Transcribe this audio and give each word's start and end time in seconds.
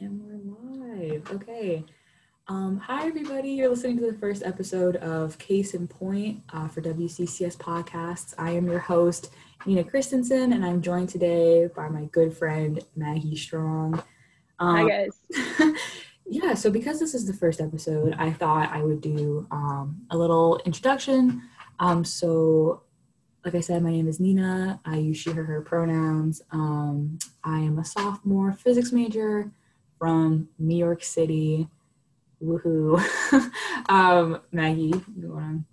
And 0.00 0.20
we're 0.22 1.04
live. 1.04 1.30
Okay. 1.30 1.84
Um, 2.48 2.78
hi, 2.78 3.06
everybody. 3.06 3.50
You're 3.50 3.68
listening 3.68 3.98
to 3.98 4.10
the 4.10 4.18
first 4.18 4.42
episode 4.42 4.96
of 4.96 5.38
Case 5.38 5.74
in 5.74 5.86
Point 5.86 6.42
uh, 6.52 6.66
for 6.66 6.80
WCCS 6.80 7.56
Podcasts. 7.56 8.34
I 8.38 8.52
am 8.52 8.66
your 8.66 8.80
host, 8.80 9.32
Nina 9.66 9.84
Christenson, 9.84 10.54
and 10.54 10.64
I'm 10.64 10.82
joined 10.82 11.10
today 11.10 11.68
by 11.76 11.88
my 11.88 12.06
good 12.06 12.36
friend, 12.36 12.82
Maggie 12.96 13.36
Strong. 13.36 14.02
Um, 14.58 14.76
hi, 14.76 14.88
guys. 14.88 15.76
yeah, 16.26 16.54
so 16.54 16.70
because 16.70 16.98
this 16.98 17.14
is 17.14 17.26
the 17.26 17.34
first 17.34 17.60
episode, 17.60 18.14
I 18.18 18.32
thought 18.32 18.70
I 18.72 18.82
would 18.82 19.02
do 19.02 19.46
um, 19.50 20.04
a 20.10 20.16
little 20.16 20.60
introduction. 20.64 21.42
Um, 21.78 22.04
so, 22.04 22.82
like 23.44 23.54
I 23.54 23.60
said, 23.60 23.82
my 23.82 23.90
name 23.90 24.08
is 24.08 24.18
Nina. 24.18 24.80
I 24.84 24.96
use 24.96 25.18
she, 25.18 25.30
her, 25.30 25.44
her 25.44 25.60
pronouns. 25.60 26.42
Um, 26.50 27.18
I 27.44 27.58
am 27.58 27.78
a 27.78 27.84
sophomore 27.84 28.52
physics 28.52 28.90
major 28.90 29.52
from 30.02 30.48
New 30.58 30.74
York 30.74 31.04
City. 31.04 31.68
Woohoo. 32.42 33.00
um, 33.88 34.40
Maggie, 34.50 35.00
you 35.16 35.32
want 35.32 35.64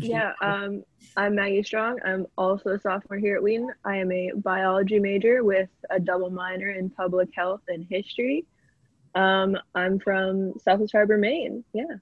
to? 0.00 0.06
Yeah, 0.06 0.32
um, 0.40 0.84
I'm 1.18 1.34
Maggie 1.34 1.62
Strong. 1.62 1.98
I'm 2.02 2.26
also 2.38 2.70
a 2.70 2.80
sophomore 2.80 3.18
here 3.18 3.36
at 3.36 3.42
Wheaton. 3.42 3.68
I 3.84 3.96
am 3.98 4.10
a 4.10 4.32
biology 4.36 4.98
major 4.98 5.44
with 5.44 5.68
a 5.90 6.00
double 6.00 6.30
minor 6.30 6.70
in 6.70 6.88
public 6.88 7.28
health 7.36 7.60
and 7.68 7.86
history. 7.90 8.46
Um, 9.14 9.58
I'm 9.74 9.98
from 9.98 10.54
Southwest 10.64 10.92
Harbor, 10.92 11.18
Maine. 11.18 11.62
Yeah. 11.74 11.96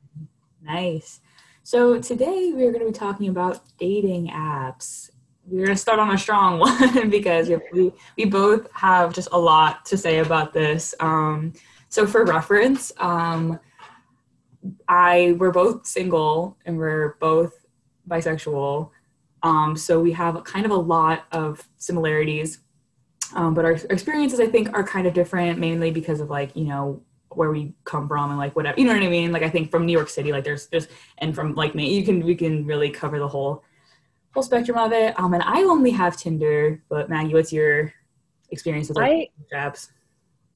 Nice. 0.63 1.19
So 1.65 2.01
today 2.01 2.53
we 2.55 2.65
are 2.65 2.71
going 2.71 2.87
to 2.87 2.93
be 2.93 2.97
talking 2.97 3.29
about 3.29 3.77
dating 3.77 4.29
apps 4.29 5.11
we're 5.49 5.67
gonna 5.67 5.77
start 5.77 5.99
on 5.99 6.13
a 6.13 6.19
strong 6.19 6.59
one 6.59 7.11
because 7.11 7.51
we 7.73 7.93
we 8.17 8.25
both 8.25 8.71
have 8.73 9.13
just 9.13 9.29
a 9.33 9.39
lot 9.39 9.85
to 9.87 9.97
say 9.97 10.19
about 10.19 10.53
this. 10.53 10.95
Um, 11.01 11.53
so 11.89 12.07
for 12.07 12.25
reference, 12.25 12.93
um, 12.99 13.59
I 14.89 15.37
we're 15.39 15.53
both 15.53 15.87
single 15.87 16.57
and 16.65 16.77
we're 16.77 17.17
both 17.21 17.65
bisexual. 18.09 18.91
Um, 19.43 19.77
so 19.77 20.01
we 20.01 20.13
have 20.13 20.43
kind 20.45 20.65
of 20.65 20.73
a 20.73 20.77
lot 20.77 21.25
of 21.31 21.69
similarities, 21.77 22.61
um, 23.35 23.55
but 23.55 23.65
our 23.65 23.73
experiences 23.91 24.41
I 24.41 24.47
think 24.47 24.73
are 24.73 24.83
kind 24.83 25.07
of 25.07 25.15
different, 25.15 25.59
mainly 25.59 25.91
because 25.91 26.21
of 26.21 26.31
like 26.31 26.57
you 26.57 26.65
know 26.65 27.03
where 27.31 27.51
we 27.51 27.75
come 27.85 28.09
from 28.09 28.31
and 28.31 28.39
like 28.39 28.57
whatever 28.57 28.81
you 28.81 28.87
know 28.87 28.95
what 28.95 29.03
I 29.03 29.09
mean. 29.09 29.31
Like 29.31 29.43
I 29.43 29.51
think 29.51 29.71
from 29.71 29.87
New 29.87 29.93
York 29.93 30.09
City, 30.09 30.33
like 30.33 30.43
there's 30.45 30.67
just 30.67 30.89
and 31.19 31.35
from 31.35 31.55
like 31.55 31.75
me, 31.75 31.95
you 31.95 32.05
can 32.05 32.25
we 32.25 32.35
can 32.35 32.67
really 32.67 32.91
cover 32.91 33.19
the 33.21 33.29
whole 33.29 33.63
whole 34.37 34.43
spectrum 34.43 34.77
of 34.77 34.93
it. 34.93 35.19
Um, 35.19 35.33
and 35.33 35.43
I 35.43 35.63
only 35.63 35.91
have 35.91 36.17
Tinder, 36.17 36.83
but 36.91 37.09
Maggie, 37.09 37.33
what's 37.33 37.55
your 37.55 37.93
experience 38.51 38.89
with 38.89 38.99
like, 38.99 39.33
apps? 39.53 39.89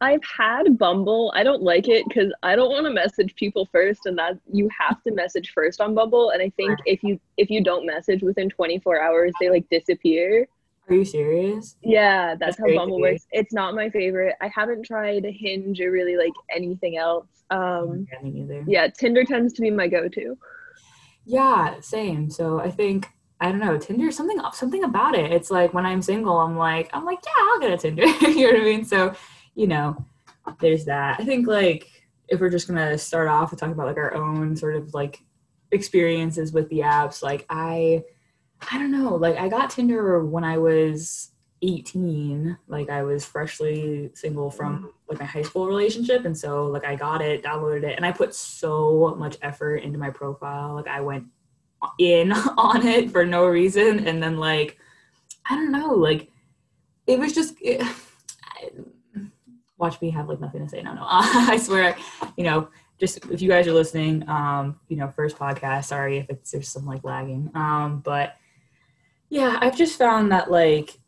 I've 0.03 0.21
had 0.25 0.79
Bumble. 0.79 1.33
I 1.35 1.43
don't 1.43 1.63
like 1.63 1.89
it 1.89 2.05
because 2.07 2.31
I 2.43 2.57
don't 2.57 2.71
want 2.71 2.85
to 2.85 2.93
message 2.93 3.35
people 3.37 3.67
first, 3.73 4.01
and 4.05 4.19
that 4.19 4.39
you 4.53 4.69
have 4.79 5.03
to 5.05 5.15
message 5.15 5.53
first 5.55 5.81
on 5.81 5.95
Bumble. 5.95 6.31
And 6.31 6.43
I 6.43 6.51
think 6.57 6.79
if 6.85 7.03
you 7.03 7.19
if 7.39 7.49
you 7.49 7.65
don't 7.65 7.87
message 7.87 8.23
within 8.23 8.51
24 8.51 9.01
hours, 9.01 9.33
they 9.41 9.49
like 9.49 9.67
disappear. 9.71 10.47
Are 10.89 10.95
you 10.95 11.05
serious? 11.05 11.77
Yeah, 11.83 12.35
that's, 12.35 12.57
that's 12.57 12.71
how 12.71 12.77
Bumble 12.77 13.01
works. 13.01 13.27
It's 13.33 13.53
not 13.53 13.75
my 13.75 13.89
favorite. 13.89 14.37
I 14.43 14.51
haven't 14.55 14.85
tried 14.85 15.25
Hinge 15.25 15.81
or 15.81 15.91
really 15.91 16.17
like 16.17 16.33
anything 16.55 16.99
else. 16.99 17.29
Um, 17.51 18.07
yeah, 18.25 18.63
yeah, 18.67 18.89
Tinder 18.89 19.25
tends 19.25 19.55
to 19.55 19.63
be 19.63 19.71
my 19.71 19.89
go-to. 19.89 20.37
Yeah, 21.25 21.81
same. 21.81 22.31
So 22.31 22.61
I 22.61 22.71
think 22.71 23.09
I 23.41 23.51
don't 23.51 23.61
know, 23.61 23.79
Tinder, 23.79 24.11
something 24.11 24.39
something 24.53 24.85
about 24.85 25.15
it. 25.15 25.33
It's 25.33 25.51
like 25.51 25.73
when 25.73 25.87
I'm 25.87 26.03
single, 26.03 26.39
I'm 26.39 26.57
like, 26.57 26.91
I'm 26.93 27.05
like, 27.05 27.21
yeah, 27.25 27.33
I'll 27.39 27.61
get 27.61 27.73
a 27.73 27.77
Tinder. 27.79 28.07
you 28.29 28.53
know 28.53 28.59
what 28.59 28.61
I 28.61 28.65
mean? 28.65 28.85
So, 28.85 29.15
you 29.55 29.67
know, 29.67 30.05
there's 30.61 30.85
that. 30.85 31.19
I 31.21 31.25
think 31.25 31.47
like 31.47 31.89
if 32.29 32.41
we're 32.41 32.51
just 32.51 32.69
gonna 32.69 32.99
start 32.99 33.29
off 33.29 33.51
with 33.51 33.61
talking 33.61 33.73
about 33.73 33.87
like 33.87 33.97
our 33.97 34.15
own 34.15 34.57
sort 34.57 34.77
of 34.77 34.93
like 34.93 35.23
experiences 35.73 36.53
with 36.53 36.69
the 36.69 36.81
apps, 36.81 37.23
like 37.23 37.47
I 37.49 38.05
I 38.71 38.79
don't 38.79 38.93
know, 38.93 39.15
like 39.15 39.37
I 39.39 39.49
got 39.49 39.71
Tinder 39.71 40.25
when 40.25 40.45
I 40.45 40.59
was 40.59 41.31
18. 41.63 42.57
Like 42.69 42.91
I 42.91 43.03
was 43.03 43.25
freshly 43.25 44.11
single 44.15 44.51
from 44.51 44.85
mm. 44.85 44.93
like 45.09 45.19
my 45.19 45.25
high 45.25 45.43
school 45.43 45.67
relationship. 45.67 46.25
And 46.25 46.37
so 46.37 46.67
like 46.67 46.85
I 46.85 46.95
got 46.95 47.23
it, 47.23 47.43
downloaded 47.43 47.85
it, 47.85 47.97
and 47.97 48.07
I 48.07 48.13
put 48.13 48.35
so 48.35 49.15
much 49.19 49.37
effort 49.43 49.77
into 49.77 49.99
my 49.99 50.11
profile. 50.11 50.75
Like 50.75 50.89
I 50.89 51.01
went 51.01 51.25
in 51.99 52.33
on 52.57 52.87
it 52.87 53.11
for 53.11 53.25
no 53.25 53.47
reason. 53.47 54.07
And 54.07 54.23
then 54.23 54.37
like 54.37 54.79
i 55.49 55.57
don't 55.57 55.73
know 55.73 55.95
like 55.95 56.31
it 57.07 57.19
was 57.19 57.33
just 57.33 57.55
it, 57.61 57.83
watch 59.79 60.01
me 60.01 60.11
have 60.11 60.29
like 60.29 60.41
nothing 60.41 60.63
to 60.63 60.69
say. 60.69 60.83
No 60.83 60.95
no 60.95 61.03
i 61.09 61.57
swear 61.57 61.97
you 62.37 62.45
know 62.45 62.69
just 62.99 63.25
if 63.31 63.41
you 63.41 63.49
guys 63.49 63.67
are 63.67 63.73
listening 63.73 64.29
um 64.29 64.79
you 64.89 64.97
know 64.97 65.09
first 65.09 65.39
podcast 65.39 65.85
sorry 65.87 66.19
if 66.19 66.29
it's 66.29 66.51
there's 66.51 66.69
some 66.69 66.87
like 66.87 67.05
lagging. 67.05 67.51
Um 67.55 68.01
but 68.05 68.37
yeah 69.31 69.59
i've 69.61 69.77
just 69.77 69.99
found 69.99 70.33
that 70.33 70.51
like 70.51 71.00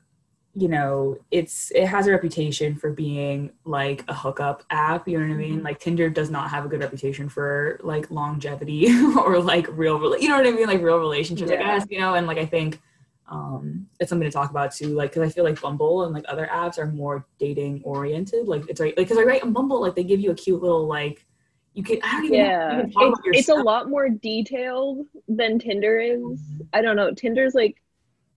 you 0.54 0.68
know 0.68 1.16
it's 1.30 1.70
it 1.70 1.86
has 1.86 2.06
a 2.06 2.10
reputation 2.10 2.74
for 2.74 2.92
being 2.92 3.50
like 3.64 4.04
a 4.08 4.14
hookup 4.14 4.62
app 4.68 5.08
you 5.08 5.18
know 5.18 5.26
what 5.26 5.32
i 5.32 5.36
mean 5.36 5.56
mm-hmm. 5.56 5.64
like 5.64 5.78
tinder 5.78 6.10
does 6.10 6.30
not 6.30 6.50
have 6.50 6.66
a 6.66 6.68
good 6.68 6.80
reputation 6.80 7.28
for 7.28 7.80
like 7.82 8.10
longevity 8.10 8.86
or 9.16 9.40
like 9.40 9.66
real 9.70 9.98
you 10.18 10.28
know 10.28 10.36
what 10.36 10.46
i 10.46 10.50
mean 10.50 10.66
like 10.66 10.82
real 10.82 10.98
relationships 10.98 11.50
yeah. 11.50 11.60
i 11.60 11.78
guess 11.78 11.86
you 11.90 11.98
know 11.98 12.14
and 12.14 12.26
like 12.26 12.38
i 12.38 12.44
think 12.44 12.80
um 13.28 13.86
it's 13.98 14.10
something 14.10 14.28
to 14.28 14.32
talk 14.32 14.50
about 14.50 14.72
too 14.74 14.88
like 14.88 15.10
because 15.10 15.26
i 15.26 15.32
feel 15.32 15.44
like 15.44 15.58
bumble 15.60 16.04
and 16.04 16.12
like 16.12 16.24
other 16.28 16.48
apps 16.52 16.76
are 16.76 16.86
more 16.86 17.24
dating 17.38 17.80
oriented 17.82 18.46
like 18.46 18.62
it's 18.68 18.80
right 18.80 18.96
like 18.98 19.08
because 19.08 19.18
i 19.18 19.22
write 19.22 19.42
on 19.42 19.54
bumble 19.54 19.80
like 19.80 19.94
they 19.94 20.04
give 20.04 20.20
you 20.20 20.30
a 20.30 20.34
cute 20.34 20.60
little 20.60 20.86
like 20.86 21.24
you 21.72 21.82
can 21.82 21.98
i 22.02 22.12
don't 22.12 22.24
even 22.26 22.38
yeah 22.38 22.82
it's, 22.84 23.20
it's 23.24 23.48
a 23.48 23.54
lot 23.54 23.88
more 23.88 24.10
detailed 24.10 25.06
than 25.28 25.58
tinder 25.58 25.98
is 25.98 26.20
mm-hmm. 26.20 26.62
i 26.74 26.82
don't 26.82 26.96
know 26.96 27.10
tinder's 27.14 27.54
like 27.54 27.81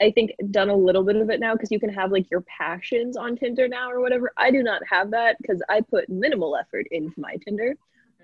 I 0.02 0.12
think 0.12 0.32
done 0.52 0.70
a 0.70 0.76
little 0.76 1.04
bit 1.04 1.16
of 1.16 1.30
it 1.30 1.40
now 1.40 1.54
because 1.54 1.72
you 1.72 1.80
can 1.80 1.90
have 1.90 2.12
like 2.12 2.30
your 2.30 2.42
passions 2.42 3.16
on 3.16 3.36
Tinder 3.38 3.68
now 3.68 3.90
or 3.90 4.02
whatever. 4.02 4.32
I 4.38 4.52
do 4.52 4.62
not 4.62 4.82
have 4.90 5.12
that 5.12 5.38
because 5.42 5.62
I 5.70 5.82
put 5.82 6.10
minimal 6.10 6.58
effort 6.58 6.86
into 6.92 7.14
my 7.18 7.38
Tinder. 7.46 7.76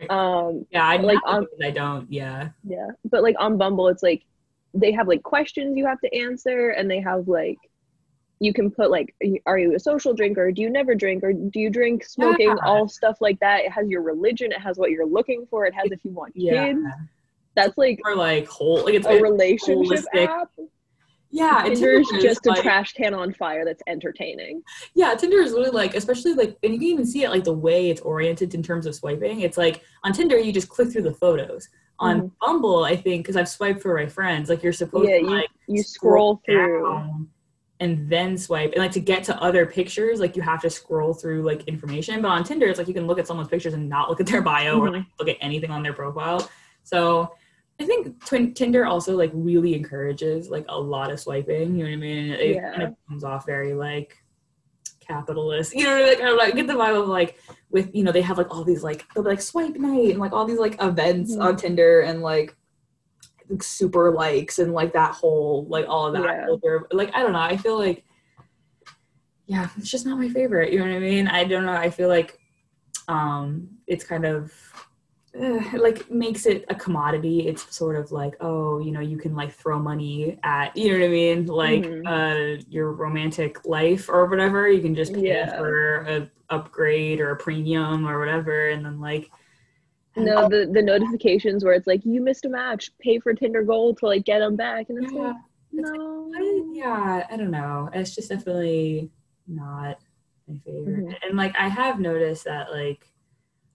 Um, 0.10 0.66
yeah, 0.72 0.86
I 0.86 0.98
like 0.98 1.20
on, 1.26 1.48
I 1.64 1.72
don't. 1.72 2.12
Yeah, 2.12 2.50
yeah, 2.64 2.88
but 3.06 3.24
like 3.24 3.36
on 3.40 3.58
Bumble, 3.58 3.88
it's 3.88 4.04
like 4.04 4.24
they 4.74 4.92
have 4.92 5.08
like 5.08 5.24
questions 5.24 5.78
you 5.78 5.86
have 5.86 6.00
to 6.02 6.14
answer, 6.16 6.70
and 6.72 6.90
they 6.90 7.00
have 7.00 7.28
like 7.28 7.58
you 8.42 8.54
can 8.54 8.72
put 8.72 8.90
like 8.90 9.16
are 9.46 9.60
you 9.60 9.76
a 9.76 9.80
social 9.80 10.16
drinker 10.16 10.52
do 10.52 10.64
you 10.64 10.70
never 10.70 10.96
drink 10.96 11.24
or 11.24 11.32
do 11.32 11.60
you 11.60 11.70
drink 11.70 12.04
smoking 12.04 12.48
yeah. 12.48 12.66
all 12.66 12.88
stuff 12.88 13.18
like 13.22 13.40
that 13.40 13.64
it 13.64 13.72
has 13.72 13.88
your 13.88 14.02
religion 14.02 14.52
it 14.52 14.60
has 14.60 14.80
what 14.80 14.90
you're 14.90 15.06
looking 15.06 15.46
for 15.48 15.68
it 15.68 15.74
has 15.76 15.92
if 15.92 16.04
you 16.04 16.10
want 16.10 16.34
yeah. 16.36 16.66
kids 16.66 16.80
that's 17.54 17.78
like 17.78 18.00
or 18.04 18.16
like 18.16 18.48
whole 18.48 18.84
like 18.84 18.96
it's 18.96 19.06
a 19.06 19.22
relationship 19.22 20.04
holistic. 20.12 20.28
app 20.28 20.50
yeah, 21.32 21.64
Tinder 21.64 21.94
is 21.94 22.10
just 22.22 22.46
like, 22.46 22.60
a 22.60 22.62
trash 22.62 22.94
can 22.94 23.14
on 23.14 23.34
fire 23.34 23.66
that's 23.66 23.82
entertaining. 23.88 24.62
Yeah, 24.94 25.16
Tinder 25.16 25.38
is 25.38 25.52
really 25.52 25.70
like, 25.70 25.96
especially 25.96 26.34
like, 26.34 26.58
and 26.64 26.74
you 26.74 26.80
can 26.80 26.88
even 26.90 27.06
see 27.06 27.24
it 27.24 27.30
like 27.30 27.46
the 27.46 27.54
way 27.54 27.90
it's 27.90 28.02
oriented 28.02 28.54
in 28.54 28.62
terms 28.62 28.86
of 28.86 28.94
swiping. 28.94 29.42
It's 29.42 29.58
like 29.58 29.82
on 30.04 30.14
Tinder, 30.14 30.38
you 30.38 30.52
just 30.52 30.70
click 30.70 30.92
through 30.92 31.04
the 31.04 31.14
photos. 31.14 31.68
On 32.00 32.18
mm-hmm. 32.18 32.28
Bumble, 32.42 32.84
I 32.84 32.96
think, 32.96 33.24
because 33.24 33.38
I've 33.38 33.48
swiped 33.48 33.82
for 33.82 33.96
my 33.96 34.08
friends, 34.08 34.50
like 34.50 34.64
you're 34.64 34.74
supposed 34.74 35.08
yeah, 35.10 35.20
to 35.20 35.26
like 35.26 35.50
you, 35.68 35.78
you 35.78 35.84
scroll, 35.84 36.42
through 36.46 37.28
and 37.80 38.10
then 38.10 38.38
swipe, 38.38 38.72
and 38.74 38.82
like 38.82 38.92
to 38.92 39.00
get 39.00 39.24
to 39.26 39.40
other 39.42 39.66
pictures, 39.66 40.20
like 40.20 40.36
you 40.36 40.42
have 40.42 40.62
to 40.62 40.70
scroll 40.70 41.14
through 41.14 41.44
like 41.44 41.64
information. 41.68 42.22
But 42.22 42.30
on 42.30 42.44
Tinder, 42.44 42.68
it's 42.68 42.80
like 42.80 42.88
you 42.88 42.94
can 42.94 43.08
look 43.08 43.20
at 43.20 43.28
someone's 43.28 43.50
pictures 43.50 43.74
and 43.74 43.88
not 43.88 44.10
look 44.10 44.20
at 44.20 44.26
their 44.26 44.42
bio 44.42 44.78
mm-hmm. 44.78 44.88
or 44.88 44.98
like 44.98 45.06
look 45.20 45.30
at 45.30 45.38
anything 45.42 45.72
on 45.72 45.84
their 45.84 45.94
profile. 45.94 46.50
So 46.84 47.36
I 47.82 47.86
think 47.86 48.24
Twin 48.26 48.54
Tinder 48.54 48.86
also 48.86 49.18
like 49.18 49.32
really 49.34 49.74
encourages 49.74 50.50
like 50.50 50.66
a 50.70 50.80
lot 50.80 51.12
of 51.12 51.20
swiping. 51.20 51.76
You 51.76 51.86
know 51.86 51.90
what 51.90 51.94
I 51.94 51.96
mean? 51.96 52.32
It 52.32 52.56
yeah. 52.56 52.72
kind 52.72 52.84
of 52.84 52.96
comes 53.08 53.24
off 53.24 53.46
very 53.46 53.74
like 53.74 54.18
capitalist. 55.00 55.74
You 55.74 55.86
know, 55.86 56.00
what 56.00 56.22
I 56.22 56.26
mean? 56.26 56.38
like 56.38 56.56
get 56.56 56.68
the 56.68 56.74
vibe 56.74 57.02
of 57.02 57.08
like 57.08 57.40
with 57.72 57.90
you 57.94 58.04
know 58.04 58.12
they 58.12 58.22
have 58.22 58.38
like 58.38 58.52
all 58.52 58.64
these 58.64 58.84
like 58.84 59.06
they'll 59.14 59.24
be 59.24 59.32
like 59.32 59.42
swipe 59.42 59.76
night 59.76 60.12
and 60.12 60.20
like 60.20 60.32
all 60.32 60.46
these 60.46 60.60
like 60.60 60.82
events 60.82 61.34
mm-hmm. 61.34 61.42
on 61.42 61.56
Tinder 61.56 62.02
and 62.02 62.22
like 62.22 62.56
super 63.60 64.12
likes 64.12 64.60
and 64.60 64.74
like 64.74 64.94
that 64.94 65.14
whole 65.14 65.66
like 65.68 65.86
all 65.90 66.08
of 66.08 66.14
that 66.14 66.24
yeah. 66.24 66.78
like 66.92 67.12
I 67.16 67.24
don't 67.24 67.34
know. 67.34 67.40
I 67.40 67.58
feel 67.58 67.78
like 67.78 68.06
yeah, 69.48 69.70
it's 69.76 69.90
just 69.90 70.06
not 70.06 70.20
my 70.20 70.30
favorite. 70.30 70.72
You 70.72 70.80
know 70.80 70.86
what 70.86 70.96
I 70.96 71.00
mean? 71.00 71.28
I 71.28 71.46
don't 71.46 71.66
know. 71.66 71.74
I 71.74 71.90
feel 71.90 72.10
like 72.10 72.38
um 73.08 73.70
it's 73.88 74.04
kind 74.04 74.26
of 74.26 74.54
uh, 75.40 75.62
like 75.78 76.10
makes 76.10 76.46
it 76.46 76.66
a 76.70 76.76
commodity. 76.76 77.48
It's 77.48 77.74
sort 77.76 77.96
of 77.96 78.12
like 78.12 78.36
oh 78.40 78.80
you 78.80 78.92
know 78.92 79.00
you 79.00 79.18
can 79.18 79.36
like 79.36 79.54
throw 79.54 79.80
money 79.80 80.40
at 80.44 80.76
you 80.76 80.92
know 80.92 81.00
what 81.00 81.06
i 81.06 81.10
mean? 81.10 81.46
Like 81.46 81.84
mm-hmm. 81.84 82.08
uh 82.08 82.62
your 82.70 82.92
romantic 82.92 83.66
life 83.66 84.10
or 84.10 84.26
whatever. 84.26 84.70
You 84.70 84.82
can 84.82 84.96
just 84.96 85.14
pay 85.14 85.30
yeah. 85.30 85.58
for 85.58 86.02
a 86.02 86.32
upgrade 86.50 87.20
or 87.20 87.32
a 87.32 87.36
premium 87.38 88.08
or 88.08 88.20
whatever. 88.20 88.70
And 88.70 88.86
then 88.86 89.00
like 89.00 89.30
no 90.18 90.50
the 90.50 90.70
the 90.72 90.82
notifications 90.82 91.64
where 91.64 91.74
it's 91.74 91.88
like 91.88 92.06
you 92.06 92.22
missed 92.22 92.46
a 92.46 92.50
match. 92.50 92.92
Pay 93.00 93.20
for 93.20 93.34
tinder 93.34 93.64
gold 93.64 94.00
to 94.00 94.08
like 94.08 94.26
get 94.26 94.40
them 94.40 94.56
back. 94.56 94.90
And 94.90 95.04
it's 95.04 95.14
yeah. 95.14 95.20
like 95.20 95.36
no 95.74 96.30
like, 96.30 96.42
I, 96.42 96.64
yeah 96.74 97.28
i 97.32 97.38
don't 97.38 97.52
know. 97.52 97.90
It's 97.94 98.14
just 98.14 98.30
definitely 98.30 99.10
not 99.48 100.00
my 100.48 100.56
favorite. 100.66 101.06
Mm-hmm. 101.06 101.12
and 101.24 101.38
like 101.38 101.56
i 101.58 101.70
have 101.70 102.00
noticed 102.00 102.44
that 102.46 102.72
like 102.72 103.08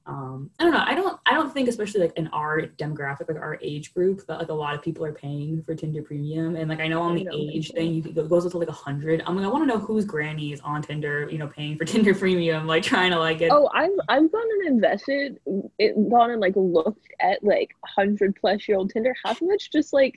um 0.06 0.48
i 0.60 0.62
don't 0.62 0.72
know. 0.72 0.84
I 0.86 0.94
don't 0.94 1.18
i 1.26 1.34
don't 1.34 1.52
think 1.52 1.68
especially 1.68 2.00
like 2.00 2.16
in 2.16 2.28
our 2.28 2.62
demographic 2.62 3.28
like 3.28 3.38
our 3.38 3.58
age 3.60 3.92
group 3.92 4.24
that 4.26 4.38
like 4.38 4.50
a 4.50 4.54
lot 4.54 4.74
of 4.74 4.82
people 4.82 5.04
are 5.04 5.12
paying 5.12 5.62
for 5.64 5.74
tinder 5.74 6.02
premium. 6.02 6.54
And 6.54 6.68
like 6.68 6.80
i 6.80 6.86
know 6.86 7.02
on 7.02 7.16
the 7.16 7.28
age 7.32 7.72
thing 7.72 7.94
you 7.94 8.04
it 8.04 8.28
goes 8.28 8.46
up 8.46 8.52
to 8.52 8.58
like 8.58 8.68
a 8.68 8.72
hundred. 8.72 9.22
I'm 9.26 9.36
like 9.36 9.44
i 9.44 9.48
want 9.48 9.62
to 9.62 9.66
know 9.66 9.80
whose 9.80 10.04
granny 10.04 10.52
is 10.52 10.60
on 10.60 10.82
tinder 10.82 11.28
you 11.30 11.38
know 11.38 11.48
paying 11.48 11.76
for 11.76 11.84
tinder 11.92 12.14
premium 12.14 12.66
like 12.66 12.82
trying 12.84 13.10
to 13.10 13.18
like 13.18 13.38
get 13.38 13.50
Oh, 13.52 13.70
I've 13.72 13.90
I've 14.08 14.30
gone 14.30 14.42
and 14.60 14.68
invested, 14.68 15.40
it, 15.78 16.10
gone 16.10 16.30
and 16.30 16.40
like 16.40 16.54
looked 16.56 17.08
at 17.20 17.42
like 17.42 17.70
hundred 17.84 18.36
plus 18.36 18.68
year 18.68 18.76
old 18.76 18.90
Tinder. 18.90 19.14
Half 19.24 19.40
of 19.40 19.48
it's 19.50 19.68
just 19.68 19.92
like 19.92 20.16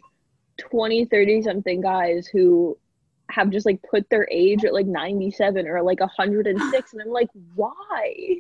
20, 0.60 1.06
30 1.06 1.42
something 1.44 1.82
guys 1.82 2.28
who 2.28 2.78
have 3.32 3.50
just 3.50 3.66
like 3.66 3.80
put 3.90 4.10
their 4.10 4.28
age 4.32 4.66
at 4.66 4.74
like 4.74 4.88
97 4.88 5.68
or 5.68 5.82
like 5.82 6.00
106 6.00 6.94
and 6.94 7.02
I'm 7.02 7.10
like, 7.10 7.30
why? 7.56 8.38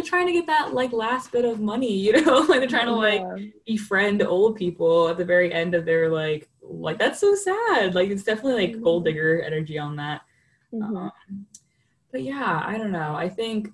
They're 0.00 0.08
trying 0.08 0.26
to 0.26 0.32
get 0.32 0.46
that 0.46 0.72
like 0.74 0.92
last 0.92 1.30
bit 1.32 1.44
of 1.44 1.60
money 1.60 1.92
you 2.06 2.12
know? 2.24 2.38
Like 2.40 2.60
they're 2.60 2.68
trying 2.68 2.86
to 2.86 2.92
like 2.94 3.20
Yeah. 3.20 3.46
befriend 3.66 4.22
old 4.22 4.56
people 4.56 5.08
at 5.08 5.18
the 5.18 5.24
very 5.24 5.52
end 5.52 5.74
of 5.74 5.84
their 5.84 6.08
like 6.08 6.48
like 6.62 6.98
that's 6.98 7.18
so 7.20 7.34
sad. 7.34 7.94
Like 7.94 8.10
it's 8.10 8.22
definitely 8.22 8.66
like 8.68 8.82
gold 8.82 9.04
digger 9.04 9.42
energy 9.42 9.78
on 9.78 9.96
that. 9.96 10.22
Mhm. 10.72 10.96
um, 10.96 11.46
but 12.12 12.22
yeah 12.22 12.62
i 12.64 12.76
don't 12.78 12.92
know. 12.92 13.14
I 13.14 13.28
think 13.28 13.68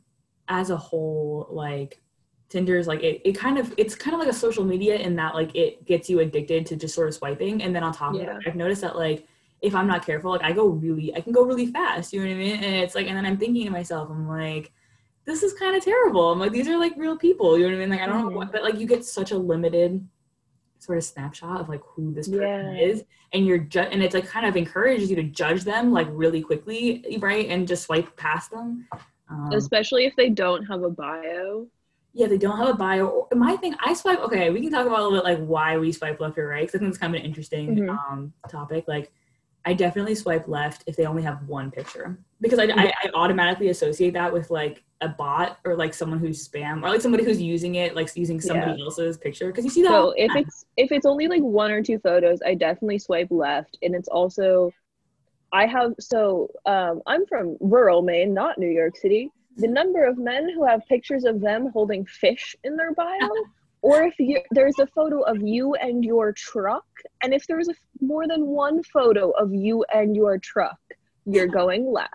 as 0.49 0.71
a 0.71 0.77
whole 0.77 1.47
like 1.51 2.01
Tinder 2.49 2.77
is 2.79 2.87
like 2.87 3.03
it, 3.03 3.21
it 3.25 3.33
kind 3.33 3.59
of 3.59 3.75
it's 3.77 3.95
kind 3.97 4.15
of 4.15 4.21
like 4.21 4.29
a 4.29 4.33
social 4.33 4.65
media 4.65 4.95
in 4.97 5.17
that 5.17 5.35
like 5.35 5.55
it 5.57 5.85
gets 5.85 6.09
you 6.09 6.21
addicted 6.21 6.65
to 6.67 6.77
just 6.77 6.95
sort 6.95 7.09
of 7.09 7.15
swiping. 7.15 7.63
And 7.63 7.75
then 7.75 7.83
on 7.83 7.93
top 7.93 8.15
of 8.15 8.21
that, 8.21 8.39
i've 8.47 8.55
noticed 8.57 8.83
that 8.83 8.97
like 8.97 9.27
if 9.63 9.75
i'm 9.75 9.87
not 9.89 10.05
careful 10.07 10.31
like 10.31 10.43
i 10.45 10.53
go 10.53 10.67
really 10.69 11.15
i 11.17 11.21
can 11.21 11.33
go 11.33 11.43
really 11.43 11.67
fast 11.67 12.13
you 12.13 12.21
know 12.21 12.27
what 12.27 12.35
i 12.35 12.39
mean? 12.39 12.57
And 12.63 12.75
it's 12.85 12.95
like 12.95 13.07
and 13.09 13.17
then 13.17 13.25
i'm 13.27 13.39
thinking 13.39 13.65
to 13.65 13.71
myself 13.71 14.09
i'm 14.11 14.29
like 14.29 14.71
this 15.27 15.43
is 15.43 15.53
kind 15.55 15.77
of 15.77 15.85
terrible 15.85 16.31
i'm 16.33 16.39
like 16.39 16.53
these 16.53 16.69
are 16.69 16.79
like 16.79 16.95
real 16.97 17.17
people 17.17 17.59
you 17.59 17.65
know 17.65 17.71
what 17.71 17.77
i 17.77 17.81
mean 17.81 17.91
like 17.91 18.01
i 18.01 18.07
don't 18.07 18.23
know 18.25 18.31
Mhm. 18.31 18.35
what 18.37 18.53
but 18.53 18.63
like 18.63 18.79
you 18.79 18.87
get 18.87 19.05
such 19.05 19.33
a 19.33 19.39
limited 19.39 20.07
sort 20.79 20.99
of 20.99 21.05
snapshot 21.05 21.61
of 21.61 21.69
like 21.69 21.81
who 21.85 22.13
this 22.15 22.29
person 22.29 22.75
Yeah. 22.77 22.87
is 22.89 23.05
and 23.33 23.47
you're 23.47 23.59
ju- 23.59 23.81
and 23.81 24.03
it's 24.03 24.15
like 24.15 24.27
kind 24.27 24.47
of 24.47 24.57
encourages 24.57 25.11
you 25.11 25.17
to 25.17 25.23
judge 25.25 25.65
them 25.65 25.91
like 25.93 26.07
really 26.11 26.41
quickly 26.43 27.05
right 27.21 27.47
and 27.49 27.67
just 27.67 27.85
swipe 27.85 28.17
past 28.17 28.51
them 28.51 28.87
um, 29.29 29.51
Especially 29.53 30.05
if 30.07 30.15
they 30.17 30.29
don't 30.29 30.65
have 30.67 30.83
a 30.85 30.91
bio. 30.91 31.67
yeah 32.13 32.27
they 32.29 32.39
don't 32.39 32.57
have 32.59 32.69
a 32.69 32.75
bio 32.75 33.27
my 33.35 33.57
thing 33.57 33.75
i 33.81 33.93
swipe 33.95 34.21
okay 34.21 34.51
we 34.51 34.61
can 34.61 34.71
talk 34.71 34.87
about 34.87 35.01
a 35.01 35.03
little 35.03 35.19
bit 35.19 35.25
like 35.25 35.45
why 35.45 35.77
we 35.77 35.91
swipe 35.91 36.21
left 36.21 36.39
or 36.39 36.47
right 36.49 36.67
because 36.67 36.77
i 36.77 36.79
think 36.79 36.89
it's 36.91 36.99
kind 36.99 37.15
of 37.15 37.21
an 37.21 37.27
interesting 37.27 37.77
Mhm. 37.79 37.91
um 38.11 38.33
topic 38.49 38.85
like 38.87 39.13
i 39.67 39.73
definitely 39.75 40.15
swipe 40.15 40.49
left 40.49 40.83
if 40.87 40.97
they 40.97 41.05
only 41.05 41.23
have 41.23 41.47
one 41.47 41.71
picture 41.71 42.19
because 42.41 42.59
I, 42.59 42.65
I, 42.65 42.93
I 43.03 43.11
automatically 43.15 43.69
associate 43.69 44.13
that 44.15 44.33
with 44.33 44.51
like 44.51 44.85
a 45.03 45.09
bot 45.09 45.59
or 45.65 45.77
like 45.77 45.93
someone 45.93 46.19
who's 46.19 46.47
spam 46.47 46.83
or 46.83 46.89
like 46.89 47.01
somebody 47.01 47.25
who's 47.25 47.41
using 47.41 47.75
it 47.75 47.95
like 47.95 48.15
using 48.17 48.41
somebody 48.41 48.81
else's 48.81 49.19
picture 49.19 49.49
because 49.49 49.65
you 49.65 49.71
see 49.71 49.83
that 49.83 49.91
So 49.91 50.15
if 50.17 50.29
time. 50.29 50.39
it's 50.39 50.65
if 50.77 50.91
it's 50.91 51.05
only 51.05 51.29
like 51.29 51.43
one 51.43 51.71
or 51.71 51.83
two 51.83 51.99
photos, 51.99 52.41
I 52.45 52.55
definitely 52.55 52.99
swipe 52.99 53.29
left. 53.31 53.77
And 53.83 53.95
it's 53.95 54.09
also 54.09 54.73
I 55.53 55.67
have 55.67 55.93
so 56.01 56.49
um, 56.65 57.03
I'm 57.07 57.27
from 57.27 57.57
rural 57.61 58.03
Maine, 58.03 58.33
not 58.33 58.59
New 58.59 58.71
York 58.71 58.97
City. 58.97 59.31
The 59.59 59.69
number 59.69 60.05
of 60.05 60.19
men 60.19 60.51
who 60.55 60.65
have 60.65 60.81
pictures 60.89 61.25
of 61.25 61.41
them 61.41 61.71
holding 61.73 62.05
fish 62.07 62.57
in 62.65 62.77
their 62.77 62.93
bio, 62.95 63.19
or 63.89 64.03
if 64.09 64.15
you, 64.19 64.41
there's 64.59 64.79
a 64.87 64.87
photo 64.99 65.19
of 65.33 65.39
you 65.55 65.75
and 65.87 66.05
your 66.05 66.33
truck, 66.33 66.87
and 67.23 67.33
if 67.39 67.47
there's 67.47 67.69
a, 67.69 67.75
more 68.01 68.27
than 68.33 68.43
one 68.47 68.83
photo 68.97 69.31
of 69.43 69.49
you 69.55 69.85
and 69.95 70.09
your 70.17 70.39
truck, 70.39 70.79
you're 71.25 71.47
going 71.63 71.83
left. 71.99 72.15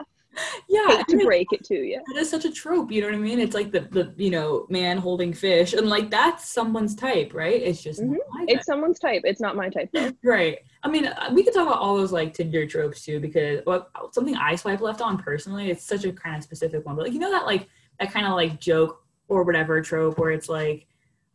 yeah 0.70 0.88
Hate 0.88 1.00
I 1.00 1.04
to 1.10 1.16
mean, 1.18 1.26
break 1.28 1.48
it 1.52 1.64
to 1.66 1.76
you. 1.76 2.00
that 2.08 2.18
is 2.22 2.30
such 2.30 2.46
a 2.46 2.52
trope 2.62 2.90
you 2.90 3.02
know 3.02 3.08
what 3.08 3.16
i 3.16 3.24
mean 3.30 3.38
it's 3.46 3.54
like 3.60 3.70
the 3.76 3.82
the 3.98 4.06
you 4.26 4.30
know 4.36 4.66
man 4.70 4.96
holding 4.98 5.34
fish 5.34 5.74
and 5.74 5.90
like 5.96 6.08
that's 6.10 6.44
someone's 6.50 6.96
type 6.96 7.34
right 7.34 7.62
it's 7.70 7.84
just 7.84 8.00
Mhm. 8.02 8.16
my 8.34 8.40
type. 8.46 8.48
It's 8.54 8.66
someone's 8.72 9.00
type. 9.08 9.24
It's 9.26 9.42
not 9.42 9.58
my 9.58 9.68
type 9.76 9.90
though. 9.94 10.10
Right. 10.36 10.60
I 10.84 10.88
mean, 10.94 11.06
uh, 11.08 11.30
we 11.36 11.44
could 11.44 11.54
talk 11.54 11.68
about 11.68 11.80
all 11.84 11.98
those 11.98 12.14
like 12.20 12.34
Tinder 12.34 12.66
tropes 12.66 13.00
too, 13.06 13.20
because 13.20 13.60
well, 13.68 13.82
something 14.18 14.36
I 14.50 14.56
swipe 14.56 14.80
left 14.90 15.02
on 15.02 15.18
personally, 15.30 15.66
it's 15.70 15.84
such 15.94 16.06
a 16.06 16.14
kind 16.24 16.38
of 16.38 16.44
specific 16.50 16.86
one. 16.86 16.96
But 16.96 17.04
like, 17.08 17.14
you 17.14 17.20
know 17.24 17.32
that 17.36 17.46
like 17.46 17.68
that 18.00 18.10
kind 18.16 18.26
of 18.26 18.34
like 18.42 18.54
joke 18.70 18.94
or 19.28 19.44
whatever 19.44 19.82
trope 19.82 20.18
where 20.18 20.32
it's 20.32 20.50
like 20.60 20.88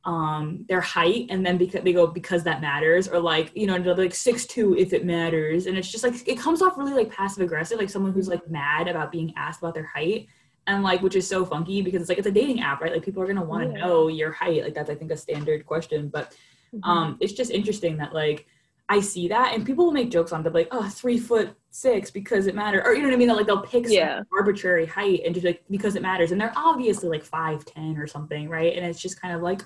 um 0.07 0.65
their 0.69 0.81
height 0.81 1.27
and 1.31 1.45
then 1.45 1.57
because 1.59 1.83
they 1.83 1.93
go 1.93 2.07
because 2.07 2.45
that 2.45 2.61
matters 2.61 3.09
or 3.09 3.19
like 3.19 3.51
you 3.57 3.67
know 3.67 3.77
they're 3.79 3.95
like 3.97 4.15
six 4.15 4.47
two 4.47 4.75
if 4.79 4.93
it 4.93 5.05
matters 5.05 5.67
and 5.67 5.77
it's 5.77 5.91
just 5.91 6.05
like 6.05 6.15
it 6.29 6.39
comes 6.39 6.63
off 6.63 6.79
really 6.79 6.95
like 6.95 7.11
passive 7.11 7.43
aggressive 7.43 7.77
like 7.79 7.91
someone 7.91 8.13
who's 8.13 8.29
like 8.29 8.49
mad 8.49 8.87
about 8.87 9.11
being 9.11 9.35
asked 9.37 9.61
about 9.61 9.75
their 9.75 9.85
height 9.87 10.29
and 10.69 10.85
like 10.85 11.03
which 11.03 11.17
is 11.17 11.27
so 11.29 11.45
funky 11.45 11.83
because 11.83 12.01
it's 12.01 12.09
like 12.09 12.19
it's 12.19 12.27
a 12.29 12.31
dating 12.31 12.61
app 12.61 12.81
right 12.81 12.93
like 12.93 13.05
people 13.05 13.21
are 13.21 13.27
gonna 13.27 13.43
want 13.43 13.65
to 13.65 13.71
Yeah. 13.79 13.85
know 13.85 14.07
your 14.07 14.31
height 14.31 14.63
like 14.63 14.75
that's 14.75 14.91
i 14.91 14.95
think 14.95 15.11
a 15.11 15.17
standard 15.17 15.67
question 15.67 16.09
but 16.09 16.33
Mm-hmm. 16.75 16.91
um 16.91 17.17
it's 17.21 17.33
just 17.33 17.53
interesting 17.53 17.97
that 17.99 18.13
like 18.13 18.45
i 18.89 18.99
see 19.01 19.29
that 19.29 19.55
and 19.55 19.65
people 19.65 19.85
will 19.87 19.93
make 19.93 20.11
jokes 20.11 20.33
on 20.33 20.43
them 20.43 20.53
like 20.53 20.67
oh 20.73 20.89
three 20.89 21.17
foot 21.17 21.55
six 21.71 22.11
because 22.11 22.49
it 22.49 22.57
matters 22.57 22.83
or 22.85 22.93
you 22.93 23.03
know 23.03 23.07
what 23.09 23.15
i 23.15 23.17
mean 23.17 23.29
like 23.29 23.47
they'll 23.47 23.63
pick 23.63 23.87
some 23.87 23.95
Yeah. 23.95 24.23
arbitrary 24.37 24.85
height 24.85 25.21
and 25.25 25.33
just 25.33 25.47
like 25.47 25.63
because 25.71 25.95
it 25.95 26.03
matters 26.03 26.33
and 26.33 26.41
they're 26.41 26.53
obviously 26.57 27.09
like 27.09 27.23
five 27.25 27.65
ten 27.65 27.97
or 27.99 28.09
something 28.09 28.49
right 28.49 28.77
and 28.77 28.85
it's 28.85 29.01
just 29.01 29.21
kind 29.23 29.33
of 29.35 29.43
like 29.43 29.63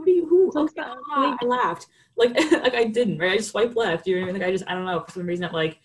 who 0.00 0.04
do 0.04 0.10
you 0.10 0.26
who? 0.26 0.52
Okay, 0.54 0.82
ah, 0.82 1.36
i 1.40 1.44
laughed. 1.44 1.86
Like 2.16 2.34
like 2.52 2.74
i 2.74 2.84
didn't 2.84 3.18
right? 3.18 3.32
I 3.32 3.36
just 3.36 3.50
swiped 3.50 3.76
left 3.76 4.06
you 4.06 4.16
know 4.16 4.22
what 4.22 4.30
i 4.30 4.32
mean? 4.32 4.40
Like 4.42 4.48
i 4.48 4.52
just 4.52 4.64
i 4.68 4.74
don't 4.74 4.84
know 4.84 5.00
for 5.00 5.12
some 5.12 5.26
reason 5.26 5.42
that 5.42 5.52
like 5.54 5.78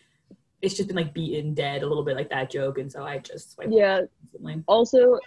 it's 0.62 0.76
just 0.76 0.88
been 0.88 0.96
like 0.98 1.14
beaten 1.14 1.54
dead 1.54 1.84
a 1.84 1.88
little 1.88 2.04
bit 2.04 2.16
like 2.16 2.30
that 2.30 2.50
joke 2.50 2.78
and 2.78 2.92
so 2.92 3.04
i 3.04 3.18
just 3.20 3.54
swiped 3.54 3.72
Yeah, 3.72 4.02
also 4.68 5.20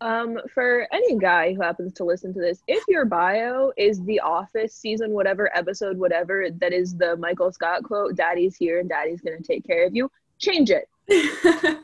um 0.00 0.38
for 0.52 0.88
any 0.92 1.18
guy 1.18 1.54
who 1.54 1.62
happens 1.62 1.92
to 1.94 2.04
listen 2.04 2.32
to 2.34 2.40
this 2.40 2.62
if 2.66 2.82
your 2.88 3.04
bio 3.04 3.70
is 3.76 4.02
the 4.04 4.18
office 4.20 4.74
season 4.74 5.12
whatever 5.12 5.54
episode 5.56 5.96
whatever 5.98 6.48
that 6.58 6.72
is 6.72 6.96
the 6.96 7.16
michael 7.18 7.52
scott 7.52 7.82
quote 7.84 8.16
daddy's 8.16 8.56
here 8.56 8.80
and 8.80 8.88
daddy's 8.88 9.20
gonna 9.20 9.40
take 9.40 9.64
care 9.66 9.86
of 9.86 9.94
you 9.94 10.10
change 10.40 10.70
it. 10.70 10.88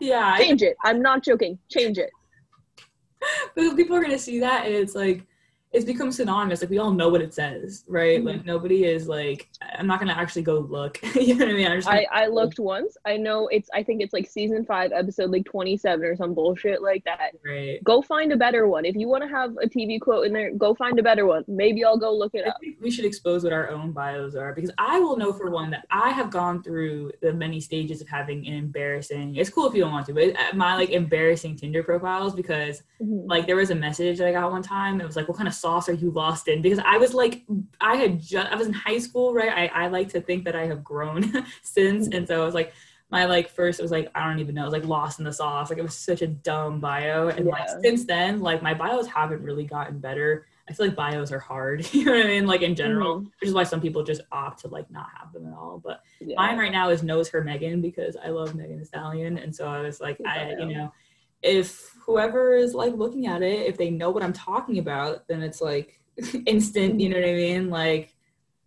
Yeah 0.00 0.34
I- 0.34 0.42
change 0.42 0.62
it. 0.62 0.76
I'm 0.84 1.00
not 1.00 1.22
joking. 1.22 1.58
Change 1.70 1.98
it. 1.98 2.10
Because 3.54 3.74
people 3.74 3.96
are 3.96 4.02
gonna 4.02 4.18
see 4.18 4.40
that 4.40 4.64
and 4.66 4.74
it's 4.74 4.94
like 4.94 5.26
it's 5.72 5.84
become 5.84 6.10
synonymous 6.10 6.60
like 6.62 6.70
we 6.70 6.78
all 6.78 6.90
know 6.90 7.08
what 7.08 7.20
it 7.20 7.32
says 7.32 7.84
right 7.86 8.20
Mhm. 8.20 8.24
like 8.26 8.44
nobody 8.44 8.84
is 8.84 9.06
like 9.06 9.48
i'm 9.78 9.86
not 9.86 10.00
gonna 10.00 10.12
actually 10.12 10.42
go 10.42 10.58
look 10.58 10.98
you 11.14 11.34
know 11.36 11.44
what 11.46 11.54
i 11.54 11.56
mean 11.56 11.66
i'm 11.68 11.78
just 11.78 11.86
gonna, 11.88 12.00
i 12.12 12.22
i 12.24 12.26
looked 12.26 12.58
once 12.58 12.96
i 13.06 13.16
know 13.16 13.46
it's 13.48 13.70
i 13.72 13.80
think 13.82 14.02
it's 14.02 14.12
like 14.12 14.28
season 14.28 14.64
five 14.64 14.90
episode 14.92 15.30
like 15.30 15.44
27 15.44 16.04
or 16.04 16.16
some 16.16 16.34
bullshit 16.34 16.82
like 16.82 17.04
that 17.04 17.30
right 17.46 17.82
go 17.84 18.02
find 18.02 18.32
a 18.32 18.36
better 18.36 18.66
one 18.66 18.84
if 18.84 18.96
you 18.96 19.06
want 19.08 19.22
to 19.22 19.28
have 19.28 19.52
a 19.62 19.68
tv 19.68 20.00
quote 20.00 20.26
in 20.26 20.32
there 20.32 20.52
go 20.54 20.74
find 20.74 20.98
a 20.98 21.02
better 21.04 21.24
one 21.26 21.44
maybe 21.46 21.84
i'll 21.84 21.96
go 21.98 22.12
look 22.12 22.34
it 22.34 22.44
I 22.46 22.50
up 22.50 22.56
think 22.60 22.76
we 22.80 22.90
should 22.90 23.04
expose 23.04 23.44
what 23.44 23.52
our 23.52 23.68
own 23.70 23.92
bios 23.92 24.34
are 24.34 24.52
because 24.52 24.70
I 24.78 24.98
will 24.98 25.16
know 25.16 25.32
for 25.32 25.50
one 25.50 25.70
that 25.70 25.86
I 25.90 26.10
have 26.10 26.30
gone 26.30 26.62
through 26.62 27.12
the 27.20 27.32
many 27.32 27.60
stages 27.60 28.00
of 28.00 28.08
having 28.08 28.46
an 28.46 28.54
embarrassing. 28.54 29.36
It's 29.36 29.50
cool 29.50 29.66
if 29.68 29.74
you 29.74 29.82
don't 29.82 29.92
want 29.92 30.06
to, 30.06 30.14
but 30.14 30.28
uh, 30.36 30.54
my 30.54 30.74
like 30.74 30.90
embarrassing 30.90 31.56
Tinder 31.56 31.82
profiles 31.82 32.34
because 32.34 32.82
Mhm. 33.02 33.24
like 33.28 33.46
there 33.46 33.56
was 33.56 33.70
a 33.70 33.74
message 33.74 34.18
that 34.18 34.26
I 34.28 34.32
got 34.32 34.50
one 34.50 34.62
time. 34.62 35.00
It 35.00 35.06
was 35.06 35.16
like, 35.16 35.28
"What 35.28 35.36
kind 35.36 35.48
of 35.48 35.54
sauce 35.60 35.88
are 35.88 35.92
you 36.04 36.10
lost 36.10 36.48
in?" 36.48 36.62
Because 36.62 36.78
I 36.84 36.96
was 36.98 37.12
like, 37.14 37.42
I 37.80 37.96
had 37.96 38.20
just 38.20 38.50
I 38.50 38.56
was 38.56 38.66
in 38.66 38.72
high 38.72 38.98
school, 38.98 39.34
right? 39.34 39.52
I 39.72 39.84
I 39.84 39.88
like 39.88 40.08
to 40.10 40.20
think 40.20 40.44
that 40.44 40.56
I 40.56 40.66
have 40.66 40.82
grown 40.82 41.22
since, 41.62 42.08
and 42.08 42.26
so 42.26 42.42
I 42.42 42.44
was 42.44 42.54
like. 42.54 42.72
My 43.12 43.24
like 43.24 43.48
first 43.50 43.80
it 43.80 43.82
was 43.82 43.90
like 43.90 44.08
I 44.14 44.24
don't 44.28 44.38
even 44.38 44.54
know 44.54 44.62
it 44.62 44.66
was 44.66 44.72
like 44.72 44.84
lost 44.84 45.18
in 45.18 45.24
the 45.24 45.32
sauce 45.32 45.68
like 45.68 45.80
it 45.80 45.82
was 45.82 45.96
such 45.96 46.22
a 46.22 46.28
dumb 46.28 46.78
bio 46.78 47.26
and 47.26 47.44
like 47.44 47.68
since 47.82 48.04
then 48.04 48.38
like 48.38 48.62
my 48.62 48.72
bios 48.72 49.08
haven't 49.08 49.42
really 49.42 49.64
gotten 49.64 49.98
better 49.98 50.46
I 50.68 50.72
feel 50.74 50.86
like 50.86 50.94
bios 50.94 51.32
are 51.32 51.40
hard 51.40 51.78
you 51.92 52.04
know 52.04 52.12
what 52.12 52.24
I 52.24 52.28
mean 52.28 52.46
like 52.46 52.62
in 52.62 52.76
general 52.76 53.22
Mhm. 53.22 53.24
which 53.40 53.48
is 53.48 53.52
why 53.52 53.64
some 53.64 53.80
people 53.80 54.04
just 54.04 54.20
opt 54.30 54.60
to 54.60 54.68
like 54.68 54.88
not 54.92 55.08
have 55.18 55.32
them 55.32 55.44
at 55.48 55.54
all 55.54 55.80
but 55.84 56.04
Yeah. 56.20 56.36
mine 56.36 56.56
right 56.56 56.70
now 56.70 56.90
is 56.90 57.02
knows 57.02 57.28
her 57.30 57.42
Megan 57.42 57.80
because 57.82 58.14
I 58.16 58.28
love 58.28 58.54
Megan 58.54 58.78
Thee 58.78 58.84
Stallion, 58.84 59.38
and 59.38 59.52
so 59.56 59.66
I 59.66 59.80
was 59.80 60.00
like, 60.00 60.18
I, 60.24 60.54
bio. 60.54 60.68
you 60.68 60.74
know, 60.76 60.92
if 61.42 61.94
whoever 62.04 62.54
is 62.54 62.74
like 62.74 62.94
looking 62.94 63.26
at 63.26 63.42
it, 63.42 63.66
if 63.66 63.76
they 63.76 63.90
know 63.90 64.10
what 64.10 64.22
I'm 64.22 64.32
talking 64.32 64.78
about, 64.78 65.26
then 65.28 65.42
it's 65.42 65.60
like 65.60 66.00
instant. 66.46 67.00
You 67.00 67.08
know 67.08 67.16
what 67.16 67.28
I 67.28 67.34
mean? 67.34 67.70
Like, 67.70 68.14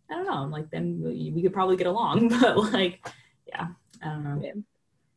I 0.10 0.16
don't 0.16 0.26
know. 0.26 0.46
Like, 0.46 0.70
then 0.70 1.02
we, 1.02 1.42
could 1.42 1.54
probably 1.54 1.78
get 1.78 1.88
along, 1.88 2.30
but 2.42 2.58
like, 2.72 3.06
yeah, 3.48 3.68
I 4.02 4.06
don't 4.06 4.24
know. 4.24 4.42
Yeah. 4.44 4.54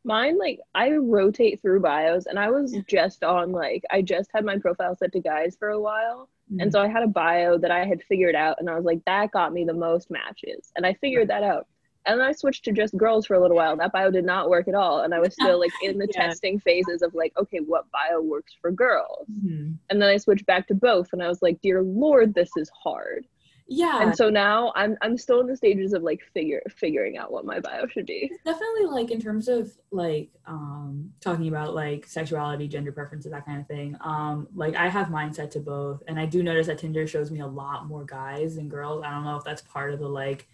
Mine, 0.05 0.39
like, 0.39 0.61
I 0.73 0.93
rotate 0.93 1.61
through 1.61 1.81
bios, 1.81 2.27
and 2.27 2.39
I 2.39 2.49
was 2.49 2.77
just 2.87 3.25
on, 3.25 3.51
like, 3.51 3.83
I 3.91 4.03
just 4.03 4.31
had 4.33 4.45
my 4.45 4.57
profile 4.57 4.95
set 4.95 5.13
to 5.13 5.21
guys 5.21 5.57
for 5.59 5.71
a 5.71 5.81
while. 5.81 6.29
Mm-hmm. 6.51 6.61
And 6.61 6.73
so 6.73 6.81
I 6.81 6.87
had 6.87 7.03
a 7.03 7.09
bio 7.09 7.59
that 7.59 7.73
I 7.73 7.85
had 7.85 8.05
figured 8.05 8.37
out, 8.37 8.57
and 8.61 8.71
I 8.71 8.77
was 8.77 8.85
like, 8.85 9.05
that 9.07 9.33
got 9.33 9.53
me 9.53 9.65
the 9.65 9.75
most 9.75 10.09
matches. 10.09 10.71
And 10.77 10.87
I 10.87 10.95
figured 10.95 11.29
that 11.29 11.43
out. 11.43 11.67
And 12.07 12.21
then 12.21 12.27
I 12.27 12.33
switched 12.33 12.65
to 12.67 12.73
just 12.73 12.97
girls 12.97 13.27
for 13.27 13.35
a 13.35 13.41
little 13.41 13.57
while. 13.57 13.77
That 13.77 13.93
bio 13.93 14.11
did 14.11 14.25
not 14.25 14.49
work 14.49 14.69
at 14.69 14.75
all. 14.75 15.01
And 15.01 15.13
I 15.15 15.19
was 15.21 15.35
still, 15.35 15.59
like, 15.59 15.73
in 15.83 15.99
the 15.99 16.09
Yeah. 16.15 16.29
testing 16.29 16.61
phases 16.61 17.03
of, 17.03 17.15
like, 17.15 17.33
okay, 17.37 17.59
what 17.59 17.85
bio 17.91 18.21
works 18.21 18.55
for 18.61 18.71
girls? 18.71 19.27
Mhm. 19.31 19.77
And 19.91 20.01
then 20.01 20.09
I 20.09 20.17
switched 20.17 20.47
back 20.47 20.67
to 20.69 20.75
both, 20.75 21.09
and 21.13 21.23
I 21.23 21.29
was 21.29 21.43
like, 21.43 21.61
dear 21.61 21.83
Lord, 21.83 22.35
this 22.35 22.51
is 22.57 22.71
hard. 22.83 23.27
yeah 23.69 24.01
And 24.03 24.17
so 24.17 24.31
now 24.31 24.73
I'm 24.77 24.97
I'm 25.03 25.17
still 25.19 25.41
in 25.41 25.49
the 25.49 25.57
stages 25.57 25.93
of 25.93 26.03
like 26.05 26.21
figure 26.33 26.63
figuring 26.71 27.19
out 27.19 27.33
what 27.33 27.45
my 27.45 27.59
bio 27.59 27.89
should 27.89 28.07
be. 28.07 28.31
definitely 28.45 28.85
like 28.87 29.11
in 29.11 29.21
terms 29.21 29.49
of 29.49 29.73
like 29.91 30.31
um 30.47 31.11
talking 31.21 31.49
about 31.49 31.75
like 31.75 32.07
sexuality 32.07 32.69
gender 32.69 32.93
preferences 32.93 33.33
that 33.33 33.45
kind 33.45 33.61
of 33.61 33.67
thing 33.67 33.97
um 34.03 34.47
like 34.55 34.77
i 34.77 34.89
have 34.89 35.09
mindset 35.09 35.51
to 35.51 35.59
both 35.59 36.01
and 36.07 36.17
i 36.21 36.25
do 36.27 36.45
notice 36.45 36.69
that 36.69 36.79
tinder 36.79 37.09
shows 37.09 37.33
me 37.33 37.41
a 37.41 37.47
lot 37.47 37.87
more 37.89 38.05
guys 38.05 38.55
than 38.55 38.69
girls 38.69 39.03
i 39.05 39.11
don't 39.11 39.25
know 39.25 39.37
if 39.37 39.43
that's 39.43 39.63
part 39.63 39.93
of 39.93 39.99
the 39.99 40.09
like 40.09 40.47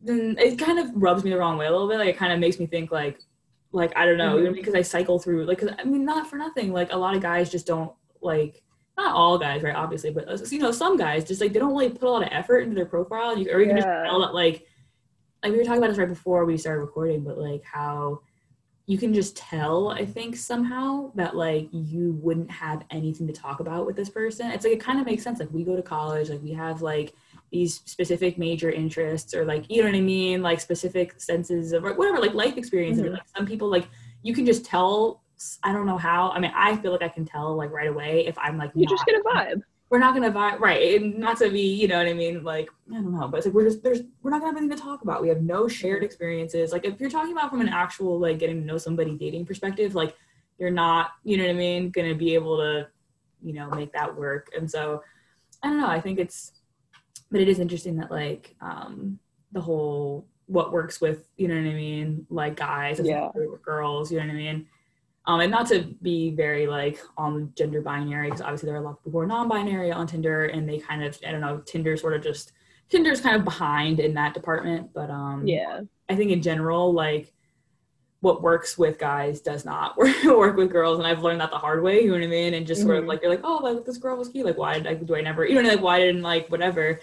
then 0.00 0.36
it 0.38 0.58
kind 0.58 0.78
of 0.78 0.90
rubs 0.94 1.24
me 1.24 1.30
the 1.30 1.36
wrong 1.36 1.56
way 1.58 1.66
a 1.66 1.70
little 1.70 1.88
bit 1.88 1.98
like 1.98 2.08
it 2.08 2.16
kind 2.16 2.32
of 2.32 2.38
makes 2.38 2.58
me 2.58 2.66
think 2.66 2.90
like 2.90 3.18
like 3.72 3.92
i 3.96 4.04
don't 4.06 4.16
know 4.18 4.36
Mhm. 4.36 4.40
even 4.40 4.52
because 4.54 4.74
i 4.74 4.82
cycle 4.82 5.18
through 5.18 5.44
like 5.44 5.58
'cause, 5.58 5.70
i 5.78 5.84
mean 5.84 6.04
not 6.04 6.26
for 6.28 6.36
nothing 6.36 6.72
like 6.72 6.92
a 6.92 6.96
lot 6.96 7.14
of 7.14 7.22
guys 7.22 7.50
just 7.50 7.66
don't 7.66 7.92
like 8.20 8.62
not 8.96 9.14
all 9.14 9.38
guys 9.38 9.62
right 9.62 9.76
obviously 9.76 10.10
but 10.10 10.28
uh, 10.28 10.36
you 10.50 10.58
know 10.58 10.72
some 10.72 10.96
guys 10.96 11.24
just 11.24 11.40
like 11.40 11.52
they 11.52 11.58
don't 11.58 11.72
really 11.72 11.90
put 11.90 12.02
a 12.08 12.10
lot 12.10 12.22
of 12.22 12.28
effort 12.32 12.60
into 12.60 12.74
their 12.74 12.86
profile 12.86 13.36
you, 13.38 13.50
or 13.52 13.60
you 13.60 13.66
can 13.66 13.76
just 13.76 13.88
tell 13.88 14.20
that 14.20 14.34
like 14.34 14.66
like 15.42 15.52
we 15.52 15.58
were 15.58 15.64
talking 15.64 15.78
about 15.78 15.88
this 15.88 15.98
right 15.98 16.08
before 16.08 16.44
we 16.44 16.58
started 16.58 16.80
recording, 16.82 17.24
but 17.24 17.38
like 17.38 17.62
how 17.64 18.20
you 18.84 18.98
can 18.98 19.14
just 19.14 19.36
tell, 19.38 19.88
I 19.88 20.04
think 20.04 20.36
somehow 20.36 21.12
that 21.14 21.34
like 21.34 21.68
you 21.72 22.12
wouldn't 22.20 22.50
have 22.50 22.84
anything 22.90 23.26
to 23.26 23.32
talk 23.32 23.60
about 23.60 23.86
with 23.86 23.96
this 23.96 24.10
person. 24.10 24.50
It's 24.50 24.64
like 24.64 24.74
it 24.74 24.80
kind 24.80 25.00
of 25.00 25.06
makes 25.06 25.22
sense. 25.22 25.38
Like 25.40 25.48
we 25.50 25.64
go 25.64 25.76
to 25.76 25.80
college, 25.82 26.28
like 26.28 26.42
we 26.42 26.52
have 26.52 26.82
like 26.82 27.14
these 27.50 27.80
specific 27.84 28.38
major 28.38 28.70
interests 28.70 29.34
or 29.34 29.44
like 29.44 29.64
you 29.68 29.82
know 29.82 29.88
what 29.88 29.96
I 29.96 30.00
mean, 30.00 30.40
like 30.42 30.60
specific 30.60 31.20
senses 31.20 31.72
of 31.72 31.84
or 31.84 31.94
whatever, 31.94 32.18
like 32.20 32.34
life 32.34 32.56
experiences. 32.56 33.04
Mhm. 33.06 33.12
Like 33.14 33.28
some 33.36 33.46
people 33.46 33.68
like 33.68 33.88
you 34.22 34.34
can 34.34 34.46
just 34.46 34.64
tell 34.64 35.22
I 35.62 35.72
don't 35.72 35.86
know 35.86 35.96
how. 35.98 36.30
I 36.30 36.38
mean, 36.38 36.52
I 36.54 36.76
feel 36.76 36.92
like 36.92 37.02
I 37.02 37.08
can 37.08 37.24
tell 37.24 37.56
like 37.56 37.70
right 37.70 37.88
away 37.88 38.26
if 38.26 38.36
I'm 38.38 38.58
like 38.58 38.72
You 38.74 38.86
just 38.86 39.06
get 39.06 39.14
a 39.16 39.22
vibe. 39.24 39.62
we're 39.88 39.98
not 39.98 40.14
gonna 40.14 40.30
vibe 40.30 40.60
right 40.60 41.00
and 41.02 41.18
not 41.18 41.36
to 41.38 41.50
be 41.50 41.74
you 41.74 41.88
know 41.88 41.98
what 41.98 42.06
i 42.06 42.12
mean 42.12 42.44
like 42.44 42.68
i 42.92 42.94
don't 42.94 43.10
know 43.12 43.26
but 43.26 43.38
it's 43.38 43.46
like 43.46 43.54
we're 43.56 43.64
just 43.64 43.82
there's 43.82 44.02
we're 44.22 44.30
not 44.30 44.38
gonna 44.40 44.52
have 44.52 44.56
anything 44.56 44.76
to 44.76 44.80
talk 44.80 45.02
about 45.02 45.20
we 45.20 45.28
have 45.28 45.42
no 45.42 45.66
shared 45.66 46.04
experiences 46.04 46.70
like 46.70 46.84
if 46.84 47.00
you're 47.00 47.10
talking 47.10 47.32
about 47.32 47.50
from 47.50 47.60
an 47.60 47.68
actual 47.68 48.16
like 48.20 48.38
getting 48.38 48.60
to 48.60 48.64
know 48.64 48.78
somebody 48.78 49.16
dating 49.18 49.44
perspective 49.44 49.96
like 49.96 50.14
you're 50.58 50.70
not 50.70 51.10
you 51.24 51.36
know 51.36 51.42
what 51.42 51.50
i 51.50 51.54
mean 51.54 51.90
gonna 51.90 52.14
be 52.14 52.34
able 52.34 52.56
to 52.58 52.86
you 53.42 53.52
know 53.52 53.68
make 53.70 53.92
that 53.92 54.14
work 54.14 54.48
and 54.56 54.70
so 54.70 55.02
i 55.64 55.66
don't 55.68 55.80
know 55.80 55.88
i 55.88 56.00
think 56.00 56.20
it's 56.20 56.52
but 57.30 57.40
it 57.40 57.48
is 57.48 57.58
interesting 57.58 57.96
that 57.96 58.10
like 58.10 58.54
um 58.60 59.18
the 59.52 59.60
whole 59.60 60.26
what 60.46 60.72
works 60.72 61.00
with 61.00 61.28
you 61.36 61.46
know 61.48 61.54
what 61.54 61.60
i 61.70 61.74
mean? 61.74 62.26
Like 62.28 62.56
guys 62.56 62.98
as 63.00 63.06
Yeah. 63.06 63.30
girls 63.62 64.10
you 64.10 64.18
know 64.18 64.26
what 64.26 64.32
i 64.32 64.36
mean? 64.36 64.66
Um, 65.26 65.40
and 65.40 65.50
not 65.50 65.68
to 65.68 65.82
be 66.02 66.30
very 66.30 66.66
like 66.66 66.98
on 67.16 67.52
gender 67.56 67.82
binary 67.82 68.28
because 68.28 68.40
obviously 68.40 68.66
there 68.68 68.76
are 68.76 68.80
a 68.80 68.84
lot 68.84 68.92
of 68.92 68.98
people 69.04 69.12
who 69.12 69.18
are 69.20 69.26
non-binary 69.26 69.92
on 69.92 70.06
Tinder 70.06 70.46
and 70.46 70.68
they 70.68 70.78
kind 70.78 71.04
of 71.04 71.16
I 71.26 71.30
don't 71.30 71.42
know 71.42 71.58
Tinder 71.58 71.96
sort 71.96 72.14
of 72.14 72.22
just 72.22 72.52
Tinder's 72.88 73.20
kind 73.20 73.36
of 73.36 73.44
behind 73.44 74.00
in 74.00 74.14
that 74.14 74.34
department. 74.34 74.92
But 74.94 75.10
um 75.10 75.46
Yeah. 75.46 75.82
I 76.08 76.16
think 76.16 76.30
in 76.32 76.42
general 76.42 76.92
like 76.92 77.32
what 78.20 78.42
works 78.42 78.76
with 78.76 78.98
guys 78.98 79.40
does 79.40 79.64
not 79.64 79.96
work 80.24 80.56
with 80.56 80.72
girls. 80.72 80.98
And 80.98 81.06
I've 81.06 81.22
learned 81.22 81.40
that 81.42 81.50
the 81.50 81.58
hard 81.58 81.82
way 81.82 82.00
you 82.00 82.08
know 82.08 82.14
what 82.14 82.22
I 82.24 82.26
mean? 82.26 82.54
And 82.54 82.66
just 82.66 82.82
sort 82.82 82.96
of 82.96 83.04
Mhm. 83.04 83.08
like 83.08 83.22
you're 83.22 83.30
like 83.30 83.44
oh 83.44 83.60
like 83.62 83.84
this 83.84 83.98
girl 83.98 84.16
was 84.16 84.30
cute. 84.30 84.46
Like 84.46 84.58
why 84.58 84.74
did 84.74 84.86
I 84.86 84.94
do 84.94 85.14
I 85.14 85.20
never 85.20 85.46
you 85.46 85.54
know 85.62 85.68
like 85.68 85.82
why 85.82 86.00
didn't 86.00 86.22
like 86.22 86.48
whatever 86.48 86.98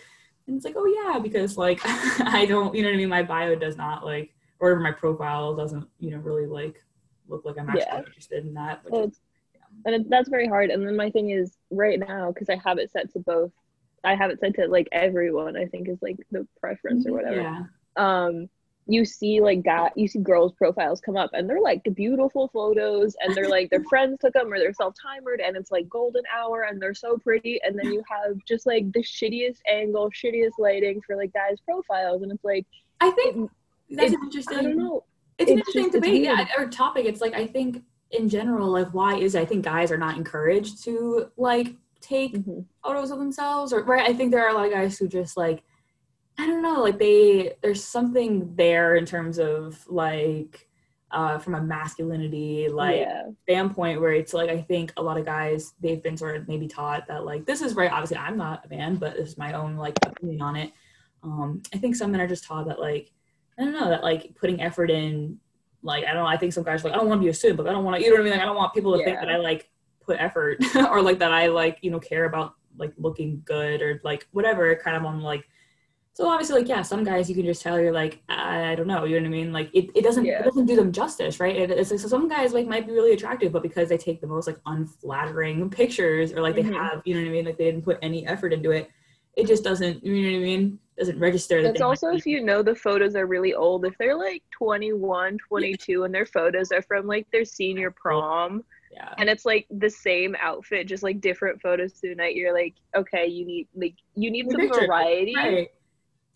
and 0.47 0.55
it's 0.55 0.65
like 0.65 0.75
oh 0.77 0.85
yeah 0.85 1.19
because 1.19 1.57
like 1.57 1.79
I 1.85 2.45
don't 2.45 2.73
you 2.75 2.81
know 2.81 2.89
what 2.89 2.95
I 2.95 2.97
mean 2.97 3.09
my 3.09 3.23
bio 3.23 3.55
does 3.55 3.77
not 3.77 4.05
like 4.05 4.33
or 4.59 4.75
my 4.79 4.91
profile 4.91 5.55
doesn't 5.55 5.87
you 5.99 6.11
know 6.11 6.17
really 6.17 6.45
like 6.45 6.83
look 7.27 7.45
like 7.45 7.57
I'm 7.59 7.69
actually 7.69 7.83
Yeah. 7.91 7.97
interested 7.99 8.45
in 8.45 8.53
that 8.55 8.81
Well, 8.89 9.03
is- 9.03 9.07
it's, 9.09 9.19
and 9.85 9.93
it, 9.95 10.09
that's 10.09 10.29
very 10.29 10.47
hard. 10.47 10.71
And 10.71 10.85
then 10.87 10.95
my 10.95 11.11
thing 11.11 11.29
is 11.29 11.57
right 11.69 11.99
now 11.99 12.31
because 12.31 12.49
I 12.49 12.55
have 12.65 12.79
it 12.79 12.89
set 12.91 13.11
to 13.13 13.19
both. 13.19 13.51
I 14.03 14.15
have 14.15 14.31
it 14.31 14.39
set 14.39 14.55
to 14.55 14.67
like 14.67 14.87
everyone. 14.91 15.55
I 15.55 15.65
think 15.65 15.87
is 15.87 16.01
like 16.01 16.17
the 16.31 16.47
preference 16.59 17.05
or 17.05 17.11
whatever. 17.13 17.41
Yeah. 17.41 17.63
um 17.97 18.49
you 18.87 19.03
see 19.05 19.41
like 19.41 19.63
guy 19.63 19.89
you 19.95 20.07
see 20.07 20.19
girls 20.19 20.53
profiles 20.53 21.01
come 21.01 21.17
up 21.17 21.29
and 21.33 21.49
they're 21.49 21.61
like 21.61 21.81
beautiful 21.93 22.47
photos 22.53 23.15
and 23.21 23.35
they're 23.35 23.49
like 23.49 23.69
their 23.69 23.83
friends 23.89 24.17
took 24.21 24.33
them 24.33 24.51
or 24.51 24.57
they're 24.59 24.73
self-timered 24.73 25.39
and 25.45 25.57
it's 25.57 25.71
like 25.71 25.87
golden 25.89 26.23
hour 26.35 26.63
and 26.63 26.81
they're 26.81 26.93
so 26.93 27.17
pretty 27.17 27.59
and 27.63 27.77
then 27.77 27.91
you 27.91 28.01
have 28.09 28.37
just 28.47 28.65
like 28.65 28.91
the 28.93 29.03
shittiest 29.03 29.57
angle 29.69 30.09
shittiest 30.11 30.51
lighting 30.57 31.01
for 31.05 31.15
like 31.17 31.33
guys 31.33 31.57
profiles 31.65 32.21
and 32.23 32.31
it's 32.31 32.43
like 32.43 32.65
I 33.01 33.11
think 33.11 33.49
that's 33.89 34.13
It's- 34.13 34.13
an 34.13 34.19
interesting. 34.23 34.57
i 34.57 34.61
don't 34.63 34.77
know 34.77 35.03
It's 35.37 35.51
an 35.51 35.57
interesting 35.59 35.83
just- 35.83 35.93
debate, 35.93 36.23
yeah, 36.23 36.47
or 36.57 36.67
topic. 36.67 37.05
It's 37.05 37.21
like 37.21 37.33
I 37.35 37.45
think 37.45 37.83
in 38.11 38.27
general, 38.29 38.69
like 38.69 38.87
why 38.93 39.17
is 39.17 39.35
it? 39.35 39.41
I 39.41 39.45
think 39.45 39.63
guys 39.65 39.91
are 39.91 39.97
not 39.97 40.17
encouraged 40.17 40.83
to 40.85 41.29
like 41.37 41.75
take 42.01 42.33
Mhm. 42.33 42.65
photos 42.83 43.11
of 43.11 43.19
themselves, 43.19 43.71
or 43.73 43.83
right? 43.83 44.09
I 44.09 44.13
think 44.13 44.31
there 44.31 44.43
are 44.45 44.49
a 44.49 44.53
lot 44.53 44.65
of 44.65 44.71
guys 44.71 44.97
who 44.97 45.07
just 45.07 45.35
like 45.37 45.61
I 46.37 46.45
don't 46.45 46.61
know, 46.61 46.81
like 46.81 46.99
they 46.99 47.55
there's 47.61 47.83
something 47.83 48.55
there 48.55 48.95
in 48.95 49.05
terms 49.05 49.39
of 49.39 49.83
like 49.87 50.67
uh 51.11 51.37
from 51.39 51.55
a 51.55 51.61
masculinity 51.61 52.67
like 52.67 52.99
yeah 52.99 53.23
standpoint 53.43 54.01
where 54.01 54.11
it's 54.11 54.33
like 54.33 54.49
I 54.49 54.61
think 54.61 54.91
a 54.97 55.01
lot 55.01 55.17
of 55.17 55.25
guys 55.25 55.73
they've 55.79 56.03
been 56.03 56.17
sort 56.17 56.35
of 56.35 56.49
maybe 56.49 56.67
taught 56.67 57.07
that 57.07 57.23
like 57.23 57.45
this 57.45 57.61
is 57.61 57.75
right. 57.75 57.91
Obviously, 57.91 58.17
I'm 58.17 58.37
not 58.37 58.65
a 58.65 58.69
man, 58.69 58.97
but 58.97 59.15
this 59.15 59.29
is 59.29 59.37
my 59.37 59.53
own 59.53 59.77
like 59.77 59.97
opinion 60.05 60.41
on 60.41 60.55
it. 60.55 60.73
Um, 61.23 61.61
I 61.73 61.77
think 61.77 61.95
some 61.95 62.11
men 62.11 62.21
are 62.21 62.27
just 62.27 62.43
taught 62.43 62.67
that 62.67 62.79
like 62.79 63.11
I 63.57 63.63
don't 63.63 63.73
know 63.73 63.89
that 63.89 64.03
like 64.03 64.35
putting 64.35 64.61
effort 64.61 64.91
in 64.91 65.39
like 65.81 66.03
I 66.03 66.13
don't 66.13 66.23
know. 66.23 66.29
I 66.29 66.37
think 66.37 66.53
some 66.53 66.63
guys 66.63 66.83
are 66.83 66.89
like 66.89 66.95
I 66.95 66.99
don't 66.99 67.07
want 67.07 67.21
to 67.21 67.25
be 67.25 67.29
a 67.29 67.33
simp. 67.33 67.59
Like 67.59 67.67
I 67.67 67.71
don't 67.71 67.83
want 67.83 67.97
to. 67.97 68.03
You 68.03 68.09
know 68.09 68.15
what 68.15 68.21
I 68.21 68.23
mean? 68.23 68.33
Like 68.33 68.41
I 68.41 68.45
don't 68.45 68.55
want 68.55 68.73
people 68.73 68.97
to 68.97 69.03
think 69.03 69.19
that 69.19 69.29
I 69.29 69.37
like 69.37 69.69
put 70.01 70.19
effort 70.19 70.63
or 70.75 71.01
like 71.01 71.19
that 71.19 71.31
I 71.31 71.47
like 71.47 71.79
you 71.81 71.91
know 71.91 71.99
care 71.99 72.25
about 72.25 72.55
like 72.77 72.93
looking 72.97 73.41
good 73.45 73.81
or 73.81 74.01
like 74.03 74.27
whatever. 74.31 74.75
Kind 74.75 74.97
of 74.97 75.05
on 75.05 75.21
like. 75.21 75.47
So 76.17 76.27
obviously, 76.27 76.61
like 76.61 76.67
yeah, 76.67 76.81
some 76.81 77.03
guys 77.03 77.29
you 77.29 77.35
can 77.35 77.45
just 77.45 77.61
tell 77.61 77.79
you're 77.79 77.91
like 77.91 78.23
I 78.27 78.73
don't 78.73 78.87
know, 78.87 79.03
you 79.05 79.17
know 79.17 79.29
what 79.29 79.35
I 79.35 79.39
mean? 79.39 79.53
Like 79.53 79.69
it, 79.71 79.91
it 79.93 80.01
doesn't 80.03 80.25
Yeah. 80.25 80.39
it 80.39 80.45
doesn't 80.45 80.65
do 80.65 80.75
them 80.75 80.91
justice, 80.91 81.39
right? 81.39 81.55
It, 81.55 81.69
it's 81.69 81.91
like 81.91 81.99
so 81.99 82.07
some 82.07 82.27
guys 82.27 82.53
like 82.53 82.65
might 82.65 82.87
be 82.87 82.91
really 82.91 83.13
attractive, 83.13 83.51
but 83.51 83.61
because 83.61 83.87
they 83.89 83.99
take 83.99 84.19
the 84.19 84.25
most 84.25 84.47
like 84.47 84.57
unflattering 84.65 85.69
pictures 85.81 86.33
or 86.33 86.41
like 86.41 86.55
they 86.55 86.63
Mhm. 86.63 86.73
have, 86.73 87.03
you 87.05 87.13
know 87.13 87.21
what 87.21 87.27
I 87.27 87.31
mean? 87.31 87.45
Like 87.45 87.59
they 87.59 87.65
didn't 87.65 87.83
put 87.83 87.99
any 88.01 88.25
effort 88.25 88.51
into 88.51 88.71
it. 88.71 88.89
It 89.35 89.45
just 89.45 89.63
doesn't, 89.63 90.03
you 90.03 90.11
know 90.23 90.31
what 90.31 90.37
I 90.37 90.43
mean? 90.43 90.79
Doesn't 90.97 91.19
register. 91.19 91.61
that 91.61 91.69
it's 91.69 91.79
they 91.79 91.85
also 91.85 92.07
if 92.07 92.25
you 92.25 92.43
know 92.43 92.63
the 92.63 92.73
photos 92.73 93.13
are 93.15 93.27
really 93.27 93.53
old 93.53 93.85
if 93.85 93.95
they're 93.99 94.17
like 94.17 94.41
21 94.57 95.37
22 95.47 96.03
and 96.05 96.15
their 96.15 96.25
photos 96.25 96.71
are 96.71 96.81
from 96.81 97.05
like 97.05 97.27
their 97.31 97.45
senior 97.45 97.91
prom 97.91 98.63
yeah. 98.91 99.13
and 99.19 99.29
it's 99.29 99.45
like 99.45 99.67
the 99.69 99.91
same 99.91 100.35
outfit 100.41 100.87
just 100.87 101.03
like 101.03 101.21
different 101.21 101.61
photos 101.61 101.93
through 101.93 102.09
the 102.09 102.15
night 102.15 102.35
you're 102.35 102.51
like 102.61 102.73
okay 102.95 103.27
you 103.27 103.45
need 103.45 103.67
like 103.75 103.93
you 104.15 104.31
need 104.31 104.47
The 104.47 104.53
some 104.53 104.61
picture, 104.61 104.87
variety 104.87 105.35
Right. 105.35 105.67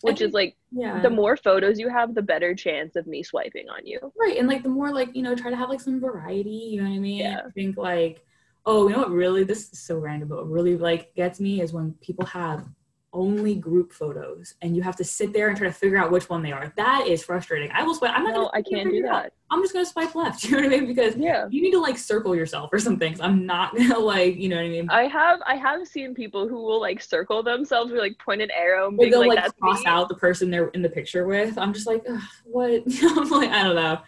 Which 0.03 0.21
I 0.21 0.25
is 0.25 0.33
like 0.33 0.55
Yeah. 0.71 1.01
the 1.01 1.09
more 1.09 1.35
photos 1.37 1.79
you 1.79 1.89
have 1.89 2.13
the 2.15 2.21
better 2.21 2.53
chance 2.55 2.95
of 2.95 3.07
me 3.07 3.23
swiping 3.23 3.67
on 3.69 3.85
you 3.85 3.99
Right, 4.19 4.37
and 4.37 4.47
like 4.47 4.63
the 4.63 4.69
more 4.69 4.91
like 4.91 5.15
you 5.15 5.21
know, 5.21 5.35
try 5.35 5.49
to 5.49 5.55
have 5.57 5.69
like 5.69 5.81
some 5.81 5.99
variety. 5.99 6.49
You 6.49 6.81
know 6.81 6.89
what 6.89 6.95
I 6.95 6.99
mean? 6.99 7.19
Yeah. 7.19 7.41
I 7.45 7.49
think 7.51 7.77
like, 7.77 8.23
oh, 8.65 8.87
you 8.87 8.93
know 8.93 8.99
what? 8.99 9.11
Really, 9.11 9.43
this 9.43 9.71
is 9.71 9.79
so 9.79 9.97
random, 9.97 10.29
but 10.29 10.37
what 10.37 10.49
really 10.49 10.77
like 10.77 11.13
gets 11.15 11.39
me 11.39 11.61
is 11.61 11.73
when 11.73 11.93
people 12.01 12.25
have 12.25 12.67
only 13.13 13.55
group 13.55 13.91
photos, 13.91 14.55
and 14.61 14.75
you 14.75 14.81
have 14.81 14.95
to 14.95 15.03
sit 15.03 15.33
there 15.33 15.49
and 15.49 15.57
try 15.57 15.67
to 15.67 15.73
figure 15.73 15.97
out 15.97 16.11
which 16.11 16.29
one 16.29 16.41
they 16.41 16.51
are. 16.53 16.71
That 16.77 17.07
is 17.07 17.23
frustrating. 17.23 17.69
I 17.73 17.83
will 17.83 17.93
swipe. 17.95 18.13
I'm 18.15 18.23
not. 18.23 18.33
no 18.33 18.49
i 18.53 18.61
can't 18.61 18.89
do 18.89 18.97
it 18.97 19.05
out. 19.05 19.23
that 19.23 19.33
I'm 19.49 19.61
just 19.61 19.73
gonna 19.73 19.85
swipe 19.85 20.15
left. 20.15 20.43
You 20.49 20.51
know 20.51 20.63
what 20.63 20.73
I 20.73 20.77
mean? 20.77 20.87
Because 20.87 21.17
yeah 21.17 21.47
you 21.49 21.61
need 21.61 21.71
to 21.71 21.79
like 21.79 21.97
circle 21.97 22.35
yourself 22.35 22.69
or 22.71 22.79
something. 22.79 23.15
So 23.15 23.23
I'm 23.23 23.45
not 23.45 23.75
gonna 23.77 23.99
like, 23.99 24.37
you 24.37 24.47
know 24.49 24.55
what 24.55 24.65
I 24.65 24.69
mean? 24.69 24.89
i 24.89 25.03
have 25.07 25.39
i 25.45 25.55
have 25.55 25.85
seen 25.87 26.13
people 26.15 26.47
who 26.47 26.55
will 26.55 26.79
like 26.79 27.01
circle 27.01 27.43
themselves 27.43 27.91
with 27.91 27.99
like 27.99 28.17
point 28.19 28.41
an 28.41 28.49
arrow 28.51 28.87
and 28.87 28.97
they'll 28.99 29.19
like, 29.19 29.29
like, 29.29 29.39
that's 29.43 29.53
cross 29.59 29.83
me. 29.83 29.91
out 29.91 30.07
the 30.07 30.15
person 30.15 30.49
they're 30.49 30.69
in 30.69 30.81
the 30.81 30.89
picture 30.89 31.25
with. 31.27 31.57
I'm 31.57 31.73
just 31.73 31.87
like, 31.87 32.05
what? 32.45 32.83
I'm 33.03 33.29
like, 33.29 33.49
I 33.49 33.63
don't 33.63 33.75
know. 33.75 33.99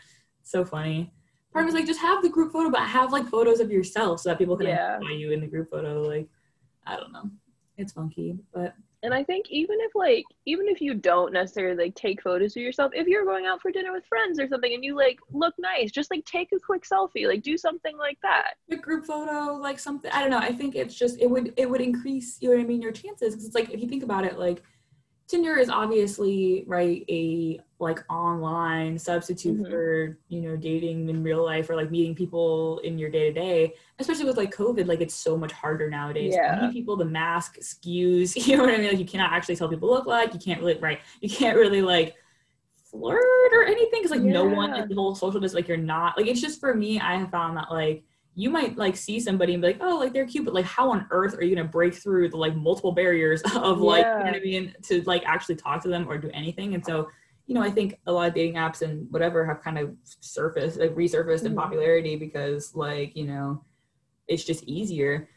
So 0.43 0.63
funny. 0.63 1.11
Part 1.51 1.65
of 1.65 1.73
me 1.73 1.77
is 1.77 1.81
like, 1.81 1.87
just 1.87 1.99
have 2.01 2.23
the 2.23 2.29
group 2.29 2.51
photo, 2.53 2.71
but 2.71 2.79
have 2.81 3.11
like 3.11 3.27
photos 3.27 3.59
of 3.59 3.69
yourself 3.69 4.21
so 4.21 4.29
that 4.29 4.37
people 4.39 4.55
can 4.57 4.67
Yeah. 4.67 4.95
identify 4.95 5.11
you 5.13 5.31
in 5.31 5.41
the 5.41 5.47
group 5.47 5.69
photo. 5.69 6.01
Like, 6.01 6.27
I 6.87 6.95
don't 6.95 7.11
know. 7.11 7.29
It's 7.77 7.91
funky, 7.93 8.37
but 8.53 8.75
And 9.03 9.13
I 9.13 9.21
think 9.21 9.47
even 9.49 9.77
if 9.81 9.91
like 9.95 10.23
even 10.45 10.67
if 10.69 10.79
you 10.79 10.93
don't 10.93 11.33
necessarily 11.33 11.85
like 11.85 11.95
take 11.95 12.21
photos 12.21 12.55
of 12.55 12.63
yourself, 12.63 12.93
if 12.95 13.05
you're 13.05 13.25
going 13.25 13.45
out 13.45 13.61
for 13.61 13.69
dinner 13.69 13.91
with 13.91 14.05
friends 14.05 14.39
or 14.39 14.47
something 14.47 14.73
and 14.73 14.83
you 14.83 14.95
like 14.95 15.19
look 15.31 15.53
nice, 15.59 15.91
just 15.91 16.09
like 16.09 16.23
take 16.25 16.53
a 16.53 16.59
quick 16.59 16.83
selfie, 16.83 17.27
like 17.27 17.43
do 17.43 17.57
something 17.57 17.97
like 17.97 18.17
that. 18.23 18.53
A 18.71 18.77
group 18.77 19.05
photo, 19.05 19.55
like 19.55 19.77
something, 19.77 20.09
I 20.11 20.21
don't 20.21 20.31
know. 20.31 20.37
I 20.37 20.53
think 20.53 20.75
it's 20.75 20.95
just 20.95 21.19
it 21.19 21.29
would 21.29 21.53
it 21.57 21.69
would 21.69 21.81
increase, 21.81 22.37
you 22.39 22.49
know 22.49 22.55
what 22.55 22.63
I 22.63 22.67
mean, 22.67 22.81
your 22.81 22.93
chances. 22.93 23.33
Because 23.33 23.45
it's 23.45 23.55
like 23.55 23.69
if 23.71 23.81
you 23.81 23.89
think 23.89 24.03
about 24.03 24.23
it, 24.23 24.39
like 24.39 24.63
Tinder 25.27 25.55
is 25.57 25.69
obviously 25.69 26.63
right 26.67 27.03
a 27.09 27.59
like 27.79 28.03
online 28.11 28.97
substitute 28.99 29.59
Mhm. 29.61 29.69
for 29.69 30.17
you 30.27 30.41
know 30.41 30.55
dating 30.55 31.09
in 31.09 31.23
real 31.23 31.43
life 31.43 31.69
or 31.69 31.75
like 31.75 31.91
meeting 31.91 32.13
people 32.15 32.79
in 32.79 32.97
your 32.97 33.09
day 33.09 33.31
to 33.31 33.33
day. 33.33 33.73
Especially 33.99 34.25
with 34.25 34.37
like 34.37 34.53
COVID, 34.55 34.85
like 34.87 35.01
it's 35.01 35.15
so 35.15 35.37
much 35.37 35.51
harder 35.51 35.89
nowadays. 35.89 36.33
Yeah. 36.35 36.59
Many 36.61 36.73
people, 36.73 36.95
the 36.97 37.05
mask 37.05 37.57
skews. 37.59 38.35
You 38.47 38.57
know 38.57 38.63
what 38.65 38.73
I 38.73 38.77
mean? 38.77 38.87
Like 38.89 38.99
you 38.99 39.05
cannot 39.05 39.31
actually 39.33 39.55
tell 39.55 39.69
people 39.69 39.89
look 39.89 40.05
like. 40.05 40.33
You 40.33 40.39
can't 40.39 40.59
really 40.61 40.77
right. 40.79 40.99
You 41.21 41.29
can't 41.29 41.57
really 41.57 41.81
like 41.81 42.15
flirt 42.75 43.53
or 43.53 43.63
anything 43.63 44.01
because 44.01 44.11
like 44.11 44.21
no 44.21 44.45
one 44.45 44.69
Yeah. 44.69 44.81
like 44.81 44.89
the 44.89 44.95
whole 44.95 45.15
social 45.15 45.39
distance 45.39 45.55
like 45.55 45.67
you're 45.67 45.77
not 45.77 46.15
like 46.15 46.27
it's 46.27 46.39
just 46.39 46.59
for 46.59 46.75
me 46.75 46.99
i 46.99 47.15
have 47.15 47.31
found 47.31 47.57
that 47.57 47.71
like 47.71 48.03
you 48.35 48.49
might 48.49 48.77
like 48.77 48.95
see 48.95 49.19
somebody 49.19 49.53
and 49.53 49.61
be 49.61 49.67
like, 49.69 49.77
oh, 49.81 49.97
like 49.97 50.11
they're 50.13 50.25
cute, 50.25 50.45
but 50.45 50.53
like 50.53 50.65
how 50.65 50.91
on 50.91 51.05
earth 51.11 51.35
are 51.37 51.43
you 51.43 51.55
gonna 51.55 51.67
break 51.67 51.93
through 51.93 52.29
the 52.29 52.37
like 52.37 52.55
multiple 52.55 52.91
barriers 52.91 53.41
of 53.55 53.79
like 53.79 54.05
you 54.05 54.11
know 54.11 54.25
what 54.25 54.35
I 54.35 54.39
mean 54.39 54.73
to 54.83 55.01
like 55.03 55.23
actually 55.25 55.55
talk 55.55 55.83
to 55.83 55.89
them 55.89 56.07
or 56.09 56.17
do 56.17 56.29
anything? 56.33 56.73
And 56.73 56.83
so, 56.83 57.09
you 57.45 57.53
know, 57.55 57.61
I 57.61 57.69
think 57.69 57.99
a 58.07 58.11
lot 58.11 58.27
of 58.29 58.33
dating 58.33 58.55
apps 58.55 58.81
and 58.81 59.07
whatever 59.11 59.45
have 59.45 59.61
kind 59.61 59.77
of 59.77 59.93
surfaced, 60.03 60.79
like 60.79 60.95
resurfaced 60.95 61.45
in 61.45 61.53
Mhm. 61.53 61.57
popularity 61.57 62.15
because 62.15 62.73
like, 62.75 63.15
you 63.15 63.25
know, 63.27 63.63
it's 64.27 64.43
just 64.43 64.63
easier. 64.63 65.29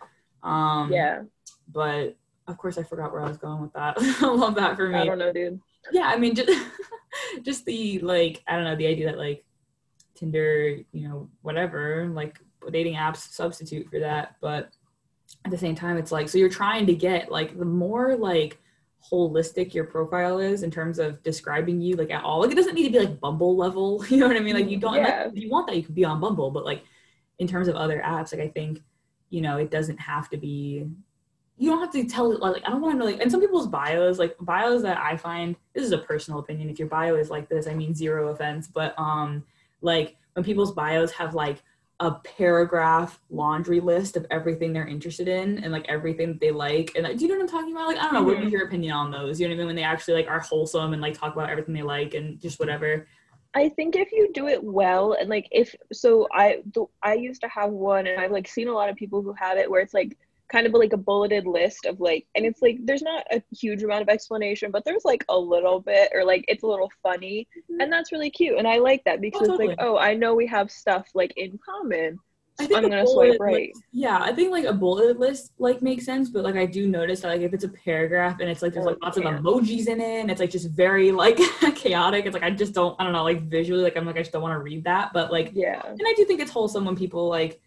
Um 0.42 0.90
yeah. 0.92 1.22
but 1.68 2.16
of 2.48 2.56
course 2.58 2.78
I 2.78 2.82
forgot 2.84 3.12
where 3.12 3.22
I 3.22 3.28
was 3.28 3.36
going 3.38 3.60
with 3.60 3.72
that. 3.74 3.96
I 4.22 4.26
love 4.26 4.54
that 4.54 4.76
for 4.76 4.88
me 4.88 4.98
I 5.00 5.04
don't 5.04 5.18
know, 5.18 5.32
dude. 5.32 5.60
yeah 5.92 6.06
i 6.06 6.16
mean 6.16 6.34
just 6.34 6.50
just 7.42 7.64
the 7.64 7.98
like 8.00 8.42
i 8.48 8.54
don't 8.56 8.64
know 8.64 8.74
the 8.76 8.86
idea 8.88 9.06
that 9.06 9.18
like 9.18 9.44
tinder 10.16 10.76
you 10.92 11.08
know 11.08 11.28
whatever 11.42 12.08
like 12.12 12.40
dating 12.72 12.94
apps 12.94 13.18
substitute 13.32 13.88
for 13.88 13.98
that 14.00 14.36
but 14.40 14.70
at 15.44 15.50
the 15.50 15.58
same 15.58 15.74
time 15.74 15.96
it's 15.96 16.12
like 16.12 16.28
so 16.28 16.38
you're 16.38 16.48
trying 16.48 16.86
to 16.86 16.94
get 16.94 17.30
like 17.30 17.58
the 17.58 17.64
more 17.64 18.16
like 18.16 18.58
holistic 19.12 19.72
your 19.74 19.84
profile 19.84 20.38
is 20.38 20.62
in 20.62 20.70
terms 20.70 20.98
of 20.98 21.22
describing 21.22 21.80
you 21.80 21.94
like 21.96 22.10
at 22.10 22.24
all 22.24 22.40
like 22.40 22.50
it 22.50 22.56
doesn't 22.56 22.74
need 22.74 22.84
to 22.84 22.90
be 22.90 22.98
like 22.98 23.20
bumble 23.20 23.56
level 23.56 24.04
you 24.08 24.16
know 24.16 24.26
what 24.26 24.36
i 24.36 24.40
mean 24.40 24.54
like 24.54 24.68
you 24.68 24.78
don't 24.78 24.96
Yeah. 24.96 25.28
if 25.28 25.36
you 25.36 25.48
want 25.50 25.66
that 25.68 25.76
you 25.76 25.82
could 25.82 25.94
be 25.94 26.04
on 26.04 26.20
bumble 26.20 26.50
but 26.50 26.64
like 26.64 26.82
in 27.38 27.46
terms 27.46 27.68
of 27.68 27.76
other 27.76 28.02
apps 28.04 28.32
like 28.32 28.40
i 28.42 28.48
think 28.48 28.80
you 29.30 29.40
know 29.40 29.58
it 29.58 29.70
doesn't 29.70 29.98
have 29.98 30.28
to 30.30 30.36
be 30.36 30.86
you 31.58 31.70
don't 31.70 31.80
have 31.80 31.92
to 31.92 32.04
tell 32.04 32.32
it 32.32 32.40
like 32.40 32.62
I 32.66 32.70
don't 32.70 32.82
want 32.82 32.98
to 32.98 33.04
like 33.04 33.20
and 33.20 33.30
some 33.30 33.40
people's 33.40 33.66
bios 33.66 34.18
like 34.18 34.36
bios 34.40 34.82
that 34.82 34.98
I 34.98 35.16
find 35.16 35.56
this 35.74 35.84
is 35.84 35.92
a 35.92 35.98
personal 35.98 36.38
opinion 36.40 36.68
if 36.68 36.78
your 36.78 36.88
bio 36.88 37.14
is 37.16 37.30
like 37.30 37.48
this 37.48 37.66
I 37.66 37.74
mean 37.74 37.94
zero 37.94 38.28
offense 38.28 38.66
but 38.66 38.94
um 38.98 39.42
like 39.80 40.16
when 40.34 40.44
people's 40.44 40.72
bios 40.72 41.12
have 41.12 41.34
like 41.34 41.62
a 42.00 42.12
paragraph 42.12 43.18
laundry 43.30 43.80
list 43.80 44.16
of 44.16 44.26
everything 44.30 44.72
they're 44.72 44.86
interested 44.86 45.28
in 45.28 45.58
and 45.64 45.72
like 45.72 45.86
everything 45.88 46.28
that 46.28 46.40
they 46.40 46.50
like. 46.50 46.92
And 46.94 47.04
like, 47.04 47.16
do 47.16 47.24
you 47.24 47.28
know 47.28 47.36
what 47.36 47.42
I'm 47.44 47.48
talking 47.48 47.72
about? 47.72 47.86
Like 47.88 47.96
I 47.98 48.02
don't 48.02 48.14
know. 48.14 48.22
What 48.22 48.36
Mhm. 48.36 48.46
is 48.46 48.52
your 48.52 48.66
opinion 48.66 48.92
on 48.92 49.10
those? 49.10 49.40
You 49.40 49.48
know 49.48 49.54
what 49.54 49.56
I 49.56 49.58
mean? 49.58 49.66
When 49.68 49.76
they 49.76 49.82
actually 49.82 50.14
like 50.14 50.28
are 50.28 50.40
wholesome 50.40 50.92
and 50.92 51.00
like 51.00 51.14
talk 51.18 51.32
about 51.32 51.48
everything 51.48 51.74
they 51.74 51.82
like 51.82 52.12
and 52.14 52.38
just 52.38 52.60
whatever. 52.60 53.06
I 53.54 53.70
think 53.70 53.96
if 53.96 54.12
you 54.12 54.30
do 54.34 54.48
it 54.48 54.62
well 54.62 55.14
and 55.14 55.30
like 55.30 55.48
if 55.50 55.74
so 55.90 56.28
I 56.34 56.62
the, 56.74 56.84
I 57.02 57.14
used 57.14 57.40
to 57.40 57.48
have 57.48 57.70
one 57.70 58.06
and 58.06 58.20
I've 58.20 58.30
like 58.30 58.46
seen 58.46 58.68
a 58.68 58.72
lot 58.72 58.90
of 58.90 58.96
people 58.96 59.22
who 59.22 59.32
have 59.32 59.56
it 59.56 59.70
where 59.70 59.80
it's 59.80 59.94
like 59.94 60.18
kind 60.50 60.66
of 60.66 60.72
like 60.72 60.92
a 60.92 60.96
bulleted 60.96 61.46
list 61.46 61.86
of 61.86 61.98
like 62.00 62.26
and 62.34 62.44
it's 62.46 62.62
like 62.62 62.78
there's 62.84 63.02
not 63.02 63.24
a 63.32 63.42
huge 63.56 63.82
amount 63.82 64.02
of 64.02 64.08
explanation 64.08 64.70
but 64.70 64.84
there's 64.84 65.04
like 65.04 65.24
a 65.28 65.38
little 65.38 65.80
bit 65.80 66.10
or 66.14 66.24
like 66.24 66.44
it's 66.48 66.62
a 66.62 66.66
little 66.66 66.90
funny 67.02 67.48
mm-hmm. 67.56 67.80
and 67.80 67.92
that's 67.92 68.12
really 68.12 68.30
cute 68.30 68.58
and 68.58 68.68
I 68.68 68.78
like 68.78 69.02
that 69.04 69.18
oh, 69.18 69.20
because 69.20 69.42
it's 69.42 69.50
totally. 69.50 69.68
like 69.68 69.78
oh 69.80 69.98
I 69.98 70.14
know 70.14 70.34
we 70.34 70.46
have 70.46 70.70
stuff 70.70 71.08
like 71.14 71.32
in 71.36 71.58
common 71.64 72.18
I 72.58 72.66
think 72.66 72.78
I'm 72.78 72.88
gonna 72.88 73.06
swipe 73.06 73.36
bullet 73.36 73.40
right 73.40 73.68
list- 73.74 73.84
yeah, 73.92 74.18
I 74.18 74.32
think 74.32 74.50
like 74.50 74.64
a 74.64 74.72
bullet 74.72 75.18
list 75.18 75.52
like 75.58 75.82
makes 75.82 76.06
sense, 76.06 76.30
but 76.30 76.42
like 76.42 76.56
I 76.56 76.64
do 76.64 76.88
notice 76.88 77.20
that 77.20 77.28
like 77.28 77.42
if 77.42 77.52
it's 77.52 77.64
a 77.64 77.68
paragraph 77.68 78.40
and 78.40 78.48
it's 78.48 78.62
like 78.62 78.72
there's 78.72 78.86
Oh, 78.86 78.90
like 78.90 79.02
lots 79.02 79.18
of 79.18 79.24
emojis 79.24 79.88
in 79.88 80.00
it, 80.00 80.20
and 80.20 80.30
it's 80.30 80.40
like 80.40 80.50
just 80.50 80.70
very 80.70 81.12
like 81.12 81.36
chaotic. 81.74 82.24
It's 82.24 82.32
like 82.32 82.42
I 82.42 82.50
just 82.50 82.72
don't 82.72 82.98
I 82.98 83.04
don't 83.04 83.12
know 83.12 83.24
like 83.24 83.42
visually 83.42 83.82
like 83.82 83.96
I'm 83.96 84.06
like 84.06 84.16
I 84.16 84.20
just 84.20 84.32
don't 84.32 84.42
want 84.42 84.54
to 84.54 84.62
read 84.62 84.84
that, 84.84 85.12
but 85.12 85.30
like 85.30 85.50
yeah 85.54 85.82
and 85.84 86.00
I 86.06 86.14
do 86.14 86.24
think 86.24 86.40
it's 86.40 86.50
wholesome 86.50 86.86
when 86.86 86.96
people 86.96 87.28
like 87.28 87.60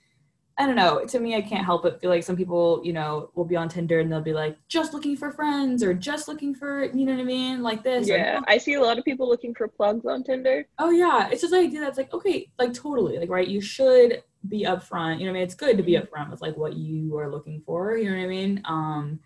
I 0.59 0.65
don't 0.65 0.75
know. 0.75 1.05
To 1.05 1.19
me, 1.21 1.35
I 1.35 1.41
can't 1.41 1.63
help 1.63 1.83
but 1.83 2.01
feel 2.01 2.09
like 2.09 2.21
some 2.21 2.35
people, 2.35 2.81
you 2.83 2.91
know, 2.91 3.31
will 3.33 3.45
be 3.45 3.55
on 3.55 3.69
Tinder 3.69 4.01
and 4.01 4.11
they'll 4.11 4.19
be 4.19 4.33
like, 4.33 4.57
just 4.67 4.93
looking 4.93 5.15
for 5.15 5.31
friends 5.31 5.81
or 5.81 5.93
just 5.93 6.27
looking 6.27 6.53
for, 6.53 6.83
you 6.83 7.05
know 7.05 7.13
what 7.13 7.21
I 7.21 7.23
mean, 7.23 7.63
like 7.63 7.81
this. 7.81 8.09
or 8.09 8.17
yeah. 8.17 8.41
I 8.45 8.57
see 8.57 8.73
a 8.73 8.81
lot 8.81 8.99
of 8.99 9.05
people 9.05 9.29
looking 9.29 9.55
for 9.55 9.69
plugs 9.69 10.05
on 10.05 10.21
Tinder. 10.21 10.67
Oh 10.77 10.89
yeah. 10.89 11.29
It's 11.31 11.39
just 11.39 11.51
the 11.51 11.59
idea 11.59 11.79
that's 11.79 11.97
like 11.97 12.13
okay 12.13 12.49
like 12.59 12.73
totally. 12.73 13.17
Like 13.17 13.29
right 13.29 13.47
you 13.47 13.61
should 13.61 14.21
be 14.49 14.65
upfront. 14.65 15.19
You 15.19 15.27
know 15.27 15.31
what 15.31 15.37
i 15.37 15.39
mean? 15.39 15.43
It's 15.43 15.55
good 15.55 15.77
to 15.77 15.83
be 15.83 15.93
upfront 15.93 16.29
with 16.29 16.41
like 16.41 16.57
what 16.57 16.75
you 16.75 17.17
are 17.17 17.31
looking 17.31 17.61
for 17.65 17.97
you 17.97 18.09
know 18.09 18.17
what 18.17 18.23
i 18.23 18.27
mean? 18.27 18.61
Um 18.65 19.21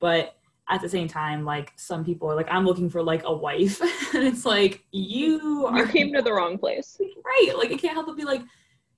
but 0.00 0.34
at 0.68 0.80
the 0.80 0.88
same 0.88 1.06
time 1.06 1.44
like 1.44 1.72
some 1.76 2.04
people 2.04 2.30
are 2.30 2.36
like 2.36 2.46
i'm 2.50 2.64
looking 2.64 2.90
for 2.90 3.04
like 3.04 3.22
a 3.24 3.32
wife. 3.32 3.80
And 4.14 4.24
it's 4.24 4.44
like 4.44 4.84
you 4.90 5.66
are 5.66 5.78
you 5.78 5.86
came 5.86 6.12
to 6.12 6.22
the 6.22 6.32
wrong 6.32 6.58
place. 6.58 7.00
Right. 7.24 7.56
Like 7.56 7.70
it 7.70 7.80
can't 7.80 7.94
help 7.94 8.06
but 8.06 8.16
be 8.16 8.24
like 8.24 8.42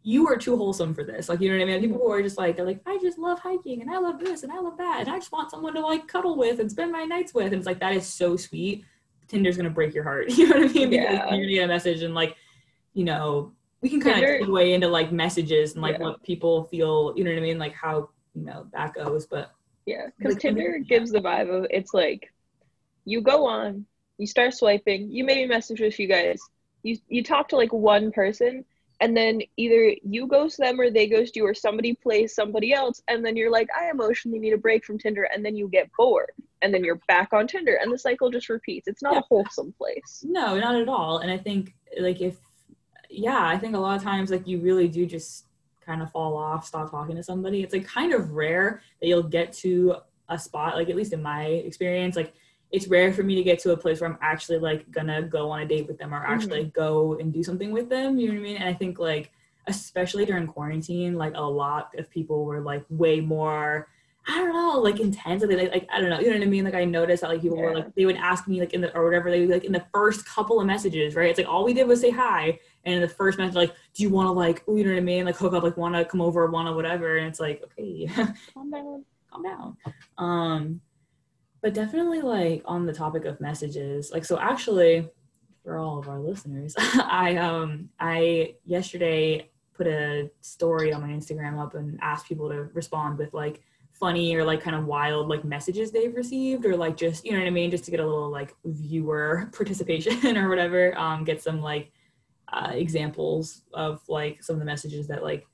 you 0.06 0.28
are 0.28 0.36
too 0.36 0.54
wholesome 0.54 0.92
for 0.94 1.02
this. 1.02 1.30
Like 1.30 1.40
you 1.40 1.48
know 1.50 1.56
what 1.56 1.62
i 1.62 1.66
mean? 1.66 1.80
People 1.80 1.98
who 1.98 2.12
are 2.12 2.22
just 2.22 2.36
like 2.36 2.56
they're 2.56 2.66
like 2.66 2.80
i 2.86 2.98
just 3.00 3.18
love 3.18 3.38
hiking 3.38 3.80
and 3.80 3.90
i 3.90 3.96
love 3.96 4.18
this 4.20 4.42
and 4.42 4.52
i 4.52 4.58
love 4.58 4.76
that 4.76 4.98
and 5.00 5.08
i 5.08 5.16
just 5.18 5.32
want 5.32 5.50
someone 5.50 5.72
to 5.74 5.80
like 5.80 6.06
cuddle 6.06 6.36
with 6.36 6.60
and 6.60 6.70
spend 6.70 6.92
my 6.92 7.04
nights 7.04 7.32
with. 7.32 7.46
And 7.46 7.54
it's 7.54 7.66
like 7.66 7.80
that 7.80 7.94
is 7.94 8.06
so 8.06 8.36
sweet. 8.36 8.84
Tinder's 9.28 9.56
gonna 9.56 9.70
break 9.70 9.94
your 9.94 10.04
heart. 10.04 10.26
You 10.36 10.48
know 10.48 10.58
what 10.58 10.70
i 10.70 10.72
mean? 10.74 10.90
Because 10.90 11.04
Yeah. 11.06 11.30
you're 11.30 11.44
gonna 11.46 11.48
get 11.48 11.64
a 11.64 11.68
message 11.68 12.02
and 12.02 12.14
like 12.14 12.36
you 12.92 13.04
know 13.04 13.52
we 13.80 13.88
can 13.88 14.00
kind 14.00 14.16
Tinder- 14.16 14.42
of 14.44 14.48
way 14.48 14.74
into 14.74 14.88
like 14.88 15.10
messages 15.10 15.72
and 15.72 15.80
like 15.82 15.96
Yeah. 15.98 16.04
what 16.04 16.22
people 16.22 16.64
feel 16.64 17.14
you 17.16 17.24
know 17.24 17.30
what 17.30 17.38
i 17.38 17.42
mean? 17.42 17.58
Like 17.58 17.74
how 17.74 18.10
you 18.34 18.42
know 18.44 18.66
that 18.74 18.92
goes 18.94 19.24
but 19.26 19.52
Yeah, 19.86 20.06
because 20.18 20.34
Like, 20.34 20.42
Tinder 20.42 20.76
yeah. 20.76 20.84
gives 20.84 21.12
the 21.12 21.20
vibe 21.20 21.48
of 21.56 21.66
it's 21.70 21.94
like 21.94 22.30
you 23.06 23.22
go 23.22 23.46
on, 23.46 23.86
you 24.18 24.26
start 24.26 24.52
swiping, 24.54 25.10
you 25.10 25.24
maybe 25.24 25.46
message 25.46 25.80
with 25.80 25.98
you 25.98 26.08
guys, 26.08 26.40
you 26.82 26.98
you 27.08 27.22
talk 27.22 27.48
to 27.48 27.56
like 27.56 27.72
one 27.72 28.12
person, 28.12 28.64
and 29.00 29.16
then 29.16 29.40
either 29.56 29.94
you 30.02 30.26
ghost 30.26 30.58
them 30.58 30.80
or 30.80 30.90
they 30.90 31.06
ghost 31.06 31.36
you, 31.36 31.44
or 31.46 31.54
somebody 31.54 31.94
plays 31.94 32.34
somebody 32.34 32.72
else, 32.72 33.02
and 33.08 33.24
then 33.24 33.36
you're 33.36 33.50
like, 33.50 33.68
I 33.78 33.90
emotionally 33.90 34.38
need 34.38 34.52
a 34.52 34.58
break 34.58 34.84
from 34.84 34.98
Tinder, 34.98 35.24
and 35.34 35.44
then 35.44 35.56
you 35.56 35.68
get 35.68 35.90
bored, 35.98 36.30
and 36.62 36.72
then 36.72 36.84
you're 36.84 37.00
back 37.08 37.32
on 37.32 37.46
Tinder, 37.46 37.78
and 37.82 37.92
the 37.92 37.98
cycle 37.98 38.30
just 38.30 38.48
repeats. 38.48 38.88
It's 38.88 39.02
not 39.02 39.14
Yeah. 39.14 39.20
a 39.20 39.22
wholesome 39.28 39.72
place. 39.76 40.22
No, 40.26 40.58
not 40.58 40.76
at 40.76 40.88
all. 40.88 41.18
And 41.18 41.30
I 41.30 41.38
think 41.38 41.74
like 42.00 42.20
if 42.20 42.38
yeah, 43.10 43.46
I 43.46 43.58
think 43.58 43.76
a 43.76 43.78
lot 43.78 43.96
of 43.96 44.02
times 44.02 44.30
like 44.30 44.46
you 44.48 44.58
really 44.60 44.88
do 44.88 45.06
just 45.06 45.46
kind 45.84 46.02
of 46.02 46.10
fall 46.10 46.36
off, 46.36 46.66
stop 46.66 46.90
talking 46.90 47.14
to 47.16 47.22
somebody. 47.22 47.62
It's 47.62 47.72
like 47.74 47.86
kind 47.86 48.12
of 48.12 48.32
rare 48.32 48.82
that 49.00 49.06
you'll 49.06 49.22
get 49.22 49.52
to 49.54 49.96
a 50.28 50.38
spot, 50.38 50.74
like 50.76 50.88
at 50.88 50.96
least 50.96 51.12
in 51.12 51.22
my 51.22 51.44
experience, 51.44 52.16
like 52.16 52.32
it's 52.70 52.88
rare 52.88 53.12
for 53.12 53.22
me 53.22 53.34
to 53.36 53.42
get 53.42 53.58
to 53.60 53.72
a 53.72 53.76
place 53.76 54.00
where 54.00 54.10
I'm 54.10 54.18
actually 54.20 54.58
like 54.58 54.90
gonna 54.90 55.22
go 55.22 55.50
on 55.50 55.60
a 55.60 55.66
date 55.66 55.86
with 55.86 55.98
them 55.98 56.12
or 56.12 56.24
actually 56.24 56.64
go 56.64 57.14
and 57.14 57.32
do 57.32 57.42
something 57.42 57.70
with 57.70 57.88
them. 57.88 58.18
You 58.18 58.28
know 58.28 58.34
what 58.34 58.40
I 58.40 58.42
mean? 58.42 58.56
And 58.56 58.68
I 58.68 58.74
think 58.74 58.98
like 58.98 59.30
especially 59.66 60.26
during 60.26 60.46
quarantine, 60.46 61.14
like 61.14 61.32
a 61.34 61.42
lot 61.42 61.90
of 61.98 62.10
people 62.10 62.44
were 62.44 62.60
like 62.60 62.84
way 62.90 63.20
more 63.20 63.88
I 64.26 64.38
don't 64.38 64.54
know, 64.54 64.80
like 64.80 65.00
intense. 65.00 65.42
Like, 65.42 65.56
like, 65.56 65.70
like 65.70 65.88
I 65.92 66.00
don't 66.00 66.08
know, 66.08 66.18
you 66.18 66.28
know 66.30 66.38
what 66.38 66.46
I 66.46 66.50
mean? 66.50 66.64
Like 66.64 66.74
I 66.74 66.84
noticed 66.84 67.20
that 67.20 67.28
like 67.28 67.42
people 67.42 67.58
were 67.58 67.74
like 67.74 67.94
they 67.94 68.06
would 68.06 68.16
ask 68.16 68.48
me 68.48 68.58
like 68.58 68.72
in 68.72 68.80
the 68.80 68.94
or 68.94 69.04
whatever 69.04 69.30
they 69.30 69.40
would 69.40 69.50
like 69.50 69.64
in 69.64 69.72
the 69.72 69.84
first 69.92 70.24
couple 70.26 70.60
of 70.60 70.66
messages, 70.66 71.14
right? 71.14 71.28
It's 71.28 71.38
like 71.38 71.48
all 71.48 71.64
we 71.64 71.74
did 71.74 71.86
was 71.86 72.00
say 72.00 72.10
hi, 72.10 72.58
and 72.84 72.94
in 72.94 73.00
the 73.02 73.08
first 73.08 73.36
message 73.36 73.54
like, 73.54 73.74
do 73.92 74.02
you 74.02 74.08
want 74.08 74.28
to 74.28 74.32
like, 74.32 74.62
you 74.66 74.82
know 74.82 74.92
what 74.92 74.96
I 74.96 75.00
mean? 75.00 75.26
Like 75.26 75.36
hook 75.36 75.52
up, 75.52 75.62
like 75.62 75.76
want 75.76 75.94
to 75.94 76.06
come 76.06 76.22
over, 76.22 76.46
want 76.46 76.68
to 76.68 76.72
whatever, 76.72 77.18
and 77.18 77.28
it's 77.28 77.40
like 77.40 77.62
okay, 77.64 78.06
Calm 78.54 78.70
down. 78.70 79.04
calm 79.30 79.42
down. 79.42 79.76
Um, 80.16 80.80
but 81.64 81.72
definitely 81.72 82.20
like 82.20 82.60
on 82.66 82.84
the 82.84 82.92
topic 82.92 83.24
of 83.24 83.40
messages, 83.40 84.10
like 84.12 84.26
so 84.26 84.38
actually 84.38 85.08
for 85.62 85.78
all 85.78 85.98
of 85.98 86.10
our 86.10 86.20
listeners, 86.20 86.74
I 86.78 87.36
um 87.36 87.88
I 87.98 88.56
yesterday 88.66 89.50
put 89.72 89.86
a 89.86 90.30
story 90.42 90.92
on 90.92 91.00
my 91.00 91.08
Instagram 91.08 91.58
up 91.58 91.74
and 91.74 91.98
asked 92.02 92.28
people 92.28 92.50
to 92.50 92.64
respond 92.74 93.16
with 93.16 93.32
like 93.32 93.62
funny 93.94 94.36
or 94.36 94.44
like 94.44 94.60
kind 94.60 94.76
of 94.76 94.84
wild 94.84 95.28
like 95.28 95.42
messages 95.42 95.90
they've 95.90 96.14
received 96.14 96.66
or 96.66 96.76
like 96.76 96.98
just 96.98 97.24
you 97.24 97.32
know 97.32 97.38
what 97.38 97.46
I 97.46 97.50
mean? 97.50 97.70
Just 97.70 97.86
to 97.86 97.90
get 97.90 98.00
a 98.00 98.06
little 98.06 98.30
like 98.30 98.54
viewer 98.66 99.48
participation 99.56 100.36
or 100.36 100.50
whatever 100.50 100.96
um 100.98 101.24
get 101.24 101.42
some 101.42 101.62
like 101.62 101.92
uh, 102.52 102.72
examples 102.74 103.62
of 103.72 104.02
like 104.06 104.42
some 104.42 104.56
of 104.56 104.60
the 104.60 104.66
messages 104.66 105.08
that 105.08 105.22
like 105.22 105.46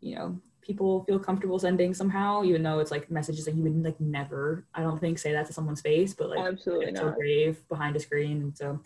you 0.00 0.14
know 0.14 0.40
people 0.68 1.02
feel 1.04 1.18
comfortable 1.18 1.58
sending 1.58 1.94
somehow 1.94 2.44
even 2.44 2.62
though 2.62 2.78
it's 2.78 2.90
like 2.90 3.10
messages 3.10 3.46
that 3.46 3.54
you 3.54 3.62
would 3.62 3.82
like 3.82 3.98
never 3.98 4.66
I 4.74 4.82
don't 4.82 5.00
think 5.00 5.18
say 5.18 5.32
that 5.32 5.46
to 5.46 5.52
someone's 5.54 5.80
face 5.80 6.12
but 6.12 6.28
like 6.28 6.40
Absolutely 6.46 6.86
it's 6.88 7.00
so 7.00 7.06
not. 7.06 7.16
brave 7.16 7.66
behind 7.68 7.96
a 7.96 8.00
screen 8.00 8.36
and 8.42 8.56
so 8.56 8.78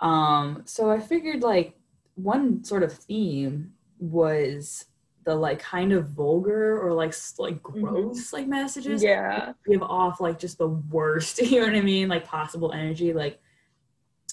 um 0.00 0.62
so 0.64 0.90
i 0.90 0.98
figured 0.98 1.40
like 1.42 1.74
one 2.16 2.64
sort 2.64 2.82
of 2.82 2.92
theme 2.92 3.72
was 4.00 4.86
the 5.24 5.34
like 5.34 5.60
kind 5.60 5.92
of 5.92 6.08
vulgar 6.08 6.80
or 6.84 6.92
like 6.92 7.14
like 7.38 7.62
gross 7.62 8.32
like 8.32 8.48
messages 8.48 9.02
Mm-hmm. 9.02 9.08
Yeah. 9.08 9.52
give 9.70 9.82
off 9.82 10.20
like 10.20 10.38
just 10.38 10.58
the 10.58 10.68
worst 10.68 11.38
you 11.50 11.60
know 11.60 11.66
what 11.66 11.76
i 11.76 11.80
mean 11.80 12.08
like 12.08 12.24
possible 12.26 12.72
energy 12.72 13.12
like 13.12 13.40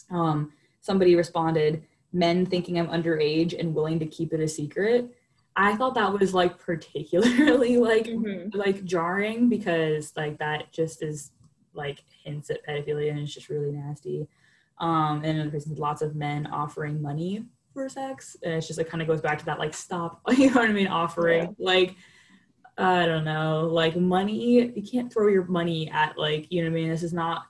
um 0.10 0.52
somebody 0.82 1.16
responded 1.16 1.84
men 2.14 2.46
thinking 2.46 2.80
i'm 2.80 2.88
underage 2.88 3.54
and 3.60 3.76
willing 3.76 4.00
to 4.00 4.06
keep 4.06 4.34
it 4.34 4.40
a 4.40 4.48
secret 4.48 5.14
i 5.58 5.76
thought 5.76 5.96
that 5.96 6.12
was 6.20 6.34
like 6.34 6.58
particularly 6.60 7.78
like 7.92 8.06
Mhm. 8.08 8.54
like 8.56 8.84
jarring 8.86 9.50
because 9.50 10.14
like 10.16 10.38
that 10.40 10.72
just 10.72 11.02
is 11.04 11.32
like 11.74 12.04
hints 12.24 12.50
at 12.50 12.66
pedophilia 12.66 13.10
and 13.12 13.20
it's 13.20 13.34
just 13.34 13.50
really 13.50 13.72
nasty. 13.72 14.28
Um, 14.80 15.24
and 15.24 15.38
another 15.38 15.52
person 15.52 15.76
lots 15.76 16.02
of 16.02 16.16
men 16.16 16.48
offering 16.48 17.02
money 17.02 17.46
for 17.74 17.88
sex, 17.90 18.36
and 18.44 18.54
it's 18.54 18.68
just 18.68 18.78
like 18.78 18.90
kind 18.90 19.02
of 19.02 19.08
goes 19.10 19.20
back 19.22 19.40
to 19.40 19.46
that 19.46 19.60
like 19.60 19.74
stop, 19.74 20.22
you 20.38 20.48
know 20.50 20.56
what 20.62 20.70
I 20.70 20.74
mean? 20.74 20.88
Offering 20.88 21.44
Yeah. 21.44 21.50
like 21.60 21.96
I 22.78 23.06
don't 23.06 23.24
know, 23.24 23.70
like 23.72 23.96
money. 23.96 24.72
You 24.76 24.82
can't 24.84 25.12
throw 25.12 25.28
your 25.30 25.46
money 25.46 25.90
at 25.92 26.18
like 26.18 26.48
you 26.52 26.62
know 26.64 26.70
what 26.70 26.78
I 26.78 26.82
mean. 26.82 26.90
This 26.90 27.04
is 27.04 27.14
not. 27.14 27.44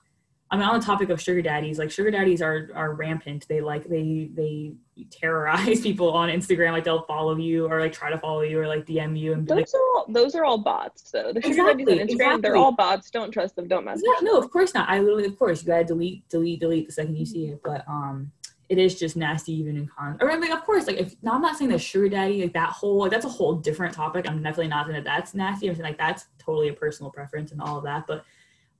I 0.50 0.56
mean, 0.56 0.66
on 0.68 0.78
the 0.78 0.84
topic 0.86 1.10
of 1.10 1.20
sugar 1.20 1.42
daddies, 1.42 1.78
like 1.80 1.90
sugar 1.90 2.10
daddies 2.12 2.42
are 2.42 2.70
are 2.74 2.94
rampant. 2.94 3.46
They 3.48 3.60
like 3.60 3.88
they 3.88 4.30
they 4.34 4.74
terrorize 5.04 5.80
people 5.82 6.10
on 6.12 6.28
Instagram. 6.28 6.72
Like 6.72 6.84
they'll 6.84 7.02
follow 7.02 7.36
you 7.36 7.66
or 7.66 7.80
like 7.80 7.92
try 7.92 8.10
to 8.10 8.18
follow 8.18 8.42
you 8.42 8.60
or 8.60 8.66
like 8.66 8.86
DM 8.86 9.18
you 9.18 9.32
and 9.32 9.44
be 9.44 9.48
Those 9.50 9.58
like, 9.58 9.74
are 9.74 9.96
all 9.96 10.06
those 10.08 10.34
are 10.34 10.44
all 10.44 10.58
bots 10.58 11.10
though. 11.10 11.32
The 11.32 11.40
sugar 11.40 11.48
Exactly, 11.48 12.00
on 12.00 12.06
Instagram, 12.06 12.10
exactly. 12.10 12.40
they're 12.42 12.56
all 12.56 12.72
bots. 12.72 13.10
Don't 13.10 13.30
trust 13.30 13.56
them. 13.56 13.68
Don't 13.68 13.84
mess 13.84 14.00
yeah, 14.04 14.14
no, 14.22 14.38
of 14.38 14.50
course 14.50 14.74
not. 14.74 14.88
I 14.88 15.00
literally, 15.00 15.26
of 15.26 15.38
course, 15.38 15.62
you 15.62 15.68
gotta 15.68 15.84
delete, 15.84 16.28
delete, 16.28 16.60
delete 16.60 16.86
the 16.86 16.92
second 16.92 17.16
you 17.16 17.26
see 17.26 17.46
it. 17.46 17.60
But 17.62 17.84
um, 17.88 18.32
it 18.68 18.78
is 18.78 18.98
just 18.98 19.16
nasty 19.16 19.52
even 19.52 19.76
in 19.76 19.86
con. 19.86 20.16
Or 20.20 20.30
I 20.30 20.38
mean, 20.38 20.52
of 20.52 20.64
course, 20.64 20.86
like 20.86 20.96
if 20.96 21.14
no, 21.22 21.32
I'm 21.32 21.42
not 21.42 21.56
saying 21.56 21.70
that 21.70 21.78
sugar 21.80 22.08
daddy, 22.08 22.42
like 22.42 22.52
that 22.54 22.70
whole, 22.70 22.98
like 22.98 23.10
that's 23.10 23.24
a 23.24 23.28
whole 23.30 23.54
different 23.54 23.94
topic. 23.94 24.28
I'm 24.28 24.42
definitely 24.42 24.68
not 24.68 24.86
saying 24.86 24.96
that 24.96 25.04
that's 25.04 25.34
nasty. 25.34 25.68
I'm 25.68 25.74
saying 25.74 25.84
like 25.84 25.98
that's 25.98 26.26
totally 26.38 26.68
a 26.68 26.72
personal 26.72 27.10
preference 27.10 27.52
and 27.52 27.60
all 27.60 27.78
of 27.78 27.84
that. 27.84 28.06
But 28.06 28.24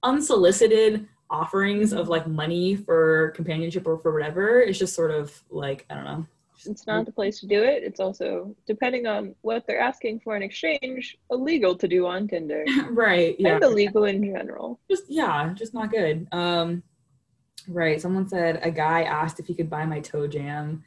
unsolicited 0.03 1.07
offerings 1.31 1.93
of 1.93 2.09
like 2.09 2.27
money 2.27 2.77
for 2.77 3.31
companionship 3.31 3.87
or 3.87 3.99
for 3.99 4.13
whatever 4.13 4.61
is 4.61 4.79
just 4.79 4.95
sort 4.95 5.11
of 5.11 5.43
like 5.51 5.85
I 5.91 5.95
don't 5.95 6.05
know. 6.05 6.27
It's 6.65 6.87
not 6.87 7.05
the 7.05 7.13
place 7.13 7.41
to 7.41 7.47
do 7.47 7.63
it. 7.63 7.83
It's 7.83 8.01
also 8.01 8.55
depending 8.67 9.07
on 9.07 9.35
what 9.43 9.67
they're 9.67 9.81
asking 9.81 10.21
for 10.21 10.37
in 10.37 10.43
exchange, 10.43 11.19
illegal 11.31 11.77
to 11.77 11.87
do 11.87 12.07
on 12.07 12.27
Tinder. 12.29 12.65
right. 12.91 13.37
Yeah. 13.39 13.57
And 13.57 13.65
illegal 13.65 14.05
in 14.05 14.25
general. 14.25 14.81
just 14.89 15.05
yeah, 15.09 15.53
just 15.55 15.75
not 15.75 15.91
good. 15.91 16.27
Um, 16.33 16.83
right. 17.69 18.01
Someone 18.01 18.29
said 18.29 18.61
a 18.63 18.71
guy 18.71 19.03
asked 19.03 19.39
if 19.39 19.47
he 19.47 19.55
could 19.55 19.71
buy 19.71 19.85
my 19.85 20.01
toe 20.01 20.27
jam. 20.27 20.83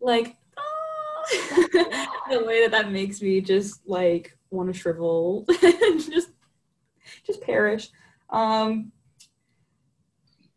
Like, 0.00 0.36
ah, 0.56 1.22
the 2.30 2.44
way 2.44 2.62
that 2.62 2.70
that 2.70 2.90
makes 2.90 3.20
me 3.20 3.40
just 3.40 3.86
like 3.86 4.36
want 4.50 4.72
to 4.72 4.78
shrivel, 4.78 5.44
just 5.60 6.30
just 7.24 7.40
perish. 7.42 7.90
Um, 8.30 8.92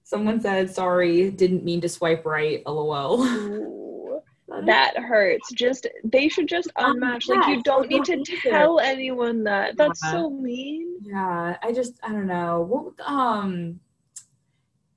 someone 0.03 0.39
said 0.41 0.69
sorry, 0.69 1.31
didn't 1.31 1.63
mean 1.63 1.81
to 1.81 1.89
swipe 1.89 2.25
right. 2.25 2.61
LOL. 2.65 3.23
Ooh, 3.23 4.21
that 4.65 4.97
hurts. 4.97 5.51
Just 5.53 5.87
they 6.03 6.27
should 6.29 6.47
just 6.47 6.69
Um, 6.75 6.99
unmatch. 6.99 7.27
Like 7.29 7.47
you 7.47 7.63
don't 7.63 7.89
need 7.89 8.03
to 8.05 8.15
don't 8.17 8.25
to. 8.25 8.37
tell 8.49 8.79
anyone 8.79 9.43
that. 9.45 9.77
That's 9.77 10.01
Yeah. 10.03 10.11
so 10.11 10.29
mean. 10.29 10.97
Yeah, 11.01 11.57
I 11.61 11.71
just 11.71 11.93
I 12.03 12.09
don't 12.09 12.27
know. 12.27 12.61
What 12.61 13.07
um 13.07 13.79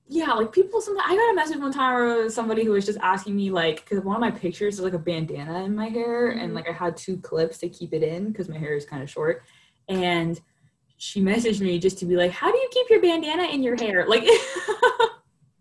yeah, 0.09 0.33
like 0.35 0.53
people 0.53 0.81
sometimes 0.81 1.11
I 1.11 1.17
got 1.17 1.33
a 1.33 1.35
message 1.35 1.59
one 1.59 1.73
time 1.73 1.95
where 1.95 2.31
somebody 2.31 2.63
who 2.65 2.71
was 2.73 2.87
just 2.87 2.99
asking 3.01 3.35
me 3.35 3.51
like 3.51 3.85
because 3.85 4.05
one 4.05 4.15
of 4.15 4.21
my 4.21 4.31
pictures 4.31 4.75
is 4.75 4.81
like 4.81 4.93
a 4.93 4.99
bandana 5.01 5.65
in 5.65 5.75
my 5.75 5.89
hair 5.89 6.29
and 6.31 6.53
Mhm. 6.53 6.55
like 6.55 6.69
I 6.69 6.73
had 6.73 6.97
two 6.97 7.17
clips 7.19 7.59
to 7.59 7.69
keep 7.69 7.93
it 7.93 8.05
in 8.05 8.29
because 8.31 8.49
my 8.49 8.57
hair 8.57 8.75
is 8.77 8.85
kind 8.85 9.03
of 9.03 9.11
short 9.11 9.43
and 9.89 10.41
she 10.99 11.21
messaged 11.21 11.61
me 11.61 11.79
just 11.79 11.99
to 11.99 12.07
be 12.07 12.17
like, 12.17 12.31
How 12.33 12.51
do 12.51 12.59
you 12.59 12.69
keep 12.73 12.89
your 12.91 13.01
bandana 13.03 13.45
in 13.45 13.63
your 13.63 13.77
hair? 13.77 14.07
Like 14.09 14.23
and 14.25 14.31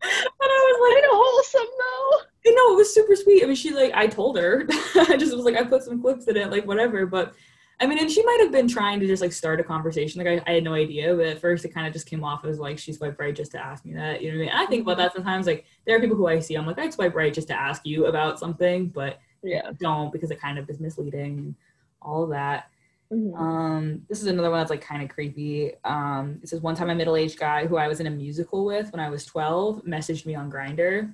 I 0.07 0.71
was 0.71 0.79
like 0.81 0.93
Kind 0.93 1.05
of 1.05 1.11
wholesome 1.13 1.71
though. 1.79 2.21
you 2.45 2.55
know, 2.55 2.73
it 2.73 2.77
was 2.77 2.93
super 2.93 3.15
sweet. 3.15 3.43
I 3.43 3.47
mean, 3.47 3.55
she 3.55 3.71
like 3.73 3.91
I 3.93 4.07
told 4.07 4.37
her, 4.37 4.65
I 4.95 5.17
just 5.17 5.35
was 5.35 5.45
like, 5.45 5.55
I 5.55 5.63
put 5.63 5.83
some 5.83 6.01
clips 6.01 6.27
in 6.27 6.37
it, 6.37 6.51
like 6.51 6.65
whatever. 6.65 7.05
But 7.05 7.33
I 7.81 7.87
mean, 7.87 7.97
and 7.99 8.09
she 8.09 8.23
might 8.23 8.39
have 8.41 8.53
been 8.53 8.69
trying 8.69 9.01
to 9.01 9.07
just 9.07 9.21
like 9.21 9.33
start 9.33 9.59
a 9.59 9.63
conversation. 9.63 10.23
Like 10.23 10.41
I, 10.47 10.51
I 10.51 10.53
had 10.55 10.63
no 10.63 10.73
idea, 10.73 11.13
but 11.15 11.25
at 11.25 11.41
first 11.41 11.65
it 11.65 11.73
kind 11.73 11.85
of 11.87 11.91
just 11.93 12.07
came 12.07 12.23
off 12.23 12.45
as 12.45 12.59
like 12.59 12.77
she 12.79 12.93
swiped 12.93 13.19
right 13.19 13.35
just 13.35 13.51
to 13.51 13.59
ask 13.63 13.83
me 13.83 13.93
that. 13.95 14.21
You 14.21 14.31
know 14.31 14.37
what 14.37 14.41
I 14.43 14.45
mean? 14.45 14.49
And 14.53 14.59
I 14.59 14.65
think 14.67 14.83
about 14.83 14.97
that 14.97 15.13
sometimes. 15.13 15.45
Like 15.47 15.65
there 15.85 15.97
are 15.97 15.99
people 16.01 16.15
who 16.15 16.27
I 16.27 16.39
see, 16.39 16.55
I'm 16.55 16.65
like, 16.65 16.79
I'd 16.79 16.93
swipe 16.93 17.15
right 17.15 17.33
just 17.33 17.49
to 17.49 17.59
ask 17.59 17.81
you 17.85 18.05
about 18.05 18.39
something, 18.39 18.87
but 18.89 19.19
Yeah. 19.43 19.71
don't 19.79 20.13
because 20.13 20.31
it 20.31 20.39
kind 20.39 20.57
of 20.57 20.69
is 20.69 20.79
misleading 20.79 21.37
and 21.39 21.55
all 22.01 22.23
of 22.23 22.29
that. 22.29 22.69
Mhm. 23.13 23.37
Um, 23.39 24.01
this 24.09 24.21
is 24.21 24.27
another 24.27 24.49
one 24.49 24.59
that's 24.59 24.69
like 24.71 24.81
kind 24.81 25.03
of 25.03 25.09
creepy. 25.09 25.73
Um, 25.83 26.39
it 26.41 26.49
says 26.49 26.61
one 26.61 26.75
time 26.75 26.89
a 26.89 26.95
middle-aged 26.95 27.37
guy 27.39 27.67
who 27.67 27.77
I 27.77 27.87
was 27.87 27.99
in 27.99 28.07
a 28.07 28.11
musical 28.11 28.65
with 28.65 28.91
when 28.91 28.99
I 28.99 29.09
was 29.09 29.25
12 29.25 29.83
messaged 29.83 30.25
me 30.25 30.33
on 30.35 30.51
Grindr. 30.51 31.13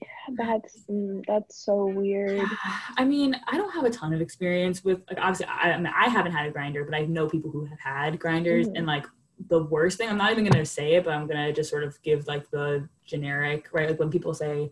Yeah, 0.00 0.34
that's 0.36 0.84
mm, 0.90 1.24
that's 1.26 1.56
so 1.64 1.86
weird. 1.86 2.42
I 2.98 3.04
mean, 3.04 3.34
I 3.48 3.56
don't 3.56 3.72
have 3.72 3.84
a 3.84 3.90
ton 3.90 4.12
of 4.12 4.20
experience 4.20 4.84
with 4.84 5.00
like 5.08 5.18
obviously 5.18 5.46
I, 5.46 5.72
I 5.72 5.76
mean 5.78 5.92
I 5.96 6.08
haven't 6.08 6.32
had 6.32 6.46
a 6.46 6.52
grindr, 6.52 6.84
but 6.84 6.94
I 6.94 7.06
know 7.06 7.28
people 7.28 7.50
who 7.50 7.64
have 7.64 7.80
had 7.80 8.18
grindrs 8.18 8.68
Mhm. 8.68 8.72
and 8.76 8.86
like 8.86 9.06
the 9.48 9.62
worst 9.64 9.96
thing, 9.96 10.08
I'm 10.10 10.18
not 10.18 10.32
even 10.32 10.44
gonna 10.44 10.66
say 10.66 10.94
it, 10.94 11.04
but 11.04 11.14
I'm 11.14 11.26
gonna 11.26 11.52
just 11.52 11.70
sort 11.70 11.84
of 11.84 12.00
give 12.02 12.26
like 12.26 12.50
the 12.50 12.86
generic, 13.06 13.68
right? 13.72 13.88
Like 13.88 13.98
when 13.98 14.10
people 14.10 14.34
say 14.34 14.70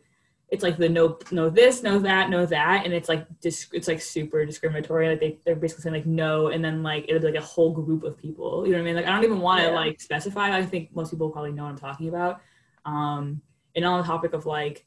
it's 0.50 0.62
like 0.62 0.78
the 0.78 0.88
no 0.88 1.18
no 1.30 1.50
this, 1.50 1.82
no 1.82 1.98
that, 1.98 2.30
no 2.30 2.46
that, 2.46 2.84
and 2.86 2.94
it's 2.94 3.08
like 3.08 3.26
dis- 3.40 3.68
it's 3.72 3.86
like 3.88 4.00
super 4.00 4.46
discriminatory. 4.46 5.08
Like 5.08 5.20
they, 5.20 5.38
they're 5.44 5.56
basically 5.56 5.82
saying 5.82 5.94
like 5.94 6.06
no, 6.06 6.48
and 6.48 6.64
then 6.64 6.82
like 6.82 7.04
it'll 7.08 7.20
be 7.20 7.26
like 7.32 7.42
a 7.42 7.44
whole 7.44 7.72
group 7.72 8.02
of 8.02 8.16
people. 8.16 8.64
You 8.66 8.72
know 8.72 8.78
what 8.78 8.82
I 8.82 8.84
mean? 8.86 8.96
Like 8.96 9.06
I 9.06 9.10
don't 9.14 9.24
even 9.24 9.40
want 9.40 9.60
to 9.62 9.68
Yeah. 9.68 9.74
like 9.74 10.00
specify. 10.00 10.56
I 10.56 10.64
think 10.64 10.94
most 10.94 11.10
people 11.10 11.28
probably 11.30 11.52
know 11.52 11.64
what 11.64 11.70
I'm 11.70 11.78
talking 11.78 12.08
about. 12.08 12.40
Um 12.86 13.42
and 13.76 13.84
on 13.84 14.00
the 14.00 14.06
topic 14.06 14.32
of 14.32 14.46
like 14.46 14.86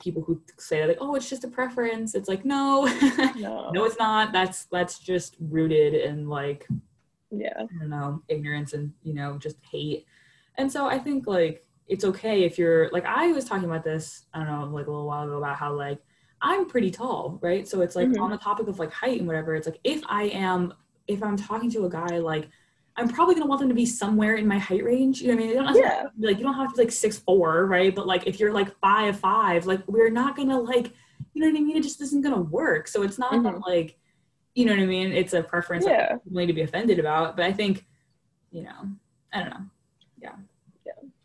people 0.00 0.22
who 0.22 0.40
say 0.58 0.86
like, 0.86 0.98
oh, 1.00 1.14
it's 1.14 1.28
just 1.30 1.44
a 1.44 1.48
preference. 1.48 2.14
It's 2.14 2.28
like, 2.28 2.44
no, 2.44 2.84
No. 3.36 3.70
no, 3.72 3.84
it's 3.84 3.98
not. 3.98 4.32
That's 4.32 4.64
that's 4.66 4.98
just 4.98 5.36
rooted 5.40 5.94
in 5.94 6.28
like 6.28 6.68
Yeah. 7.30 7.54
I 7.56 7.78
don't 7.78 7.88
know 7.88 8.22
ignorance 8.28 8.74
and 8.74 8.92
you 9.02 9.14
know 9.14 9.38
just 9.38 9.56
hate. 9.70 10.04
And 10.58 10.70
so 10.70 10.86
I 10.86 10.98
think 10.98 11.26
like 11.26 11.64
it's 11.90 12.04
okay 12.04 12.44
if 12.44 12.58
you're 12.58 12.88
like 12.90 13.04
I 13.04 13.32
was 13.32 13.44
talking 13.44 13.64
about 13.68 13.84
this 13.84 14.24
I 14.32 14.38
don't 14.38 14.48
know 14.48 14.64
like 14.76 14.86
a 14.86 14.90
little 14.90 15.06
while 15.06 15.24
ago 15.24 15.36
about 15.38 15.56
how 15.56 15.74
like 15.74 15.98
I'm 16.42 16.64
pretty 16.66 16.90
tall, 16.90 17.38
right? 17.42 17.68
So 17.68 17.82
it's 17.82 17.94
like 17.96 18.08
Mhm. 18.08 18.20
on 18.22 18.30
the 18.30 18.38
topic 18.38 18.66
of 18.68 18.78
like 18.78 18.90
height 18.92 19.18
and 19.18 19.26
whatever. 19.26 19.54
It's 19.54 19.66
like 19.66 19.78
if 19.84 20.00
I 20.08 20.24
am 20.48 20.72
if 21.06 21.22
I'm 21.22 21.36
talking 21.36 21.70
to 21.72 21.84
a 21.86 21.90
guy 21.90 22.18
like. 22.18 22.48
I'm 22.96 23.08
probably 23.08 23.34
gonna 23.34 23.46
want 23.46 23.60
them 23.60 23.68
to 23.68 23.74
be 23.74 23.86
somewhere 23.86 24.34
in 24.34 24.46
my 24.46 24.58
height 24.58 24.84
range. 24.84 25.22
You 25.22 25.28
know 25.28 25.34
what 25.34 25.42
I 25.42 25.46
mean? 25.46 25.48
They 25.50 25.62
don't 25.62 25.72
to 25.72 25.78
Yeah. 25.78 26.06
be 26.18 26.26
like 26.26 26.38
you 26.38 26.42
don't 26.42 26.54
have 26.54 26.70
to 26.70 26.76
be 26.76 26.82
like 26.82 26.92
six 26.92 27.18
four, 27.18 27.64
right? 27.66 27.94
But 27.94 28.06
like 28.06 28.26
if 28.26 28.38
you're 28.40 28.52
like 28.52 28.76
five 28.80 29.18
five, 29.18 29.64
like 29.64 29.80
we're 29.86 30.10
not 30.10 30.36
gonna 30.36 30.58
like 30.60 30.92
you 31.32 31.40
know 31.40 31.48
what 31.50 31.56
I 31.56 31.62
mean? 31.62 31.76
It 31.76 31.82
just 31.82 32.00
isn't 32.02 32.20
gonna 32.20 32.40
work. 32.40 32.88
So 32.88 33.02
it's 33.02 33.18
not 33.18 33.42
that 33.44 33.60
like 33.66 33.96
you 34.54 34.64
know 34.66 34.72
what 34.72 34.82
I 34.82 34.86
mean? 34.86 35.12
It's 35.12 35.32
a 35.32 35.42
preference 35.42 35.86
Yeah. 35.86 36.16
to 36.16 36.52
be 36.52 36.60
offended 36.62 36.98
about. 36.98 37.36
But 37.36 37.46
I 37.46 37.52
think, 37.52 37.86
you 38.50 38.62
know, 38.64 38.80
I 39.32 39.40
don't 39.40 39.50
know. 39.50 39.64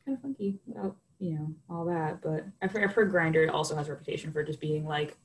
Kind 0.06 0.18
of 0.18 0.22
funky 0.22 0.60
about, 0.70 0.96
you 1.20 1.36
know, 1.36 1.54
all 1.70 1.86
that. 1.86 2.22
But 2.22 2.46
I've 2.62 2.72
heard, 2.72 2.84
I've 2.84 2.94
heard 2.94 3.12
Grindr 3.12 3.52
also 3.52 3.76
has 3.76 3.88
a 3.88 3.92
reputation 3.92 4.32
for 4.32 4.44
just 4.44 4.60
being 4.60 4.86
like 4.86 5.18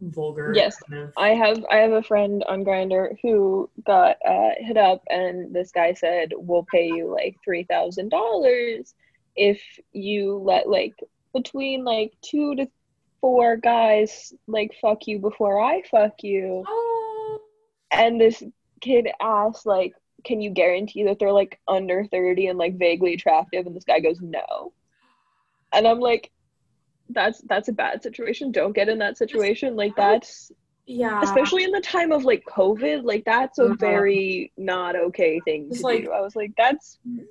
vulgar. 0.00 0.52
Yes. 0.54 0.76
Kind 0.88 1.02
of. 1.02 1.12
I 1.16 1.30
have 1.30 1.64
I 1.70 1.76
have 1.76 1.92
a 1.92 2.02
friend 2.02 2.44
on 2.48 2.64
Grindr 2.64 3.16
who 3.22 3.68
got 3.84 4.16
uh, 4.26 4.50
hit 4.58 4.76
up, 4.76 5.02
and 5.10 5.54
this 5.54 5.72
guy 5.72 5.92
said, 5.92 6.32
"We'll 6.36 6.66
pay 6.70 6.86
you 6.86 7.10
like 7.12 7.36
three 7.44 7.64
thousand 7.64 8.10
dollars 8.10 8.94
if 9.36 9.60
you 9.92 10.36
let 10.38 10.68
like 10.68 10.94
between 11.34 11.84
like 11.84 12.12
two 12.22 12.54
to 12.56 12.68
four 13.20 13.56
guys 13.56 14.32
like 14.46 14.72
fuck 14.80 15.06
you 15.06 15.18
before 15.18 15.60
I 15.60 15.82
fuck 15.90 16.22
you." 16.22 16.64
oh. 16.66 17.40
And 17.90 18.20
this 18.20 18.42
kid 18.80 19.08
asked 19.20 19.66
like, 19.66 19.94
"Can 20.24 20.40
you 20.40 20.50
guarantee 20.50 21.04
that 21.04 21.18
they're 21.18 21.32
like 21.32 21.58
under 21.68 22.04
thirty 22.04 22.46
and 22.48 22.58
like 22.58 22.76
vaguely 22.78 23.14
attractive?" 23.14 23.66
And 23.66 23.74
this 23.76 23.84
guy 23.84 24.00
goes, 24.00 24.20
"No." 24.20 24.72
And 25.72 25.86
I'm 25.86 26.00
like, 26.00 26.30
"That's 27.10 27.40
that's 27.42 27.68
a 27.68 27.72
bad 27.72 28.02
situation. 28.02 28.52
Don't 28.52 28.72
get 28.74 28.88
in 28.88 28.98
that 28.98 29.16
situation. 29.18 29.76
Like 29.76 29.94
that's." 29.96 30.50
Yeah. 30.90 31.20
especially 31.22 31.64
in 31.64 31.70
the 31.70 31.82
time 31.82 32.12
of 32.12 32.24
like 32.24 32.42
COVID, 32.48 33.04
like 33.04 33.22
that's 33.26 33.58
a 33.58 33.64
Uh-huh. 33.64 33.74
very 33.78 34.50
not 34.56 34.96
okay 34.96 35.38
thing 35.44 35.68
to 35.70 35.82
like- 35.82 36.04
do. 36.04 36.12
I 36.12 36.22
was 36.22 36.34
like, 36.34 36.52
that's 36.56 36.98
just, 37.14 37.26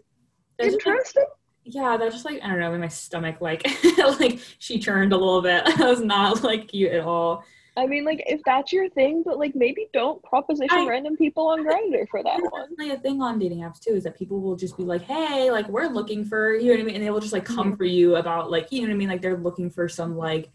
like, 0.59 0.73
interesting. 0.73 1.25
yeah, 1.63 1.97
that 1.97 2.11
just 2.11 2.23
like 2.23 2.39
I 2.43 2.49
don't 2.49 2.59
know, 2.59 2.77
my 2.77 2.87
stomach 2.87 3.41
like 3.41 3.63
like 4.19 4.37
she 4.59 4.77
churned 4.77 5.11
a 5.11 5.17
little 5.17 5.41
bit. 5.41 5.63
i 5.81 5.89
was 5.89 6.01
not 6.01 6.43
like 6.43 6.67
cute 6.67 6.91
at 6.91 7.01
all. 7.01 7.43
I 7.77 7.85
mean, 7.85 8.03
like 8.05 8.23
if 8.25 8.41
that's 8.43 8.73
your 8.73 8.89
thing, 8.89 9.21
but 9.23 9.37
like 9.37 9.55
maybe 9.55 9.87
don't 9.93 10.21
proposition 10.23 10.67
I- 10.79 10.87
random 10.87 11.15
people 11.15 11.47
on 11.47 11.63
Grindr 11.63 12.07
for 12.09 12.23
that 12.23 12.39
one. 12.41 12.61
definitely 12.71 12.91
a 12.91 12.97
thing 12.97 13.21
on 13.21 13.37
dating 13.37 13.59
apps 13.59 13.79
too 13.79 13.91
is 13.91 14.03
that 14.05 14.17
people 14.17 14.41
will 14.41 14.55
just 14.55 14.75
be 14.75 14.83
like, 14.83 15.03
hey, 15.03 15.51
like 15.51 15.67
we're 15.69 15.87
looking 15.87 16.25
for 16.25 16.55
you 16.55 16.65
know 16.67 16.71
what 16.71 16.79
I 16.79 16.83
mean, 16.83 16.95
and 16.95 17.03
they 17.05 17.09
will 17.11 17.19
just 17.19 17.33
like 17.33 17.45
come 17.45 17.73
Mhm. 17.73 17.77
for 17.77 17.83
you 17.85 18.15
about 18.15 18.49
like 18.49 18.71
you 18.71 18.81
know 18.81 18.87
what 18.87 18.93
I 18.93 18.97
mean, 18.97 19.09
like 19.09 19.21
they're 19.21 19.37
looking 19.37 19.69
for 19.69 19.87
some 19.87 20.17
like 20.17 20.49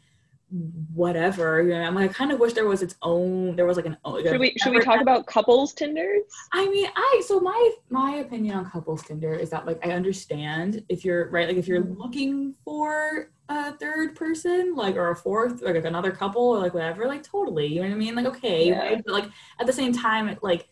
whatever. 0.94 1.62
You 1.62 1.70
know, 1.70 1.82
I'm 1.82 1.94
like 1.94 2.10
I 2.10 2.12
kind 2.12 2.32
of 2.32 2.38
wish 2.40 2.52
there 2.52 2.66
was 2.66 2.82
its 2.82 2.94
own. 3.02 3.56
There 3.56 3.66
was 3.66 3.76
like 3.76 3.86
an. 3.86 3.96
Like 4.04 4.26
Should 4.26 4.40
we 4.40 4.54
should 4.58 4.72
we 4.72 4.80
talk 4.80 5.00
about 5.00 5.26
couples 5.26 5.72
Tinders? 5.72 6.22
I 6.52 6.68
mean, 6.68 6.88
I 6.94 7.22
so 7.26 7.40
my 7.40 7.70
my 7.90 8.16
opinion 8.16 8.56
on 8.56 8.70
couples 8.70 9.02
Tinder 9.02 9.34
is 9.34 9.50
that 9.50 9.66
like 9.66 9.84
I 9.86 9.92
understand 9.92 10.84
if 10.88 11.04
you're 11.04 11.30
right, 11.30 11.48
like 11.48 11.56
if 11.56 11.66
you're 11.66 11.82
Mhm. 11.82 11.98
looking 11.98 12.54
for 12.64 13.30
a 13.48 13.72
third 13.72 14.14
person, 14.14 14.74
like 14.74 14.96
or 14.96 15.10
a 15.10 15.16
fourth, 15.16 15.62
like, 15.62 15.84
another 15.84 16.10
couple, 16.10 16.42
or 16.42 16.58
like 16.58 16.74
whatever, 16.74 17.06
like 17.06 17.22
totally, 17.22 17.66
you 17.66 17.82
know 17.82 17.88
what 17.88 17.94
I 17.94 17.98
mean? 17.98 18.14
Like 18.14 18.26
okay, 18.26 18.68
Yeah. 18.68 18.78
right? 18.78 19.02
but 19.04 19.12
like 19.12 19.30
at 19.60 19.66
the 19.66 19.72
same 19.72 19.92
time, 19.92 20.28
it, 20.28 20.42
like 20.42 20.68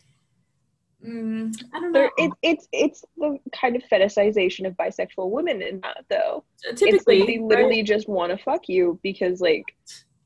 mm, 1.05 1.63
I 1.73 1.79
don't 1.79 1.91
know. 1.91 1.99
There, 1.99 2.11
it, 2.17 2.31
it's 2.41 2.67
it's 2.71 3.03
the 3.17 3.37
kind 3.53 3.75
of 3.75 3.83
fetishization 3.91 4.67
of 4.67 4.73
bisexual 4.75 5.29
women 5.29 5.61
in 5.61 5.81
that 5.81 6.05
though. 6.09 6.43
It's 6.63 6.81
Typically, 6.81 7.19
like 7.19 7.27
they 7.27 7.39
literally 7.39 7.83
just 7.83 8.07
want 8.07 8.31
to 8.31 8.43
fuck 8.43 8.67
you 8.69 8.99
because 9.03 9.41
like 9.41 9.65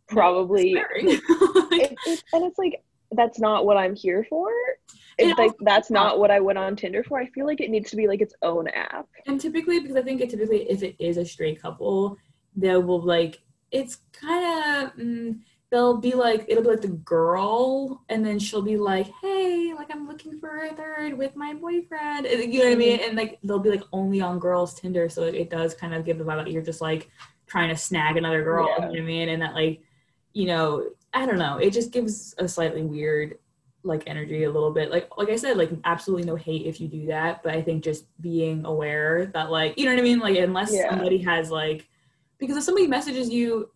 probably 0.08 0.76
right? 0.76 0.86
it, 1.04 1.96
it, 2.06 2.24
and 2.34 2.46
it's 2.46 2.58
like 2.58 2.84
that's 3.12 3.40
not 3.40 3.66
what 3.66 3.78
I'm 3.78 3.96
here 3.96 4.26
for. 4.30 4.50
It's 5.18 5.32
It 5.32 5.38
like 5.38 5.52
also- 5.52 5.56
that's 5.62 5.90
not 5.90 6.20
what 6.20 6.32
I 6.32 6.40
went 6.42 6.58
on 6.58 6.76
Tinder 6.76 7.04
for. 7.04 7.20
I 7.20 7.28
feel 7.28 7.46
like 7.46 7.62
it 7.62 7.70
needs 7.70 7.90
to 7.92 7.96
be 7.96 8.08
like 8.08 8.22
its 8.22 8.34
own 8.42 8.68
app. 8.70 9.08
and 9.28 9.40
typically 9.40 9.80
because 9.80 9.96
i 9.96 10.02
think 10.02 10.20
it 10.22 10.30
typically 10.30 10.70
if 10.70 10.84
it 10.84 10.96
is 11.00 11.18
a 11.18 11.26
straight 11.26 11.62
couple 11.62 12.18
they 12.56 12.76
will 12.78 13.02
like 13.02 13.40
it's 13.72 13.98
kind 14.12 14.46
of 14.46 14.94
mm, 14.96 15.40
they'll 15.76 15.98
be 15.98 16.14
like 16.14 16.46
it'll 16.48 16.64
be 16.64 16.70
like 16.70 16.80
the 16.82 16.88
girl 16.88 18.02
and 18.08 18.26
then 18.26 18.40
she'll 18.40 18.62
be 18.62 18.78
like 18.78 19.08
hey 19.22 19.74
like 19.76 19.88
i'm 19.94 20.08
looking 20.08 20.40
for 20.40 20.64
a 20.64 20.74
third 20.74 21.18
with 21.18 21.36
my 21.36 21.54
boyfriend. 21.54 22.26
And, 22.26 22.54
you 22.54 22.60
know 22.60 22.66
what 22.70 22.74
i 22.74 22.78
mean? 22.78 23.00
And 23.02 23.18
like 23.18 23.40
they'll 23.44 23.60
be 23.60 23.70
like 23.70 23.84
only 23.92 24.22
on 24.22 24.40
girls 24.40 24.74
tinder 24.80 25.10
so 25.10 25.24
it, 25.24 25.36
it 25.36 25.50
does 25.50 25.74
kind 25.74 25.94
of 25.94 26.06
give 26.06 26.18
the 26.18 26.24
vibe 26.24 26.46
that 26.46 26.52
you're 26.54 26.62
just 26.72 26.80
like 26.80 27.10
trying 27.46 27.68
to 27.70 27.76
snag 27.76 28.16
another 28.16 28.42
girl 28.42 28.68
Yeah. 28.70 28.76
you 28.76 28.82
know 28.84 28.90
what 28.92 29.00
i 29.00 29.02
mean? 29.02 29.28
And 29.30 29.42
that 29.42 29.54
like 29.54 29.82
you 30.32 30.46
know 30.48 30.90
i 31.14 31.26
don't 31.26 31.38
know 31.40 31.58
it 31.58 31.72
just 31.72 31.92
gives 31.92 32.34
a 32.38 32.48
slightly 32.48 32.84
weird 32.84 33.38
like 33.84 34.04
energy 34.08 34.46
a 34.46 34.52
little 34.52 34.72
bit. 34.72 34.90
Like 34.90 35.10
like 35.18 35.30
i 35.30 35.36
said 35.36 35.58
like 35.58 35.72
absolutely 35.84 36.26
no 36.26 36.38
hate 36.38 36.66
if 36.66 36.80
you 36.80 36.88
do 36.88 37.06
that 37.08 37.44
but 37.44 37.54
i 37.54 37.62
think 37.62 37.84
just 37.84 38.06
being 38.22 38.64
aware 38.66 39.26
that 39.36 39.52
like 39.52 39.78
you 39.78 39.84
know 39.86 39.92
what 39.92 40.00
i 40.00 40.04
mean? 40.04 40.20
Like 40.20 40.38
unless 40.38 40.74
Yeah. 40.74 40.90
somebody 40.90 41.18
has 41.20 41.52
like 41.52 41.88
because 42.38 42.56
if 42.58 42.64
somebody 42.64 42.88
messages 42.88 43.30
you 43.30 43.70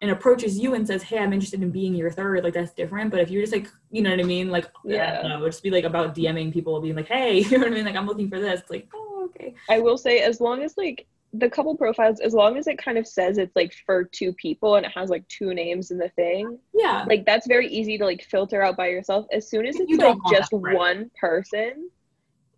and 0.00 0.10
approaches 0.10 0.58
you 0.58 0.74
and 0.74 0.86
says, 0.86 1.02
"Hey, 1.02 1.18
I'm 1.18 1.32
interested 1.32 1.62
in 1.62 1.70
being 1.70 1.94
your 1.94 2.10
third, 2.10 2.42
like 2.42 2.54
that's 2.54 2.72
different. 2.72 3.10
But 3.10 3.20
if 3.20 3.30
you're 3.30 3.42
just 3.42 3.52
like, 3.52 3.68
you 3.90 4.02
know 4.02 4.10
what 4.10 4.20
I 4.20 4.24
mean, 4.24 4.50
like, 4.50 4.66
yeah, 4.84 5.20
know, 5.22 5.38
it 5.38 5.40
would 5.42 5.52
just 5.52 5.62
be 5.62 5.70
like 5.70 5.84
about 5.84 6.14
DMing 6.14 6.52
people, 6.52 6.80
being 6.80 6.96
like, 6.96 7.08
"Hey, 7.08 7.38
you 7.40 7.58
know 7.58 7.64
what 7.64 7.72
I 7.72 7.74
mean? 7.74 7.84
Like, 7.84 7.96
I'm 7.96 8.06
looking 8.06 8.30
for 8.30 8.40
this." 8.40 8.60
It's 8.60 8.70
like, 8.70 8.88
oh, 8.94 9.30
okay, 9.30 9.54
I 9.68 9.80
will 9.80 9.98
say, 9.98 10.20
as 10.20 10.40
long 10.40 10.62
as 10.62 10.76
like 10.76 11.06
the 11.32 11.50
couple 11.50 11.76
profiles, 11.76 12.20
as 12.20 12.32
long 12.32 12.56
as 12.56 12.66
it 12.66 12.78
kind 12.78 12.98
of 12.98 13.06
says 13.06 13.38
it's 13.38 13.54
like 13.54 13.72
for 13.86 14.04
two 14.04 14.32
people 14.32 14.76
and 14.76 14.84
it 14.84 14.92
has 14.94 15.10
like 15.10 15.26
two 15.28 15.54
names 15.54 15.90
in 15.90 15.98
the 15.98 16.08
thing, 16.10 16.58
yeah, 16.72 17.04
like 17.06 17.26
that's 17.26 17.46
very 17.46 17.68
easy 17.68 17.98
to 17.98 18.04
like 18.04 18.22
filter 18.22 18.62
out 18.62 18.76
by 18.76 18.88
yourself. 18.88 19.26
As 19.32 19.48
soon 19.48 19.66
as 19.66 19.76
it's 19.78 19.96
don't 19.98 20.18
like 20.24 20.32
just 20.32 20.50
that, 20.50 20.56
right. 20.56 20.76
one 20.76 21.10
person, 21.20 21.90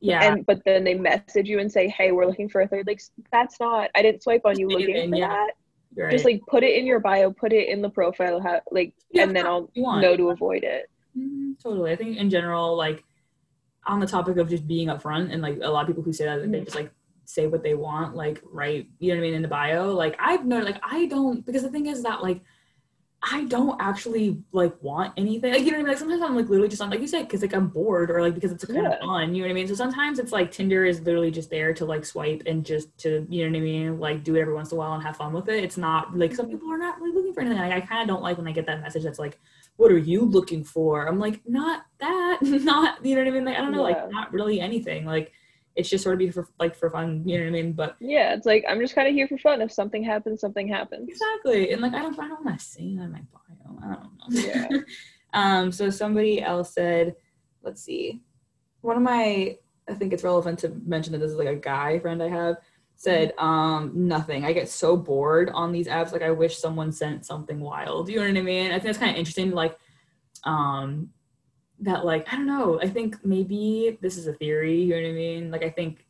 yeah, 0.00 0.32
and 0.32 0.46
but 0.46 0.64
then 0.64 0.84
they 0.84 0.94
message 0.94 1.48
you 1.48 1.58
and 1.58 1.70
say, 1.70 1.88
"Hey, 1.88 2.12
we're 2.12 2.26
looking 2.26 2.48
for 2.48 2.60
a 2.60 2.68
third. 2.68 2.86
Like 2.86 3.02
that's 3.32 3.58
not. 3.58 3.90
I 3.96 4.02
didn't 4.02 4.22
swipe 4.22 4.42
on 4.44 4.58
you 4.58 4.68
Just 4.68 4.78
leave 4.78 4.88
it 4.88 4.94
looking 4.94 5.10
for 5.10 5.16
yeah. 5.16 5.28
that. 5.28 5.52
You're 5.94 6.10
Just 6.10 6.24
like 6.24 6.40
put 6.48 6.62
it 6.62 6.76
in 6.76 6.86
your 6.86 7.00
bio, 7.00 7.30
put 7.32 7.52
it 7.52 7.68
in 7.68 7.82
the 7.82 7.90
profile, 7.90 8.40
ha- 8.40 8.60
like, 8.70 8.94
Yeah, 9.10 9.24
and 9.24 9.36
then 9.36 9.46
I'll 9.46 9.70
know 9.76 10.16
to 10.16 10.30
avoid 10.30 10.64
it. 10.64 10.88
Mhm, 11.16 11.58
totally. 11.62 11.92
I 11.92 11.96
think 11.96 12.16
in 12.16 12.30
general, 12.30 12.76
like 12.76 13.04
on 13.86 14.00
the 14.00 14.06
topic 14.06 14.36
of 14.36 14.48
just 14.48 14.66
being 14.66 14.88
upfront, 14.88 15.32
and 15.32 15.42
like 15.42 15.58
a 15.62 15.68
lot 15.68 15.82
of 15.82 15.86
people 15.88 16.02
who 16.02 16.12
say 16.12 16.24
that 16.24 16.50
they 16.50 16.60
Mhm. 16.60 16.64
just 16.64 16.76
like 16.76 16.90
say 17.24 17.46
what 17.46 17.62
they 17.62 17.74
want, 17.74 18.16
like 18.16 18.42
right, 18.50 18.86
you 18.98 19.08
know 19.08 19.16
what 19.20 19.24
I 19.24 19.26
mean, 19.26 19.34
in 19.34 19.42
the 19.42 19.48
bio. 19.48 19.92
Like 19.92 20.16
I've 20.18 20.46
known, 20.46 20.64
like 20.64 20.80
I 20.82 21.06
don't 21.06 21.44
because 21.44 21.62
the 21.62 21.70
thing 21.70 21.86
is 21.86 22.02
that 22.04 22.22
like 22.22 22.40
I 23.24 23.44
don't 23.44 23.80
actually 23.80 24.42
like 24.50 24.74
want 24.82 25.12
anything. 25.16 25.52
Like 25.52 25.62
you 25.62 25.70
know 25.70 25.78
what 25.78 25.82
I 25.82 25.82
mean? 25.82 25.88
Like 25.88 25.98
sometimes 25.98 26.22
I'm 26.22 26.34
like 26.34 26.48
literally 26.48 26.68
just 26.68 26.82
on 26.82 26.90
like 26.90 27.00
you 27.00 27.06
said 27.06 27.22
because 27.22 27.42
like 27.42 27.54
I'm 27.54 27.68
bored 27.68 28.10
or 28.10 28.20
like 28.20 28.34
because 28.34 28.50
it's 28.50 28.64
kind 28.64 28.82
Yeah. 28.82 28.94
of 28.94 28.98
fun. 29.00 29.32
You 29.34 29.42
know 29.42 29.48
what 29.48 29.52
I 29.52 29.54
mean? 29.54 29.68
So 29.68 29.74
sometimes 29.74 30.18
it's 30.18 30.32
like 30.32 30.50
Tinder 30.50 30.84
is 30.84 31.00
literally 31.02 31.30
just 31.30 31.48
there 31.48 31.72
to 31.74 31.84
like 31.84 32.04
swipe 32.04 32.42
and 32.46 32.64
just 32.66 32.96
to 32.98 33.24
you 33.30 33.44
know 33.44 33.50
what 33.52 33.58
I 33.58 33.60
mean, 33.60 34.00
like 34.00 34.24
do 34.24 34.34
it 34.34 34.40
every 34.40 34.54
once 34.54 34.72
in 34.72 34.76
a 34.76 34.78
while 34.78 34.94
and 34.94 35.02
have 35.04 35.16
fun 35.16 35.32
with 35.32 35.48
it. 35.48 35.62
It's 35.62 35.76
not 35.76 36.16
like 36.18 36.34
some 36.34 36.46
mm-hmm. 36.46 36.56
people 36.56 36.72
are 36.72 36.78
not 36.78 37.00
really 37.00 37.14
looking 37.14 37.32
for 37.32 37.40
anything. 37.42 37.58
Like 37.58 37.72
I 37.72 37.80
kind 37.80 38.02
of 38.02 38.08
don't 38.08 38.22
like 38.22 38.38
when 38.38 38.48
I 38.48 38.52
get 38.52 38.66
that 38.66 38.80
message 38.80 39.04
that's 39.04 39.20
like 39.20 39.38
what 39.76 39.92
are 39.92 39.98
you 39.98 40.22
looking 40.22 40.64
for? 40.64 41.06
I'm 41.06 41.18
like, 41.18 41.40
not 41.46 41.84
that, 41.98 42.38
not 42.42 43.04
you 43.04 43.14
know 43.14 43.22
what 43.22 43.28
I 43.28 43.30
mean? 43.30 43.44
Like 43.44 43.56
I 43.56 43.60
don't 43.60 43.72
know, 43.72 43.88
Yeah. 43.88 44.02
like 44.02 44.10
not 44.10 44.32
really 44.32 44.60
anything. 44.60 45.04
Like 45.04 45.32
it's 45.74 45.88
just 45.88 46.04
sort 46.04 46.14
of 46.14 46.18
be 46.18 46.30
for 46.30 46.48
like 46.58 46.74
for 46.74 46.90
fun, 46.90 47.22
you 47.26 47.38
know 47.38 47.44
what 47.44 47.48
I 47.48 47.52
mean? 47.52 47.72
But 47.72 47.96
Yeah, 48.00 48.34
it's 48.34 48.46
like 48.46 48.64
I'm 48.68 48.80
just 48.80 48.94
kind 48.94 49.08
of 49.08 49.14
here 49.14 49.28
for 49.28 49.38
fun. 49.38 49.62
If 49.62 49.72
something 49.72 50.02
happens, 50.02 50.40
something 50.40 50.68
happens. 50.68 51.08
exactly, 51.08 51.72
and 51.72 51.80
like 51.80 51.94
I 51.94 52.02
don't, 52.02 52.18
I 52.18 52.28
don't 52.28 52.44
want 52.44 52.58
to 52.58 52.64
say 52.64 52.94
that 52.96 53.02
in 53.04 53.12
my 53.12 53.22
bio. 53.32 53.78
I 53.82 53.94
don't 53.94 53.94
know. 53.94 54.40
Yeah. 54.40 54.68
um. 55.32 55.72
So 55.72 55.90
somebody 55.90 56.42
else 56.42 56.74
said, 56.74 57.16
let's 57.62 57.82
see, 57.82 58.20
one 58.82 58.96
of 58.96 59.02
my, 59.02 59.56
I 59.88 59.94
think 59.94 60.12
it's 60.12 60.24
relevant 60.24 60.58
to 60.60 60.70
mention 60.84 61.12
that 61.12 61.18
this 61.18 61.30
is 61.30 61.38
like 61.38 61.48
a 61.48 61.56
guy 61.56 61.98
friend 61.98 62.22
I 62.22 62.28
have 62.28 62.56
said 63.02 63.32
um 63.38 63.90
nothing 63.94 64.44
i 64.44 64.52
get 64.52 64.68
so 64.68 64.96
bored 64.96 65.50
on 65.54 65.72
these 65.72 65.88
apps 65.88 66.12
like 66.12 66.22
i 66.22 66.30
wish 66.30 66.56
someone 66.56 66.92
sent 66.92 67.26
something 67.26 67.58
wild 67.58 68.08
you 68.08 68.14
know 68.14 68.24
what 68.24 68.36
i 68.36 68.40
mean 68.40 68.66
i 68.70 68.74
think 68.74 68.84
that's 68.84 68.98
kind 68.98 69.10
of 69.10 69.16
interesting 69.16 69.50
like 69.50 69.76
um 70.44 71.08
that 71.82 72.04
like 72.04 72.32
i 72.32 72.36
don't 72.36 72.46
know. 72.46 72.80
I 72.80 72.88
think 72.88 73.24
maybe 73.24 73.98
this 74.00 74.16
is 74.16 74.26
a 74.26 74.32
theory 74.32 74.80
you 74.82 74.90
know 74.94 75.02
what 75.02 75.08
i 75.08 75.12
mean? 75.12 75.50
Like 75.50 75.64
i 75.64 75.70
think 75.70 76.06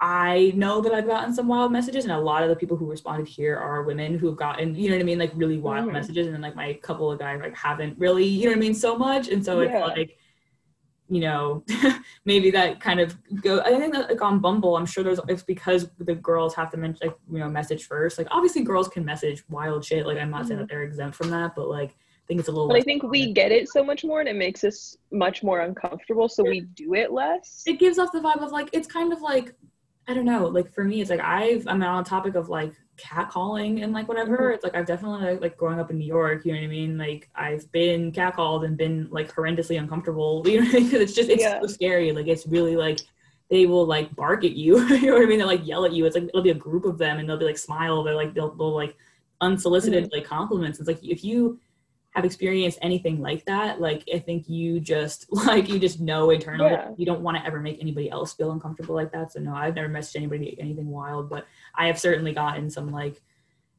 i 0.00 0.52
know 0.56 0.80
that 0.80 0.92
i've 0.92 1.06
gotten 1.06 1.32
some 1.32 1.46
wild 1.48 1.70
messages 1.72 2.04
and 2.04 2.12
a 2.12 2.18
lot 2.18 2.42
of 2.42 2.48
the 2.48 2.56
people 2.56 2.76
who 2.76 2.90
responded 2.90 3.28
here 3.28 3.56
are 3.56 3.82
women 3.84 4.18
who've 4.18 4.36
gotten 4.36 4.74
you 4.74 4.88
know 4.90 4.96
what 4.96 5.02
i 5.02 5.04
mean? 5.04 5.18
Like 5.18 5.32
really 5.34 5.58
wild 5.58 5.88
Mhm. 5.88 5.92
messages 5.92 6.26
and 6.26 6.34
then 6.34 6.42
like 6.42 6.56
my 6.56 6.74
couple 6.74 7.10
of 7.10 7.18
guys 7.18 7.40
like 7.40 7.56
haven't 7.56 7.98
really 7.98 8.24
you 8.26 8.44
know 8.44 8.50
what 8.50 8.56
i 8.58 8.60
mean 8.60 8.74
so 8.74 8.96
much. 8.96 9.28
And 9.28 9.44
so 9.44 9.60
Yeah. 9.60 9.68
it's 9.88 9.96
like 9.98 10.18
you 11.08 11.20
know 11.20 11.64
maybe 12.24 12.50
that 12.50 12.80
kind 12.80 12.98
of 13.00 13.16
go 13.42 13.60
i 13.60 13.70
think 13.78 13.92
that 13.92 14.08
like 14.08 14.22
on 14.22 14.38
bumble 14.38 14.76
i'm 14.76 14.86
sure 14.86 15.02
there's 15.04 15.20
it's 15.28 15.42
because 15.42 15.90
the 15.98 16.14
girls 16.14 16.54
have 16.54 16.70
to 16.70 16.76
mention 16.76 17.06
like 17.08 17.16
you 17.30 17.38
know 17.38 17.48
message 17.48 17.82
first. 17.86 18.18
Like 18.18 18.28
obviously 18.30 18.62
girls 18.62 18.88
can 18.88 19.04
message 19.04 19.42
wild 19.48 19.84
shit. 19.84 20.06
Like 20.06 20.18
i'm 20.18 20.30
not 20.30 20.46
saying 20.46 20.60
that 20.60 20.68
they're 20.68 20.84
exempt 20.84 21.16
from 21.16 21.30
that 21.30 21.54
but 21.54 21.68
like 21.68 21.96
think 22.32 22.40
it's 22.40 22.48
a 22.48 22.52
little 22.52 22.68
But 22.68 22.74
I 22.74 22.78
less 22.78 22.84
think 22.84 23.02
we 23.02 23.32
get 23.32 23.52
it 23.52 23.68
so 23.68 23.84
much 23.84 24.04
more 24.04 24.20
and 24.20 24.28
it 24.28 24.36
makes 24.36 24.64
us 24.64 24.96
much 25.10 25.42
more 25.42 25.60
uncomfortable, 25.60 26.28
so 26.28 26.42
we 26.42 26.60
do 26.60 26.94
it 26.94 27.12
less. 27.12 27.62
it 27.66 27.78
gives 27.78 27.98
off 27.98 28.10
the 28.12 28.20
vibe 28.20 28.42
of 28.42 28.50
like 28.52 28.68
it's 28.72 28.88
kind 28.88 29.12
of 29.12 29.20
like 29.20 29.54
i 30.08 30.14
don't 30.14 30.24
know 30.24 30.46
like 30.46 30.68
for 30.74 30.82
me 30.82 31.00
it's 31.00 31.10
like 31.10 31.20
i've 31.20 31.64
i'm 31.68 31.80
on 31.82 32.00
a 32.02 32.04
topic 32.04 32.34
of 32.34 32.48
like 32.48 32.72
catcalling 32.96 33.84
and 33.84 33.92
like 33.92 34.08
whatever 34.08 34.36
Mhm. 34.50 34.54
it's 34.54 34.64
like 34.64 34.74
i've 34.74 34.84
definitely 34.86 35.30
like, 35.30 35.40
like 35.40 35.56
growing 35.56 35.78
up 35.78 35.90
in 35.92 35.98
new 35.98 36.04
york 36.18 36.44
you 36.44 36.52
know 36.52 36.58
what 36.58 36.64
i 36.64 36.68
mean 36.68 36.98
like 36.98 37.30
i've 37.36 37.70
been 37.70 38.10
catcalled 38.10 38.64
and 38.66 38.76
been 38.76 39.06
like 39.10 39.32
horrendously 39.32 39.78
uncomfortable 39.78 40.42
you 40.50 40.58
know 40.60 40.66
what 40.66 40.74
I 40.74 40.78
mean? 40.80 40.90
'Cause 40.90 41.00
it's 41.00 41.12
just 41.14 41.30
it's 41.30 41.42
Yeah. 41.44 41.60
so 41.60 41.66
scary 41.68 42.10
like 42.12 42.26
it's 42.26 42.46
really 42.48 42.76
like 42.76 42.98
they 43.48 43.66
will 43.66 43.86
like 43.86 44.14
bark 44.16 44.44
at 44.44 44.56
you 44.56 44.72
you 45.02 45.06
know 45.06 45.12
what 45.14 45.22
i 45.22 45.26
mean 45.26 45.38
they 45.38 45.44
like 45.44 45.64
yell 45.66 45.84
at 45.84 45.92
you 45.92 46.04
it's 46.06 46.16
like 46.16 46.24
it'll 46.24 46.42
be 46.50 46.50
a 46.50 46.54
group 46.54 46.84
of 46.84 46.98
them 46.98 47.18
and 47.18 47.28
they'll 47.28 47.38
be 47.38 47.44
like 47.52 47.58
smile 47.58 48.02
they're 48.02 48.16
like 48.22 48.34
they'll, 48.34 48.54
they'll 48.56 48.74
like 48.74 48.96
unsolicited 49.40 50.10
like 50.12 50.24
compliments 50.24 50.78
it's 50.80 50.88
like 50.88 51.02
if 51.04 51.22
you 51.24 51.58
have 52.12 52.24
experienced 52.26 52.78
anything 52.82 53.20
like 53.20 53.44
that 53.46 53.80
like 53.80 54.02
i 54.14 54.18
think 54.18 54.48
you 54.48 54.78
just 54.80 55.26
like 55.46 55.68
you 55.68 55.78
just 55.78 56.00
know 56.00 56.30
internally 56.30 56.70
Yeah. 56.70 56.90
you 56.96 57.06
don't 57.06 57.20
want 57.22 57.36
to 57.38 57.44
ever 57.46 57.58
make 57.60 57.78
anybody 57.80 58.10
else 58.10 58.34
feel 58.34 58.52
uncomfortable 58.52 58.94
like 58.94 59.12
that 59.12 59.32
so 59.32 59.40
no 59.40 59.54
i've 59.54 59.74
never 59.74 59.88
messaged 59.88 60.16
anybody 60.16 60.56
anything 60.60 60.88
wild 60.88 61.28
but 61.30 61.46
i 61.74 61.86
have 61.86 61.98
certainly 61.98 62.32
gotten 62.32 62.68
some 62.70 62.90
like 62.92 63.20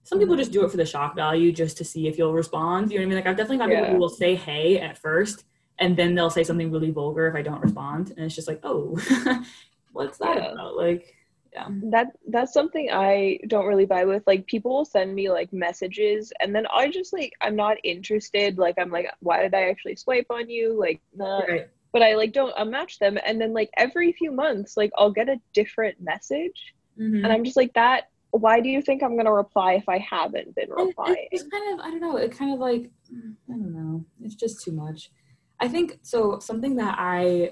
some 0.06 0.20
people 0.20 0.36
just 0.36 0.52
do 0.52 0.66
it 0.66 0.72
for 0.72 0.78
the 0.78 0.86
shock 0.86 1.16
value 1.16 1.52
just 1.52 1.78
to 1.78 1.86
see 1.86 2.08
if 2.08 2.18
you'll 2.18 2.34
respond 2.34 2.92
you 2.92 2.98
know 2.98 3.04
what 3.04 3.06
i 3.06 3.10
mean 3.10 3.18
like 3.18 3.28
i've 3.28 3.38
definitely 3.38 3.58
got 3.58 3.70
people 3.70 3.84
Yeah. 3.86 3.92
who 3.94 3.98
will 4.00 4.10
say 4.10 4.36
hey 4.36 4.80
at 4.80 4.98
first 4.98 5.46
and 5.80 5.96
then 5.96 6.14
they'll 6.16 6.30
say 6.30 6.44
something 6.44 6.72
really 6.72 6.92
vulgar 6.92 7.28
if 7.28 7.36
i 7.36 7.42
don't 7.44 7.62
respond 7.62 8.10
and 8.18 8.20
it's 8.26 8.36
just 8.36 8.48
like 8.48 8.60
oh 8.64 8.98
what's 9.92 10.18
that 10.18 10.38
Yeah. 10.38 10.52
about 10.54 10.76
like 10.76 11.16
yeah 11.54 11.68
That 11.92 12.08
that's 12.28 12.54
something 12.54 12.90
I 12.92 13.40
don't 13.48 13.66
really 13.66 13.86
buy 13.86 14.06
with. 14.06 14.24
Like 14.26 14.46
people 14.48 14.72
will 14.76 14.86
send 14.86 15.14
me 15.14 15.30
like 15.30 15.52
messages 15.54 16.34
and 16.40 16.54
then 16.56 16.66
I 16.74 16.90
just 16.90 17.14
like 17.14 17.34
I'm 17.42 17.56
not 17.56 17.78
interested. 17.84 18.58
Like 18.58 18.76
I'm 18.78 18.92
like, 18.92 19.08
why 19.20 19.42
did 19.44 19.54
I 19.54 19.70
actually 19.70 19.96
swipe 19.96 20.28
on 20.30 20.50
you? 20.50 20.78
Like 20.80 21.02
not 21.16 21.48
right 21.48 21.68
but 21.94 22.02
I 22.02 22.16
like 22.16 22.34
don't 22.34 22.56
unmatch 22.56 22.98
them 22.98 23.20
and 23.24 23.40
then 23.40 23.54
like 23.54 23.70
every 23.78 24.14
few 24.14 24.32
months 24.32 24.76
like 24.76 24.92
I'll 24.98 25.12
get 25.12 25.30
a 25.30 25.40
different 25.54 25.96
message 26.02 26.60
Mhm. 27.00 27.24
and 27.24 27.28
I'm 27.34 27.44
just 27.44 27.58
like 27.58 27.74
that 27.74 28.10
why 28.32 28.60
do 28.62 28.70
you 28.70 28.82
think 28.82 29.04
I'm 29.04 29.16
gonna 29.16 29.32
reply 29.32 29.74
if 29.74 29.88
I 29.88 30.00
haven't 30.00 30.56
been 30.56 30.72
replying? 30.72 31.28
It's 31.32 31.44
kind 31.44 31.74
of 31.74 31.86
I 31.86 31.92
don't 31.92 32.02
know. 32.02 32.18
It 32.18 32.32
kind 32.36 32.52
of 32.52 32.60
like 32.60 32.90
mm, 33.14 33.36
I 33.48 33.54
don't 33.54 33.74
know. 33.74 34.04
It's 34.24 34.34
just 34.34 34.64
too 34.64 34.72
much. 34.72 35.12
I 35.60 35.68
think 35.68 36.00
so. 36.02 36.40
Something 36.40 36.76
that 36.78 36.96
I 36.98 37.52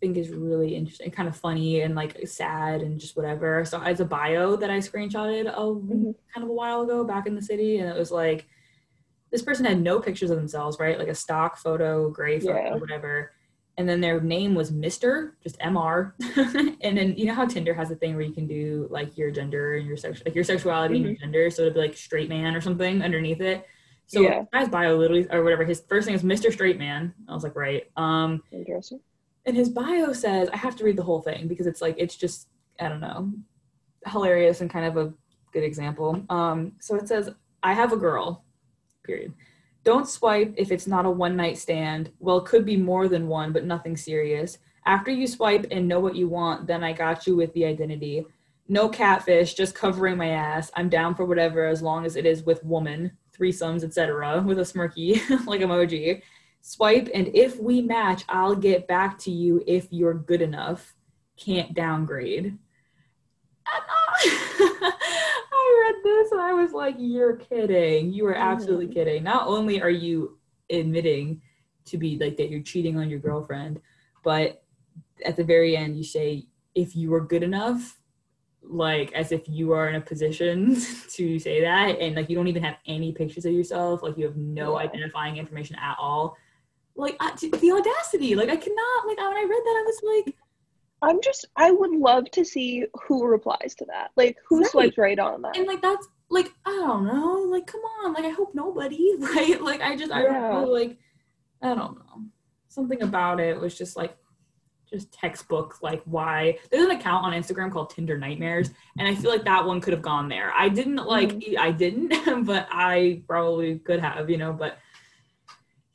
think 0.00 0.16
is 0.16 0.30
really 0.30 0.74
interesting, 0.74 1.10
kind 1.10 1.28
of 1.28 1.36
funny 1.36 1.80
and 1.82 1.94
like 1.94 2.26
sad 2.26 2.82
and 2.82 2.98
just 2.98 3.16
whatever. 3.16 3.64
So 3.64 3.80
as 3.82 4.00
a 4.00 4.04
bio 4.04 4.56
that 4.56 4.70
I 4.70 4.78
screenshotted 4.78 5.46
a 5.46 5.56
Mhm. 5.60 6.14
kind 6.34 6.44
of 6.44 6.48
a 6.50 6.52
while 6.52 6.82
ago 6.82 7.04
back 7.04 7.26
in 7.26 7.34
the 7.34 7.42
city, 7.42 7.78
and 7.78 7.88
it 7.88 7.96
was 7.98 8.10
like 8.10 8.46
this 9.30 9.42
person 9.42 9.64
had 9.66 9.80
no 9.80 10.00
pictures 10.00 10.30
of 10.30 10.38
themselves, 10.38 10.78
right? 10.80 10.98
Like 10.98 11.08
a 11.08 11.14
stock 11.14 11.58
photo, 11.58 12.08
gray 12.10 12.40
photo, 12.40 12.54
Yeah. 12.58 12.74
whatever. 12.76 13.32
And 13.76 13.88
then 13.88 14.00
their 14.00 14.20
name 14.20 14.54
was 14.54 14.72
Mister, 14.72 15.36
just 15.42 15.58
Mr. 15.60 16.14
and 16.80 16.96
then 16.98 17.14
you 17.16 17.26
know 17.26 17.34
how 17.34 17.46
Tinder 17.46 17.74
has 17.74 17.90
a 17.90 17.94
thing 17.96 18.14
where 18.14 18.24
you 18.24 18.32
can 18.32 18.46
do 18.46 18.88
like 18.90 19.16
your 19.16 19.30
gender 19.30 19.74
and 19.74 19.86
your 19.86 19.96
sex, 19.96 20.22
like 20.24 20.34
your 20.34 20.44
sexuality 20.44 20.96
and 20.96 21.04
your 21.04 21.14
gender. 21.14 21.50
So 21.50 21.62
it'd 21.62 21.74
be 21.74 21.80
like 21.80 21.96
straight 21.96 22.28
man 22.28 22.56
or 22.56 22.60
something 22.60 23.02
underneath 23.02 23.40
it. 23.40 23.66
So 24.06 24.22
Yeah. 24.22 24.44
guy's 24.52 24.68
bio 24.70 24.96
literally 24.96 25.28
or 25.30 25.44
whatever. 25.44 25.64
His 25.64 25.80
first 25.82 26.06
name 26.08 26.16
is 26.16 26.22
Mr. 26.24 26.50
Straight 26.50 26.78
Man. 26.78 27.12
I 27.28 27.34
was 27.34 27.44
like, 27.44 27.54
right. 27.54 27.84
Um, 27.96 28.42
Interesting. 28.50 29.00
And 29.46 29.56
his 29.56 29.68
bio 29.68 30.12
says 30.12 30.48
I 30.52 30.56
have 30.56 30.76
to 30.76 30.84
read 30.84 30.96
the 30.96 31.02
whole 31.02 31.22
thing 31.22 31.48
because 31.48 31.66
it's 31.66 31.80
like 31.80 31.94
it's 31.98 32.16
just 32.16 32.48
I 32.80 32.88
don't 32.88 33.00
know, 33.00 33.32
hilarious 34.06 34.60
and 34.60 34.70
kind 34.70 34.86
of 34.86 34.96
a 34.96 35.12
good 35.52 35.64
example. 35.64 36.22
Um, 36.28 36.72
so 36.80 36.94
it 36.96 37.08
says 37.08 37.30
I 37.62 37.74
have 37.74 37.92
a 37.92 37.96
girl. 37.96 38.44
Period. 39.04 39.32
Don't 39.84 40.08
swipe 40.08 40.52
if 40.56 40.70
it's 40.70 40.86
not 40.86 41.06
a 41.06 41.10
one 41.10 41.34
night 41.36 41.56
stand. 41.56 42.12
Well, 42.18 42.42
could 42.42 42.66
be 42.66 42.76
more 42.76 43.08
than 43.08 43.26
one, 43.26 43.52
but 43.52 43.64
nothing 43.64 43.96
serious. 43.96 44.58
After 44.84 45.10
you 45.10 45.26
swipe 45.26 45.66
and 45.70 45.88
know 45.88 46.00
what 46.00 46.16
you 46.16 46.28
want, 46.28 46.66
then 46.66 46.84
I 46.84 46.92
got 46.92 47.26
you 47.26 47.36
with 47.36 47.52
the 47.54 47.64
identity. 47.64 48.24
No 48.68 48.88
catfish, 48.88 49.54
just 49.54 49.74
covering 49.74 50.18
my 50.18 50.28
ass. 50.28 50.70
I'm 50.76 50.88
down 50.88 51.14
for 51.14 51.24
whatever 51.24 51.66
as 51.66 51.80
long 51.80 52.04
as 52.04 52.16
it 52.16 52.26
is 52.26 52.42
with 52.42 52.64
woman, 52.64 53.12
threesomes, 53.38 53.82
etc. 53.82 54.42
With 54.42 54.58
a 54.58 54.62
smirky 54.62 55.20
like 55.46 55.60
emoji. 55.60 56.22
Swipe 56.60 57.08
and 57.14 57.28
if 57.34 57.58
we 57.58 57.80
match, 57.82 58.24
I'll 58.28 58.54
get 58.56 58.86
back 58.86 59.18
to 59.20 59.30
you 59.30 59.62
if 59.66 59.88
you're 59.90 60.14
good 60.14 60.42
enough. 60.42 60.94
Can't 61.36 61.72
downgrade. 61.74 62.46
And, 62.46 62.58
I 64.22 65.92
read 65.92 66.02
this 66.04 66.32
and 66.32 66.40
I 66.40 66.52
was 66.54 66.72
like, 66.72 66.96
you're 66.98 67.36
kidding. 67.36 68.12
You 68.12 68.26
are 68.26 68.34
absolutely 68.34 68.88
Mhm. 68.88 68.94
kidding. 68.94 69.22
Not 69.22 69.46
only 69.46 69.80
are 69.80 69.90
you 69.90 70.38
admitting 70.70 71.42
to 71.86 71.96
be 71.96 72.18
like 72.18 72.36
that 72.36 72.50
you're 72.50 72.62
cheating 72.62 72.98
on 72.98 73.08
your 73.08 73.18
girlfriend, 73.18 73.80
but 74.24 74.62
at 75.24 75.36
the 75.36 75.44
very 75.44 75.76
end 75.76 75.96
you 75.96 76.04
say 76.04 76.46
if 76.74 76.94
you 76.94 77.10
were 77.10 77.20
good 77.20 77.42
enough, 77.42 77.98
like 78.62 79.12
as 79.12 79.32
if 79.32 79.48
you 79.48 79.72
are 79.72 79.88
in 79.88 79.94
a 79.94 80.00
position 80.00 80.74
to 81.10 81.38
say 81.38 81.60
that 81.62 81.98
and 81.98 82.14
like 82.16 82.28
you 82.28 82.36
don't 82.36 82.48
even 82.48 82.62
have 82.62 82.76
any 82.86 83.12
pictures 83.12 83.46
of 83.46 83.52
yourself, 83.52 84.02
like 84.02 84.18
you 84.18 84.24
have 84.26 84.36
no 84.36 84.76
identifying 84.78 85.36
information 85.38 85.76
at 85.76 85.96
all. 85.98 86.36
Like 86.98 87.16
I, 87.20 87.32
the 87.36 87.72
audacity, 87.72 88.34
like 88.34 88.50
I 88.50 88.56
cannot 88.56 89.06
like 89.06 89.16
when 89.16 89.36
I 89.36 89.46
read 89.48 89.62
that 89.64 89.76
I 89.78 89.84
was 89.86 90.24
like 90.26 90.34
I'm 91.00 91.20
just 91.22 91.46
I 91.56 91.70
would 91.70 91.92
love 91.92 92.30
to 92.32 92.44
see 92.44 92.84
who 93.06 93.26
replies 93.26 93.74
to 93.76 93.84
that. 93.86 94.10
Like 94.16 94.36
who 94.48 94.58
Right. 94.60 94.66
swipes 94.70 94.98
right 94.98 95.18
on 95.18 95.42
that. 95.42 95.56
and 95.56 95.66
like 95.66 95.80
that's 95.80 96.06
like 96.30 96.52
I 96.66 96.70
don't 96.72 97.06
know, 97.06 97.46
like 97.48 97.66
come 97.66 97.80
on, 97.80 98.12
like 98.12 98.24
I 98.24 98.30
hope 98.30 98.54
nobody, 98.54 99.14
right? 99.18 99.60
Like 99.62 99.80
I 99.80 99.96
just 99.96 100.12
I 100.12 100.22
don't 100.22 100.52
know, 100.52 100.64
like 100.64 100.98
I 101.62 101.68
don't 101.68 101.98
know. 101.98 102.24
Something 102.68 103.02
about 103.02 103.40
it 103.40 103.58
was 103.58 103.76
just 103.78 103.96
like 103.96 104.16
just 104.90 105.12
textbook 105.12 105.82
like 105.82 106.02
why 106.04 106.58
there's 106.70 106.84
an 106.84 106.90
account 106.90 107.24
on 107.24 107.32
Instagram 107.34 107.70
called 107.70 107.90
Tinder 107.90 108.16
Nightmares 108.16 108.70
and 108.98 109.06
I 109.06 109.14
feel 109.14 109.30
like 109.30 109.44
that 109.44 109.66
one 109.66 109.82
could 109.82 109.92
have 109.92 110.00
gone 110.02 110.28
there. 110.28 110.52
I 110.56 110.70
didn't 110.70 110.96
like 110.96 111.30
mm-hmm. 111.30 111.60
I 111.60 111.70
didn't, 111.70 112.44
but 112.46 112.66
I 112.70 113.22
probably 113.28 113.78
could 113.80 114.00
have, 114.00 114.28
you 114.30 114.38
know, 114.38 114.52
but 114.52 114.78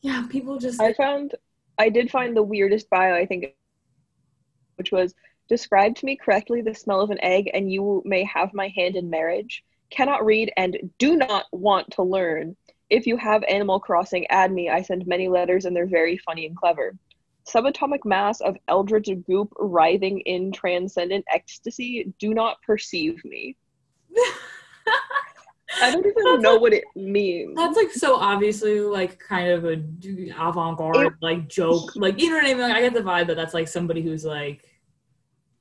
yeah, 0.03 0.27
people 0.29 0.59
just 0.59 0.79
I 0.79 0.93
found 0.93 1.33
I 1.79 1.89
did 1.89 2.11
find 2.11 2.35
the 2.35 2.43
weirdest 2.43 2.89
bio 2.89 3.15
I 3.15 3.25
think 3.25 3.55
which 4.75 4.91
was 4.91 5.15
describe 5.47 5.95
to 5.95 6.05
me 6.05 6.17
correctly 6.17 6.61
the 6.61 6.75
smell 6.75 7.01
of 7.01 7.09
an 7.09 7.23
egg 7.23 7.49
and 7.53 7.71
you 7.71 8.01
may 8.05 8.23
have 8.25 8.53
my 8.53 8.67
hand 8.75 8.95
in 8.95 9.09
marriage. 9.09 9.63
Cannot 9.89 10.25
read 10.25 10.51
and 10.57 10.77
do 10.97 11.15
not 11.15 11.45
want 11.51 11.91
to 11.91 12.03
learn. 12.03 12.55
If 12.89 13.07
you 13.07 13.17
have 13.17 13.43
Animal 13.43 13.79
Crossing, 13.79 14.27
add 14.27 14.51
me. 14.51 14.69
I 14.69 14.81
send 14.81 15.07
many 15.07 15.29
letters 15.29 15.65
and 15.65 15.75
they're 15.75 15.85
very 15.85 16.17
funny 16.17 16.45
and 16.45 16.55
clever. 16.55 16.95
Subatomic 17.47 18.05
mass 18.05 18.41
of 18.41 18.57
eldritch 18.67 19.09
goop 19.25 19.53
writhing 19.57 20.19
in 20.21 20.51
transcendent 20.51 21.25
ecstasy. 21.31 22.13
Do 22.19 22.33
not 22.33 22.61
perceive 22.61 23.23
me. 23.23 23.55
I 25.81 25.91
don't 25.91 26.05
even 26.05 26.13
That's 26.23 26.41
know 26.41 26.53
like- 26.53 26.61
what 26.61 26.73
it 26.73 26.83
means. 26.95 27.55
That's 27.55 27.77
like 27.77 27.91
so 27.91 28.15
obviously 28.15 28.79
like 28.79 29.19
kind 29.19 29.49
of 29.49 29.65
a 29.65 29.83
avant-garde 30.37 31.15
like 31.21 31.47
joke. 31.49 31.95
Like 31.95 32.19
you 32.19 32.29
know 32.29 32.35
what 32.35 32.45
I 32.45 32.47
mean? 32.49 32.59
Like, 32.59 32.75
I 32.75 32.81
get 32.81 32.93
the 32.93 33.01
vibe 33.01 33.27
that 33.27 33.35
that's 33.35 33.53
like 33.53 33.67
somebody 33.67 34.01
who's 34.01 34.25
like 34.25 34.63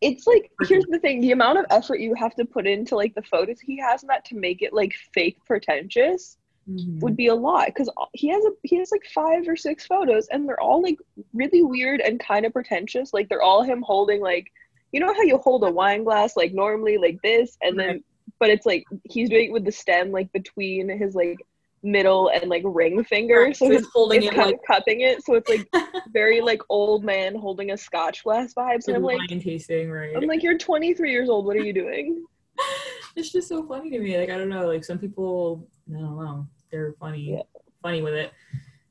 it's 0.03 0.27
like 0.27 0.51
here's 0.63 0.85
the 0.87 0.99
thing 0.99 1.21
the 1.21 1.31
amount 1.31 1.59
of 1.59 1.65
effort 1.71 2.01
you 2.01 2.13
have 2.15 2.35
to 2.35 2.45
put 2.45 2.67
into 2.67 2.97
like 2.97 3.15
the 3.15 3.23
photos 3.23 3.61
he 3.61 3.79
has 3.79 4.03
in 4.03 4.09
that 4.09 4.25
to 4.25 4.35
make 4.35 4.61
it 4.61 4.73
like 4.73 4.93
fake 5.15 5.39
pretentious 5.47 6.39
mhm. 6.69 7.01
would 7.01 7.17
be 7.17 7.29
a 7.29 7.35
lot 7.35 7.67
because 7.67 7.89
he 8.13 8.29
has 8.29 8.45
a 8.45 8.51
he 8.65 8.77
has 8.77 8.91
like 8.91 9.05
five 9.15 9.47
or 9.47 9.57
six 9.57 9.87
photos 9.87 10.27
and 10.29 10.47
they're 10.47 10.61
all 10.61 10.83
like 10.83 10.99
really 11.33 11.63
weird 11.63 12.01
and 12.01 12.19
kind 12.19 12.45
of 12.45 12.53
pretentious 12.53 13.15
like 13.15 13.29
they're 13.29 13.43
all 13.43 13.63
him 13.63 13.81
holding 13.81 14.21
like 14.21 14.51
you 14.91 14.99
know 14.99 15.15
how 15.15 15.23
you 15.23 15.39
hold 15.39 15.63
a 15.63 15.71
wine 15.71 16.03
glass 16.03 16.37
like 16.37 16.53
normally 16.53 16.99
like 16.99 17.19
this 17.23 17.57
and 17.63 17.79
then. 17.79 18.03
But 18.41 18.51
it's 18.51 18.67
like 18.67 18.85
he's 19.05 19.29
doing 19.29 19.47
it 19.47 19.53
with 19.53 19.65
the 19.65 19.73
stem 19.73 20.11
like 20.11 20.31
between 20.33 20.89
his 20.89 21.15
like 21.15 21.39
middle 21.85 22.29
and 22.29 22.49
like 22.49 22.63
ring 22.65 23.03
finger 23.03 23.53
so 23.53 23.67
so 23.67 23.73
he's 23.73 23.87
holding 23.93 24.23
it 24.23 24.33
kind 24.33 24.47
like 24.47 24.55
of 24.55 24.61
cupping 24.67 25.01
it 25.01 25.25
so 25.25 25.35
it's 25.35 25.49
like 25.49 25.67
very 26.13 26.41
like 26.41 26.63
old 26.69 27.03
man 27.03 27.35
holding 27.35 27.73
a 27.73 27.77
scotch 27.77 28.23
glass 28.23 28.55
vibes 28.55 28.87
and 28.87 28.97
i'm 28.97 29.03
like 29.03 29.21
tasting, 29.29 29.91
right? 29.91 30.17
I'm 30.17 30.27
like, 30.27 30.43
you're 30.43 30.59
23 30.59 31.11
years 31.11 31.29
old. 31.29 31.47
What 31.47 31.57
are 31.57 31.61
you 31.61 31.73
doing? 31.73 32.25
it's 33.17 33.33
just 33.33 33.49
so 33.49 33.67
funny 33.67 33.91
to 33.91 33.99
me. 33.99 34.17
Like 34.17 34.31
I 34.31 34.39
don't 34.39 34.49
know, 34.49 34.67
like 34.67 34.85
some 34.85 34.99
people 34.99 35.67
I 35.89 35.99
don't 35.99 36.17
know, 36.17 36.47
they're 36.71 36.95
funny 37.01 37.33
Yeah. 37.33 37.43
funny 37.83 38.03
with 38.03 38.15
it. 38.15 38.33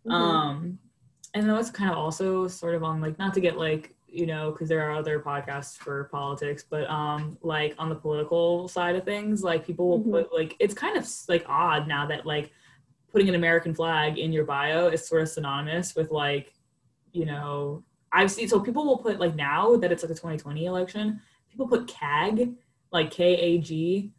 Mhm. 0.05 0.11
Um 0.11 0.79
and 1.33 1.49
then 1.49 1.55
it's 1.55 1.69
kind 1.69 1.91
of 1.91 1.97
also 1.97 2.47
sort 2.47 2.75
of 2.75 2.83
on 2.83 2.99
like 2.99 3.17
not 3.17 3.33
to 3.35 3.39
get 3.39 3.57
like 3.57 3.95
you 4.11 4.25
know 4.25 4.51
because 4.51 4.67
there 4.67 4.81
are 4.87 4.91
other 4.93 5.19
podcasts 5.19 5.77
for 5.77 6.03
politics 6.11 6.65
but 6.69 6.87
um 6.89 7.37
like 7.41 7.73
on 7.79 7.87
the 7.89 7.95
political 7.95 8.67
side 8.67 8.95
of 8.95 9.05
things 9.05 9.41
like 9.41 9.65
people 9.65 9.87
will 9.89 9.99
Mhm. 10.01 10.11
put 10.11 10.33
like 10.33 10.55
it's 10.59 10.73
kind 10.73 10.97
of 10.97 11.07
like 11.29 11.45
odd 11.47 11.87
now 11.87 12.05
that 12.05 12.25
like 12.25 12.51
putting 13.11 13.29
an 13.29 13.35
american 13.35 13.73
flag 13.73 14.17
in 14.19 14.33
your 14.33 14.43
bio 14.45 14.87
is 14.87 15.07
sort 15.07 15.21
of 15.21 15.29
synonymous 15.29 15.95
with 15.95 16.11
like 16.11 16.53
you 17.13 17.25
know 17.25 17.83
i've 18.11 18.29
seen 18.31 18.47
so 18.49 18.59
people 18.59 18.85
will 18.85 18.97
put 18.97 19.19
like 19.19 19.35
now 19.35 19.77
that 19.77 19.91
it's 19.91 20.03
like 20.03 20.11
a 20.11 20.15
2020 20.15 20.65
election 20.65 21.19
people 21.49 21.67
put 21.67 21.87
cag 21.87 22.51
like 22.91 23.11
k-a-g 23.11 24.11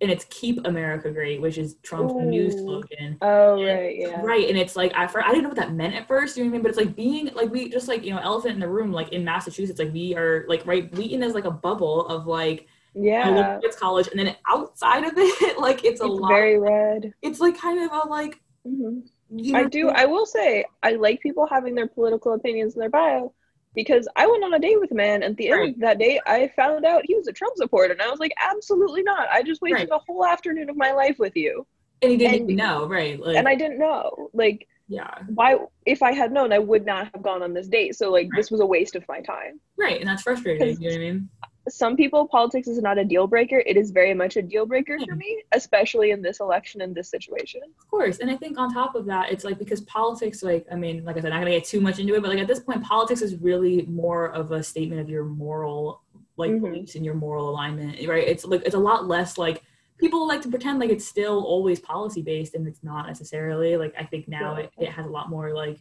and 0.00 0.10
it's 0.10 0.26
keep 0.28 0.64
america 0.66 1.10
great 1.10 1.40
which 1.40 1.56
is 1.56 1.76
trump's 1.82 2.14
new 2.18 2.50
slogan 2.50 3.16
oh, 3.22 3.56
and- 3.56 3.66
right. 3.66 3.96
Yeah. 3.96 4.20
Right. 4.22 4.48
And 4.48 4.58
it's 4.58 4.76
like 4.76 4.92
I 4.94 5.04
I 5.04 5.28
didn't 5.30 5.44
know 5.44 5.48
what 5.50 5.56
that 5.58 5.72
meant 5.72 5.94
at 5.94 6.06
first, 6.08 6.36
you 6.36 6.42
know 6.44 6.50
what 6.50 6.54
I 6.54 6.56
mean? 6.58 6.62
But 6.62 6.68
it's 6.70 6.78
like 6.78 6.94
being 6.96 7.30
like 7.34 7.50
we 7.50 7.68
just 7.70 7.88
like, 7.88 8.04
you 8.04 8.10
know, 8.12 8.18
elephant 8.20 8.54
in 8.54 8.60
the 8.60 8.68
room, 8.68 8.92
like 8.92 9.10
in 9.12 9.24
Massachusetts, 9.24 9.78
like 9.78 9.92
we 9.92 10.14
are 10.16 10.44
like 10.48 10.66
right 10.66 10.92
Wheaton 10.94 11.22
is 11.22 11.34
like 11.34 11.44
a 11.44 11.50
bubble 11.50 12.06
of 12.06 12.26
like 12.26 12.66
Yeah. 12.94 13.58
arts 13.64 13.76
college 13.76 14.08
and 14.08 14.18
then 14.18 14.36
outside 14.48 15.04
of 15.04 15.12
it, 15.16 15.58
like 15.58 15.84
it's 15.84 16.00
a 16.00 16.04
It's 16.04 16.20
lot 16.20 16.28
very 16.28 16.58
red. 16.58 17.12
it's 17.22 17.40
like 17.40 17.56
kind 17.58 17.78
of 17.84 17.90
a 18.04 18.08
like 18.08 18.40
hmm 18.64 19.00
you 19.36 19.52
know, 19.54 19.60
I 19.60 19.64
do. 19.64 19.88
I 19.88 20.04
will 20.04 20.26
say, 20.26 20.64
I 20.82 20.92
like 20.92 21.20
people 21.20 21.46
having 21.50 21.74
their 21.74 21.88
political 21.88 22.34
opinions 22.34 22.74
in 22.74 22.80
their 22.80 22.90
bio 22.90 23.32
because 23.74 24.08
I 24.16 24.26
went 24.26 24.44
on 24.44 24.54
a 24.54 24.58
date 24.58 24.80
with 24.80 24.90
a 24.92 24.94
man. 24.94 25.22
And 25.22 25.32
at 25.32 25.36
the 25.36 25.48
end 25.50 25.60
Right. 25.60 25.74
of 25.74 25.80
that 25.80 25.98
date, 25.98 26.20
I 26.26 26.48
found 26.56 26.84
out 26.84 27.02
he 27.04 27.14
was 27.14 27.26
a 27.28 27.32
Trump 27.32 27.56
supporter. 27.56 27.92
And 27.92 28.02
I 28.02 28.10
was 28.10 28.20
like, 28.20 28.32
absolutely 28.42 29.02
not. 29.02 29.28
I 29.30 29.42
just 29.42 29.60
wasted 29.62 29.90
Right. 29.90 30.00
a 30.00 30.04
whole 30.06 30.24
afternoon 30.24 30.68
of 30.70 30.76
my 30.76 30.92
life 30.92 31.18
with 31.18 31.36
you. 31.36 31.66
and 32.02 32.10
he 32.10 32.16
didn't 32.18 32.34
and- 32.34 32.42
even 32.50 32.56
know, 32.56 32.86
right? 32.86 33.18
Like 33.18 33.36
And 33.36 33.48
I 33.48 33.54
didn't 33.54 33.78
know. 33.78 34.28
Like, 34.34 34.66
yeah. 34.88 35.10
why? 35.34 35.56
If 35.86 36.02
I 36.02 36.12
had 36.12 36.32
known, 36.32 36.52
I 36.52 36.58
would 36.58 36.84
not 36.84 37.08
have 37.14 37.22
gone 37.22 37.42
on 37.42 37.54
this 37.54 37.66
date. 37.66 37.94
So, 37.96 38.10
like, 38.10 38.28
this 38.36 38.50
was 38.50 38.60
a 38.60 38.66
waste 38.66 38.94
of 38.94 39.04
my 39.08 39.20
time. 39.22 39.58
Right. 39.78 40.00
And 40.00 40.08
that's 40.08 40.22
frustrating, 40.22 40.76
you 40.82 40.90
know 40.90 40.94
what 40.96 40.96
I 40.96 40.98
mean? 40.98 41.28
Some 41.68 41.96
people 41.96 42.26
politics 42.28 42.68
is 42.68 42.78
not 42.82 42.98
a 42.98 43.04
deal 43.04 43.26
breaker 43.26 43.62
it 43.64 43.76
is 43.76 43.90
very 43.90 44.12
much 44.12 44.36
a 44.36 44.42
deal 44.42 44.66
breaker 44.66 44.98
for 45.06 45.14
me 45.16 45.42
especially 45.52 46.10
in 46.10 46.20
this 46.20 46.40
election 46.40 46.80
in 46.82 46.92
this 46.92 47.08
situation 47.08 47.62
Of 47.80 47.88
course. 47.88 48.18
And 48.18 48.30
I 48.30 48.36
think 48.36 48.58
on 48.58 48.72
top 48.74 48.94
of 48.94 49.06
that, 49.06 49.30
it's 49.32 49.44
like 49.44 49.58
because 49.58 49.80
politics, 49.82 50.42
like, 50.42 50.66
I 50.70 50.74
mean, 50.74 51.04
like 51.04 51.16
I 51.16 51.20
said, 51.20 51.32
I'm 51.32 51.38
not 51.40 51.46
gonna 51.46 51.58
get 51.58 51.64
too 51.64 51.80
much 51.80 51.98
into 52.00 52.14
it, 52.14 52.20
but 52.22 52.30
like 52.30 52.40
at 52.40 52.48
this 52.48 52.60
point, 52.60 52.82
politics 52.82 53.22
is 53.22 53.36
really 53.36 53.82
more 53.86 54.26
of 54.32 54.52
a 54.52 54.62
statement 54.62 55.00
of 55.00 55.08
your 55.08 55.24
moral, 55.24 56.02
like 56.36 56.50
Mhm. 56.50 56.60
beliefs 56.60 56.94
and 56.96 57.04
your 57.04 57.14
moral 57.14 57.48
alignment, 57.48 58.06
right? 58.08 58.26
It's 58.26 58.44
like 58.44 58.62
it's 58.66 58.74
a 58.74 58.78
lot 58.90 59.06
less 59.06 59.38
like 59.38 59.62
people 59.96 60.26
like 60.26 60.42
to 60.42 60.48
pretend 60.48 60.80
like 60.80 60.90
it's 60.90 61.06
still 61.06 61.44
always 61.44 61.78
policy 61.80 62.20
based 62.20 62.54
and 62.54 62.66
it's 62.66 62.82
not 62.82 63.06
necessarily. 63.06 63.76
Like 63.76 63.94
I 63.98 64.04
think 64.04 64.26
now 64.28 64.56
Yeah. 64.56 64.64
it, 64.64 64.70
it 64.80 64.90
has 64.90 65.06
a 65.06 65.10
lot 65.10 65.30
more 65.30 65.54
like 65.54 65.78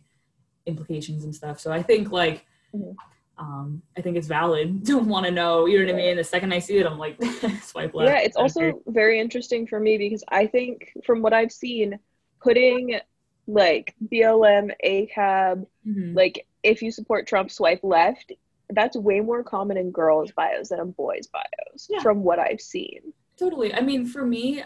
implications 0.66 1.24
and 1.26 1.34
stuff. 1.36 1.60
So 1.60 1.72
I 1.72 1.82
think 1.84 2.12
like 2.12 2.46
Mhm. 2.76 2.96
Um 3.44 3.82
I 3.98 4.02
think 4.02 4.16
it's 4.18 4.28
valid 4.28 4.86
to 4.90 4.98
want 4.98 5.26
to 5.26 5.32
know, 5.32 5.66
you 5.66 5.80
know 5.80 5.86
what 5.86 5.94
I 5.94 5.98
mean? 6.06 6.18
The 6.18 6.24
second 6.24 6.54
I 6.54 6.60
see 6.60 6.78
it, 6.78 6.86
I'm 6.88 6.98
like 7.06 7.18
swipe 7.64 7.94
left. 7.94 8.10
yeah 8.12 8.20
it's 8.28 8.38
also 8.44 8.82
very 8.88 9.20
interesting 9.20 9.68
for 9.68 9.80
me 9.80 9.98
because 9.98 10.24
i 10.42 10.44
think 10.56 10.74
from 11.06 11.22
what 11.24 11.34
i've 11.34 11.52
seen 11.52 12.00
putting 12.42 13.00
like 13.48 13.94
blm 14.12 14.66
acab 14.86 15.66
Mhm. 15.88 16.16
like 16.16 16.36
if 16.64 16.82
you 16.82 16.92
support 16.92 17.28
trump 17.28 17.52
swipe 17.52 17.84
left 17.84 18.32
that's 18.70 18.96
way 18.96 19.20
more 19.20 19.44
common 19.44 19.76
in 19.78 19.92
girls 19.92 20.32
bios 20.32 20.70
than 20.70 20.80
in 20.80 20.92
boys 20.92 21.28
bios 21.28 21.88
Yeah. 21.90 22.00
from 22.02 22.24
what 22.24 22.40
i've 22.40 22.62
seen 22.62 23.02
Totally. 23.36 23.74
I 23.74 23.82
mean, 23.82 24.06
for 24.06 24.24
me, 24.24 24.64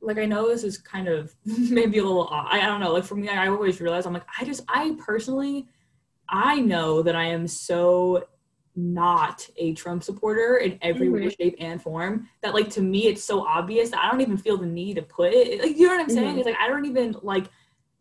like 0.00 0.18
I 0.18 0.24
know 0.24 0.48
this 0.48 0.62
is 0.62 0.78
kind 0.78 1.08
of 1.08 1.34
maybe 1.78 1.98
a 1.98 2.04
little 2.04 2.28
odd. 2.28 2.46
I, 2.48 2.60
I 2.60 2.66
don't 2.66 2.80
know. 2.80 2.92
Like 2.92 3.02
for 3.10 3.16
me, 3.16 3.28
I 3.28 3.48
always 3.48 3.80
realize 3.80 4.06
I'm 4.06 4.12
like 4.12 4.26
I 4.40 4.44
just 4.44 4.62
I 4.68 4.96
personally 5.04 5.66
I 6.28 6.60
know 6.60 7.02
that 7.02 7.14
I 7.16 7.24
am 7.24 7.46
so 7.46 8.26
not 8.76 9.48
a 9.56 9.72
Trump 9.74 10.02
supporter 10.02 10.56
in 10.56 10.78
every 10.82 11.08
way, 11.08 11.26
Mhm. 11.26 11.36
shape, 11.36 11.56
and 11.60 11.80
form 11.80 12.28
that 12.42 12.54
like 12.54 12.70
to 12.70 12.82
me 12.82 13.06
it's 13.06 13.22
so 13.22 13.46
obvious 13.46 13.90
that 13.90 14.02
I 14.02 14.10
don't 14.10 14.20
even 14.20 14.36
feel 14.36 14.56
the 14.56 14.66
need 14.66 14.96
to 14.96 15.02
put 15.02 15.32
it. 15.32 15.60
Like 15.62 15.76
you 15.76 15.86
know 15.86 15.94
what 15.94 16.00
I'm 16.02 16.10
saying? 16.10 16.34
Mhm. 16.34 16.38
It's 16.38 16.46
like 16.46 16.58
I 16.58 16.68
don't 16.68 16.84
even 16.86 17.16
like 17.22 17.44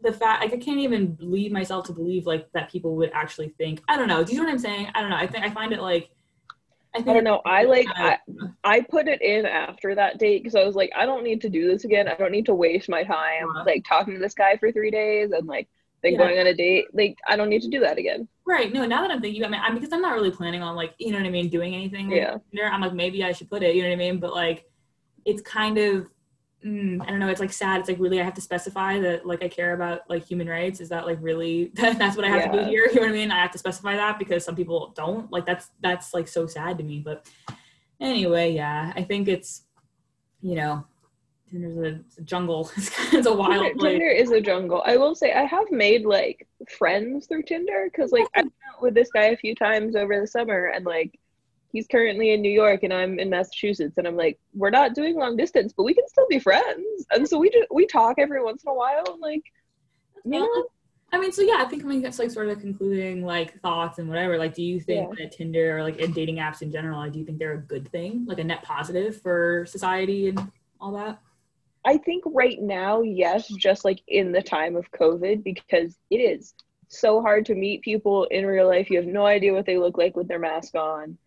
the 0.02 0.12
fact 0.12 0.42
like 0.44 0.54
I 0.54 0.58
can't 0.58 0.80
even 0.80 1.16
lead 1.20 1.52
myself 1.52 1.86
to 1.86 1.94
believe 1.94 2.26
like 2.26 2.52
that 2.54 2.72
people 2.72 2.96
would 2.96 3.12
actually 3.14 3.50
think. 3.50 3.82
I 3.88 3.96
don't 3.98 4.08
know. 4.08 4.24
Do 4.24 4.32
you 4.34 4.40
know 4.40 4.46
what 4.46 4.52
I'm 4.52 4.60
saying? 4.60 4.88
I 4.96 5.02
don't 5.02 5.12
know. 5.12 5.16
I 5.16 5.28
think 5.28 5.46
I 5.46 5.50
find 5.52 5.72
it 5.74 5.82
like 5.82 6.10
I 6.96 7.00
think 7.00 7.10
I 7.10 7.14
don't 7.14 7.24
know. 7.24 7.42
I 7.46 7.64
like 7.64 7.88
I, 7.96 8.18
I 8.64 8.82
put 8.82 9.08
it 9.08 9.22
in 9.22 9.46
after 9.46 9.96
that 9.96 10.18
date 10.20 10.44
because 10.44 10.56
I 10.56 10.64
was 10.64 10.76
like, 10.76 10.92
I 10.96 11.06
don't 11.06 11.24
need 11.24 11.42
to 11.42 11.50
do 11.50 11.68
this 11.68 11.86
again. 11.86 12.08
I 12.08 12.16
don't 12.16 12.32
need 12.32 12.46
to 12.48 12.54
waste 12.56 12.90
my 12.90 13.04
time 13.04 13.48
Yeah. 13.56 13.64
like 13.64 13.84
talking 13.88 14.14
to 14.16 14.20
this 14.20 14.34
guy 14.36 14.58
for 14.58 14.72
three 14.72 14.92
days 14.92 15.32
and 15.32 15.48
like 15.48 15.68
then 16.04 16.14
Yeah. 16.14 16.18
going 16.20 16.40
on 16.40 16.48
a 16.48 16.54
date. 16.54 16.86
Like 16.94 17.18
I 17.28 17.36
don't 17.36 17.50
need 17.50 17.62
to 17.64 17.70
do 17.70 17.80
that 17.80 17.98
again. 17.98 18.28
Right. 18.46 18.72
No, 18.74 18.86
now 18.86 19.02
that 19.02 19.12
I'm 19.12 19.22
thinking, 19.22 19.44
I 19.44 19.48
mean, 19.48 19.62
I'm 19.64 19.74
because 19.74 19.94
I'm 19.94 20.02
not 20.02 20.14
really 20.14 20.32
planning 20.32 20.62
on 20.62 20.76
like, 20.76 20.94
you 21.00 21.12
know 21.12 21.18
what 21.18 21.26
I 21.26 21.30
mean, 21.32 21.50
doing 21.50 21.74
anything. 21.74 22.12
Yeah. 22.12 22.38
I'm 22.72 22.82
like, 22.82 22.94
maybe 22.94 23.24
I 23.24 23.32
should 23.32 23.50
put 23.50 23.64
it. 23.64 23.76
You 23.76 23.84
know 23.84 23.90
what 23.90 23.96
I 23.96 23.98
mean? 23.98 24.20
But 24.20 24.34
like, 24.34 24.70
it's 25.26 25.42
kind 25.42 25.78
of, 25.78 26.08
mm, 26.66 27.02
I 27.02 27.06
don't 27.06 27.20
know. 27.20 27.30
It's 27.30 27.40
like 27.40 27.54
sad. 27.54 27.80
It's 27.80 27.88
like 27.88 28.00
really, 28.00 28.20
I 28.20 28.24
have 28.26 28.34
to 28.34 28.42
specify 28.42 29.00
that 29.00 29.26
like 29.26 29.42
I 29.42 29.48
care 29.48 29.74
about 29.74 30.02
like 30.10 30.26
human 30.28 30.50
rights. 30.50 30.82
Is 30.82 30.90
that 30.90 31.06
like 31.06 31.20
really? 31.22 31.72
that's 31.74 32.18
what 32.18 32.26
I 32.26 32.30
have 32.30 32.52
to 32.52 32.64
do 32.64 32.66
here. 32.66 32.88
You 32.88 32.96
know 32.96 33.02
what 33.04 33.10
I 33.12 33.14
mean? 33.14 33.32
I 33.32 33.42
have 33.42 33.52
to 33.52 33.58
specify 33.58 33.96
that 33.96 34.20
because 34.20 34.44
some 34.44 34.56
people 34.56 34.92
don't. 34.96 35.32
Like 35.32 35.46
that's 35.46 35.70
that's 35.82 36.14
like 36.14 36.28
so 36.28 36.46
sad 36.46 36.78
to 36.80 36.84
me. 36.84 37.00
But 37.00 37.26
anyway, 38.02 38.52
yeah, 38.52 38.92
I 38.94 39.04
think 39.04 39.30
it's, 39.30 39.64
you 40.42 40.56
know, 40.56 40.86
Tinder's 41.54 41.78
a, 41.78 42.00
it's 42.00 42.18
a 42.18 42.22
jungle. 42.24 42.72
It's, 42.78 42.90
kind 42.90 43.10
of, 43.10 43.14
it's 43.20 43.28
a 43.28 43.34
wild 43.34 43.64
Tinder, 43.64 43.80
place. 43.80 43.92
Tinder 43.92 44.08
is 44.08 44.32
a 44.32 44.42
jungle. 44.42 44.82
I 44.86 44.98
will 44.98 45.14
say 45.14 45.34
I 45.34 45.44
have 45.44 45.70
made 45.72 46.04
like 46.04 46.48
friends 46.78 47.28
through 47.28 47.44
Tinder 47.44 47.90
because 47.92 48.12
like 48.12 48.26
I 48.36 48.42
went 48.42 48.54
out 48.74 48.82
with 48.82 48.96
this 48.96 49.12
guy 49.12 49.26
a 49.26 49.38
few 49.38 49.54
times 49.54 49.96
over 49.96 50.20
the 50.20 50.26
summer 50.26 50.66
and 50.66 50.84
like 50.84 51.20
he's 51.72 51.86
currently 51.88 52.32
in 52.32 52.42
New 52.42 52.52
York 52.52 52.82
and 52.82 52.92
I'm 52.92 53.20
in 53.20 53.30
Massachusetts 53.30 53.98
and 53.98 54.08
I'm 54.08 54.16
like 54.18 54.40
we're 54.56 54.72
not 54.72 54.96
doing 54.96 55.16
long 55.16 55.38
distance 55.38 55.74
but 55.76 55.84
we 55.84 55.94
can 55.94 56.08
still 56.08 56.28
be 56.28 56.40
friends 56.40 57.06
and 57.12 57.28
so 57.28 57.38
we 57.38 57.50
just 57.50 57.68
we 57.72 57.86
talk 57.86 58.16
every 58.18 58.44
once 58.44 58.64
in 58.64 58.70
a 58.70 58.74
while 58.74 59.04
and 59.08 59.22
like 59.22 59.44
you 60.26 60.40
know 60.40 60.66
I 61.12 61.20
mean, 61.20 61.32
so 61.32 61.44
yeah, 61.44 61.58
I 61.60 61.66
think 61.66 61.84
I 61.84 61.88
mean 61.88 62.02
that's 62.02 62.18
like 62.18 62.32
sort 62.32 62.50
of 62.50 62.60
concluding 62.60 63.24
like 63.24 63.62
thoughts 63.62 64.00
and 64.00 64.10
whatever. 64.10 64.40
Like, 64.40 64.56
do 64.56 64.64
you 64.64 64.80
think 64.80 65.16
that 65.20 65.32
Tinder 65.32 65.78
or 65.78 65.84
like 65.84 65.98
dating 66.16 66.38
apps 66.38 66.64
in 66.64 66.72
general, 66.72 66.98
like, 66.98 67.12
do 67.12 67.20
you 67.20 67.26
think 67.26 67.38
they're 67.38 67.54
a 67.54 67.58
good 67.60 67.88
thing, 67.90 68.26
like 68.26 68.40
a 68.40 68.44
net 68.44 68.64
positive 68.64 69.22
for 69.22 69.64
society 69.68 70.30
and 70.30 70.52
all 70.82 70.92
that? 70.94 71.22
I 71.86 71.98
think 71.98 72.24
right 72.26 72.62
now, 72.62 73.02
yes, 73.02 73.48
just 73.48 73.84
like 73.84 74.02
in 74.08 74.32
the 74.32 74.42
time 74.42 74.76
of 74.76 74.90
COVID, 74.92 75.44
because 75.44 75.98
it 76.10 76.18
is 76.18 76.54
so 76.88 77.22
hard 77.22 77.46
to 77.48 77.56
meet 77.56 77.82
people 77.82 78.26
in 78.26 78.46
real 78.46 78.68
life. 78.68 78.90
You 78.90 78.98
have 78.98 79.08
no 79.08 79.26
idea 79.26 79.54
what 79.54 79.66
they 79.66 79.78
look 79.78 79.98
like 79.98 80.16
with 80.16 80.28
their 80.28 80.40
mask 80.40 80.76
on. 80.76 81.18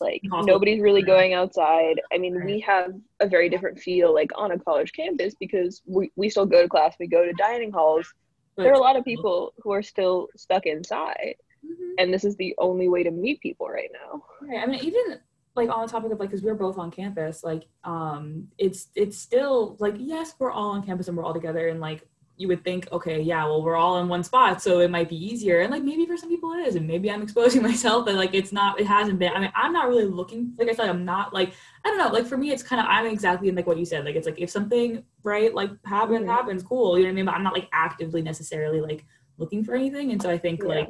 Like 0.00 0.20
nobody's 0.46 0.80
really 0.82 1.00
going 1.02 1.32
outside. 1.32 2.00
I 2.12 2.18
mean, 2.18 2.44
we 2.44 2.60
have 2.60 2.92
a 3.20 3.26
very 3.26 3.48
different 3.48 3.78
feel 3.78 4.12
like 4.12 4.30
on 4.36 4.52
a 4.52 4.58
college 4.58 4.92
campus 4.92 5.34
because 5.40 5.80
we, 5.86 6.10
we 6.16 6.28
still 6.28 6.44
go 6.46 6.62
to 6.62 6.68
class, 6.68 6.94
we 7.00 7.06
go 7.08 7.24
to 7.24 7.32
dining 7.32 7.72
halls. 7.72 8.12
There 8.56 8.70
are 8.70 8.74
a 8.74 8.78
lot 8.78 8.96
of 8.96 9.04
people 9.04 9.52
who 9.62 9.72
are 9.72 9.82
still 9.82 10.28
stuck 10.36 10.66
inside, 10.66 11.36
Mhm. 11.64 11.94
and 11.98 12.12
this 12.14 12.24
is 12.24 12.36
the 12.36 12.54
only 12.58 12.88
way 12.88 13.02
to 13.02 13.10
meet 13.10 13.40
people 13.40 13.68
right 13.68 13.90
now. 13.92 14.22
Right. 14.40 14.62
I 14.62 14.66
mean, 14.66 14.80
even 14.80 15.18
like 15.56 15.70
on 15.70 15.86
the 15.86 15.90
topic 15.92 16.12
of 16.12 16.20
like, 16.20 16.30
because 16.30 16.42
we're 16.42 16.54
both 16.54 16.78
on 16.78 16.90
campus, 16.90 17.42
like, 17.42 17.64
um, 17.84 18.48
it's 18.58 18.88
it's 18.94 19.18
still 19.18 19.76
like, 19.80 19.94
yes, 19.98 20.34
we're 20.38 20.52
all 20.52 20.70
on 20.72 20.82
campus 20.84 21.08
and 21.08 21.16
we're 21.16 21.24
all 21.24 21.34
together, 21.34 21.68
and 21.68 21.80
like, 21.80 22.06
you 22.38 22.48
would 22.48 22.62
think, 22.64 22.86
okay, 22.92 23.20
yeah, 23.22 23.42
well, 23.44 23.62
we're 23.62 23.76
all 23.76 23.98
in 23.98 24.08
one 24.08 24.22
spot, 24.22 24.60
so 24.60 24.80
it 24.80 24.90
might 24.90 25.08
be 25.08 25.16
easier, 25.16 25.60
and 25.62 25.70
like 25.70 25.82
maybe 25.82 26.04
for 26.04 26.16
some 26.18 26.28
people 26.28 26.52
it 26.52 26.66
is, 26.66 26.74
and 26.76 26.86
maybe 26.86 27.10
I'm 27.10 27.22
exposing 27.22 27.62
myself, 27.70 28.04
but 28.04 28.14
like, 28.14 28.34
it's 28.34 28.52
not, 28.52 28.78
it 28.78 28.86
hasn't 28.86 29.18
been. 29.18 29.32
I 29.34 29.40
mean, 29.40 29.52
I'm 29.56 29.72
not 29.72 29.88
really 29.88 30.04
looking, 30.04 30.52
like 30.58 30.68
I 30.68 30.72
said, 30.74 30.88
I'm 30.90 31.04
not 31.06 31.32
like, 31.32 31.52
I 31.84 31.88
don't 31.88 31.98
know, 31.98 32.08
like 32.08 32.26
for 32.26 32.36
me, 32.36 32.50
it's 32.50 32.62
kind 32.62 32.80
of, 32.80 32.86
I'm 32.90 33.06
exactly 33.06 33.48
in 33.48 33.54
like 33.54 33.66
what 33.66 33.78
you 33.78 33.86
said, 33.86 34.04
like 34.04 34.16
it's 34.16 34.26
like 34.26 34.38
if 34.38 34.50
something 34.50 35.02
right 35.22 35.54
like 35.54 35.70
happens, 35.86 36.26
Mhm. 36.26 36.28
happens, 36.28 36.62
cool, 36.62 36.98
you 36.98 37.04
know 37.04 37.08
what 37.08 37.12
I 37.12 37.16
mean? 37.16 37.24
But 37.26 37.34
I'm 37.36 37.42
not 37.42 37.54
like 37.54 37.68
actively 37.72 38.20
necessarily 38.22 38.80
like 38.82 39.04
looking 39.38 39.64
for 39.64 39.74
anything, 39.74 40.12
and 40.12 40.20
so 40.20 40.28
I 40.30 40.36
think 40.38 40.60
Yeah. 40.62 40.68
like 40.68 40.88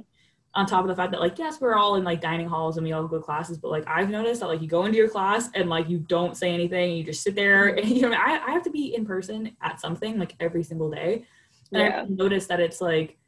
on 0.56 0.64
top 0.66 0.80
of 0.82 0.88
the 0.88 0.96
fact 0.96 1.12
that 1.12 1.20
like 1.20 1.38
yes 1.38 1.60
we're 1.60 1.74
all 1.74 1.94
in 1.96 2.02
like 2.02 2.20
dining 2.20 2.48
halls 2.48 2.76
and 2.78 2.84
we 2.86 2.92
all 2.92 3.06
go 3.06 3.18
to 3.18 3.22
classes 3.22 3.58
but 3.58 3.70
like 3.70 3.84
i've 3.86 4.08
noticed 4.10 4.40
that 4.40 4.46
like 4.48 4.62
you 4.62 4.66
go 4.66 4.86
into 4.86 4.96
your 4.96 5.08
class 5.08 5.50
and 5.54 5.68
like 5.68 5.86
you 5.88 5.98
don't 5.98 6.34
say 6.36 6.50
anything 6.52 6.88
and 6.90 6.98
you 6.98 7.04
just 7.04 7.22
sit 7.22 7.34
there 7.34 7.68
and 7.76 7.88
you 7.88 8.00
know 8.02 8.12
i, 8.12 8.40
I 8.44 8.50
have 8.52 8.62
to 8.64 8.70
be 8.70 8.94
in 8.94 9.04
person 9.04 9.54
at 9.60 9.80
something 9.80 10.18
like 10.18 10.34
every 10.40 10.62
single 10.64 10.90
day 10.90 11.24
and 11.72 11.82
Yeah. 11.82 12.02
i've 12.02 12.10
noticed 12.10 12.48
that 12.48 12.58
it's 12.60 12.80
like 12.80 13.18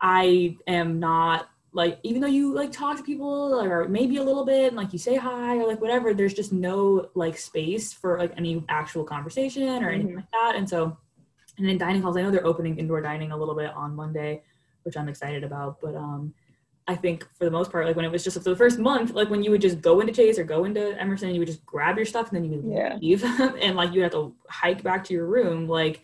i 0.00 0.56
am 0.66 1.00
not 1.00 1.48
like 1.72 1.98
even 2.02 2.20
though 2.20 2.28
you 2.28 2.54
like 2.54 2.70
talk 2.72 2.96
to 2.98 3.02
people 3.02 3.58
or 3.62 3.88
maybe 3.88 4.18
a 4.18 4.22
little 4.22 4.44
bit 4.44 4.68
and 4.68 4.76
like 4.76 4.92
you 4.92 4.98
say 4.98 5.16
hi 5.16 5.56
or 5.56 5.66
like 5.66 5.80
whatever 5.80 6.12
there's 6.14 6.34
just 6.34 6.52
no 6.52 7.08
like 7.14 7.36
space 7.38 7.92
for 7.94 8.18
like 8.18 8.32
any 8.36 8.62
actual 8.68 9.04
conversation 9.04 9.82
or 9.82 9.90
anything 9.90 10.12
Mhm. 10.12 10.16
like 10.16 10.30
that 10.32 10.52
and 10.56 10.68
so 10.68 10.96
and 11.58 11.68
in 11.68 11.78
dining 11.78 12.02
halls 12.02 12.16
i 12.16 12.22
know 12.22 12.30
they're 12.30 12.46
opening 12.46 12.78
indoor 12.78 13.00
dining 13.00 13.32
a 13.32 13.36
little 13.36 13.54
bit 13.54 13.70
on 13.74 13.94
monday 13.96 14.42
which 14.84 14.96
i'm 14.98 15.08
excited 15.08 15.44
about 15.44 15.78
but 15.80 15.94
um 15.94 16.32
I 16.88 16.96
think 16.96 17.28
for 17.36 17.44
the 17.44 17.50
most 17.50 17.70
part, 17.70 17.84
like 17.86 17.96
when 17.96 18.06
it 18.06 18.10
was 18.10 18.24
just 18.24 18.38
for 18.42 18.42
the 18.48 18.56
first 18.56 18.78
month, 18.78 19.12
like 19.12 19.28
when 19.28 19.42
you 19.42 19.50
would 19.50 19.60
just 19.60 19.82
go 19.82 20.00
into 20.00 20.12
Chase 20.12 20.38
or 20.38 20.44
go 20.44 20.64
into 20.64 20.98
Emerson, 20.98 21.30
you 21.34 21.38
would 21.40 21.46
just 21.48 21.64
grab 21.66 21.96
your 21.98 22.06
stuff 22.06 22.32
and 22.32 22.36
then 22.36 22.44
you 22.50 22.58
would 22.58 22.72
Yeah. 22.74 22.96
leave, 23.00 23.22
and 23.60 23.76
like 23.76 23.92
you 23.92 24.02
have 24.02 24.12
to 24.12 24.34
hike 24.48 24.82
back 24.82 25.04
to 25.04 25.14
your 25.14 25.26
room. 25.26 25.68
Like, 25.68 26.02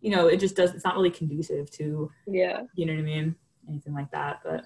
you 0.00 0.10
know, 0.10 0.26
it 0.26 0.38
just 0.40 0.56
does. 0.56 0.74
It's 0.74 0.84
not 0.84 0.96
really 0.96 1.10
conducive 1.10 1.70
to, 1.72 2.10
Yeah. 2.26 2.62
you 2.74 2.86
know 2.86 2.92
what 2.94 2.98
I 2.98 3.02
mean, 3.04 3.36
anything 3.68 3.94
like 3.94 4.10
that. 4.10 4.40
But 4.44 4.64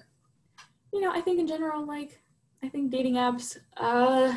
you 0.91 0.99
know, 0.99 1.11
I 1.11 1.21
think 1.21 1.39
in 1.39 1.47
general, 1.47 1.85
like, 1.85 2.19
I 2.63 2.67
think 2.67 2.89
dating 2.91 3.13
apps. 3.13 3.57
Uh, 3.77 4.33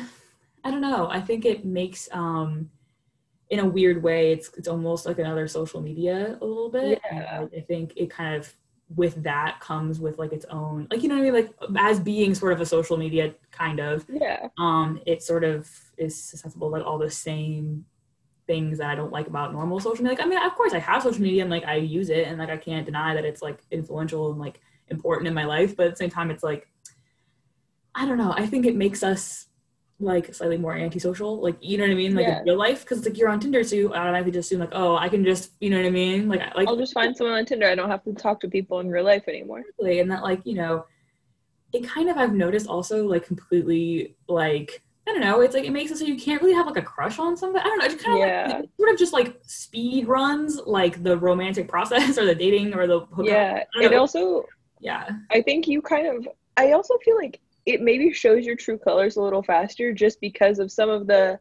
I 0.63 0.71
don't 0.71 0.81
know. 0.81 1.07
I 1.09 1.19
think 1.21 1.43
it 1.45 1.65
makes 1.65 2.07
um, 2.11 2.69
in 3.49 3.59
a 3.59 3.65
weird 3.65 4.01
way, 4.03 4.31
it's 4.31 4.49
it's 4.57 4.67
almost 4.67 5.05
like 5.07 5.17
another 5.19 5.47
social 5.47 5.81
media 5.81 6.37
a 6.39 6.45
little 6.45 6.69
bit. 6.69 7.01
Yeah. 7.11 7.45
I 7.55 7.59
think 7.61 7.93
it 7.95 8.09
kind 8.11 8.35
of 8.35 8.53
with 8.93 9.23
that 9.23 9.59
comes 9.59 9.99
with 9.99 10.19
like 10.19 10.31
its 10.31 10.45
own 10.51 10.87
like 10.91 11.01
you 11.01 11.09
know 11.09 11.15
what 11.15 11.21
I 11.21 11.31
mean 11.31 11.33
like 11.33 11.53
as 11.77 11.99
being 11.99 12.35
sort 12.35 12.53
of 12.53 12.61
a 12.61 12.65
social 12.65 12.97
media 12.97 13.33
kind 13.51 13.79
of 13.79 14.05
Yeah. 14.07 14.49
um 14.59 14.99
it 15.07 15.23
sort 15.23 15.43
of 15.43 15.67
is 15.97 16.21
susceptible 16.21 16.67
to 16.69 16.73
like 16.77 16.85
all 16.85 16.99
the 16.99 17.09
same 17.09 17.85
things 18.45 18.77
that 18.77 18.91
I 18.91 18.95
don't 18.95 19.11
like 19.11 19.25
about 19.25 19.53
normal 19.53 19.79
social 19.79 20.03
media. 20.03 20.15
Like 20.17 20.25
I 20.25 20.29
mean 20.29 20.37
of 20.39 20.53
course 20.53 20.73
I 20.73 20.77
have 20.79 21.01
social 21.01 21.21
media 21.23 21.41
and 21.41 21.49
like 21.49 21.65
I 21.65 21.77
use 21.77 22.09
it 22.11 22.27
and 22.27 22.37
like 22.37 22.49
I 22.49 22.57
can't 22.57 22.85
deny 22.85 23.15
that 23.15 23.25
it's 23.25 23.41
like 23.41 23.59
influential 23.71 24.29
and 24.31 24.39
like 24.39 24.61
important 24.89 25.27
in 25.27 25.33
my 25.33 25.45
life, 25.45 25.75
but 25.75 25.87
at 25.87 25.93
the 25.93 25.97
same 25.97 26.11
time 26.11 26.29
it's 26.29 26.43
like 26.43 26.67
I 27.95 28.05
don't 28.05 28.17
know. 28.19 28.33
I 28.37 28.45
think 28.45 28.65
it 28.67 28.75
makes 28.75 29.01
us 29.01 29.47
like 29.99 30.33
slightly 30.33 30.57
more 30.57 30.75
antisocial, 30.75 31.39
like 31.41 31.55
you 31.61 31.77
know 31.77 31.83
what 31.85 31.91
I 31.91 31.95
mean, 31.95 32.15
like 32.15 32.27
Yeah. 32.27 32.39
in 32.39 32.45
real 32.45 32.57
life, 32.57 32.81
because 32.81 33.05
like 33.05 33.17
you're 33.17 33.29
on 33.29 33.39
Tinder, 33.39 33.63
so 33.63 33.75
I 33.75 33.79
don't 33.79 33.81
know 33.81 33.89
if 33.89 33.93
you 33.93 33.99
automatically 33.99 34.31
just 34.33 34.47
assume 34.47 34.59
like, 34.59 34.69
oh, 34.73 34.95
I 34.97 35.07
can 35.09 35.23
just, 35.23 35.51
you 35.61 35.69
know 35.69 35.77
what 35.77 35.85
I 35.85 35.89
mean, 35.91 36.27
like, 36.27 36.41
like 36.55 36.67
I'll 36.67 36.75
just 36.75 36.93
find 36.93 37.15
someone 37.15 37.37
on 37.37 37.45
Tinder. 37.45 37.67
I 37.67 37.75
don't 37.75 37.89
have 37.89 38.03
to 38.03 38.13
talk 38.13 38.39
to 38.41 38.49
people 38.49 38.79
in 38.81 38.89
real 38.89 39.05
life 39.05 39.23
anymore. 39.27 39.59
Exactly, 39.59 39.99
and 39.99 40.11
that 40.11 40.23
like 40.23 40.41
you 40.45 40.55
know 40.55 40.85
it 41.73 41.83
kind 41.85 42.09
of 42.09 42.15
i've 42.17 42.31
noticed 42.33 42.67
also 42.67 43.05
like 43.05 43.25
completely 43.25 44.15
like 44.29 44.81
i 45.07 45.11
don't 45.11 45.19
know 45.19 45.41
it's 45.41 45.53
like 45.53 45.65
it 45.65 45.71
makes 45.71 45.91
it 45.91 45.97
so 45.97 46.05
you 46.05 46.15
can't 46.15 46.41
really 46.41 46.53
have 46.53 46.65
like 46.67 46.77
a 46.77 46.81
crush 46.81 47.19
on 47.19 47.35
somebody 47.35 47.61
i 47.65 47.67
don't 47.67 47.79
know 47.79 47.85
it 47.85 47.99
kind 47.99 48.13
of 48.23 48.27
Yeah. 48.29 48.47
like, 48.59 48.69
sort 48.77 48.93
of 48.93 48.97
just 48.97 49.11
like 49.11 49.37
speed 49.41 50.07
runs 50.07 50.57
like 50.65 51.03
the 51.03 51.17
romantic 51.17 51.67
process 51.67 52.17
or 52.19 52.23
the 52.25 52.35
dating 52.35 52.73
or 52.75 52.87
the 52.87 52.99
hookup. 53.07 53.25
Yeah. 53.25 53.63
It 53.81 53.93
also 53.93 54.45
yeah 54.79 55.09
I 55.31 55.41
think 55.41 55.67
you 55.67 55.81
kind 55.81 56.07
of 56.07 56.27
I 56.55 56.71
also 56.71 56.97
feel 57.03 57.17
like 57.17 57.41
it 57.65 57.81
maybe 57.81 58.13
shows 58.13 58.45
your 58.45 58.55
true 58.55 58.77
colors 58.77 59.15
a 59.17 59.21
little 59.21 59.43
faster 59.43 59.91
just 59.93 60.21
because 60.21 60.59
of 60.59 60.71
some 60.71 60.89
of 60.89 61.07
the 61.07 61.39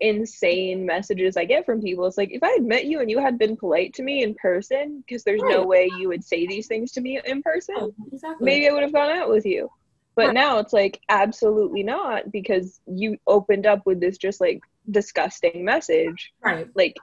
insane 0.00 0.84
messages 0.84 1.36
I 1.36 1.44
get 1.44 1.64
from 1.64 1.80
people. 1.80 2.06
It's 2.06 2.18
like 2.18 2.30
if 2.32 2.42
I 2.42 2.50
had 2.50 2.64
met 2.64 2.84
you 2.86 3.00
and 3.00 3.10
you 3.10 3.18
had 3.18 3.38
been 3.38 3.56
polite 3.56 3.94
to 3.94 4.02
me 4.02 4.22
in 4.22 4.34
person, 4.34 5.02
because 5.06 5.24
there's 5.24 5.42
no 5.42 5.64
way 5.64 5.86
you 5.86 6.08
would 6.08 6.24
say 6.24 6.46
these 6.46 6.66
things 6.66 6.92
to 6.92 7.00
me 7.00 7.20
in 7.24 7.42
person, 7.42 7.74
oh, 7.78 7.94
exactly 8.12 8.44
maybe 8.44 8.68
I 8.68 8.72
would 8.72 8.82
have 8.82 8.92
gone 8.92 9.10
out 9.10 9.28
with 9.28 9.46
you. 9.46 9.70
But 10.16 10.28
Right. 10.28 10.34
now 10.34 10.58
it's 10.58 10.72
like 10.72 11.00
absolutely 11.10 11.82
not 11.82 12.32
because 12.32 12.80
you 12.86 13.18
opened 13.26 13.66
up 13.66 13.84
with 13.84 14.00
this 14.00 14.16
just 14.16 14.40
like 14.40 14.60
disgusting 14.90 15.64
message. 15.64 16.32
right 16.42 16.68
Like 16.74 16.96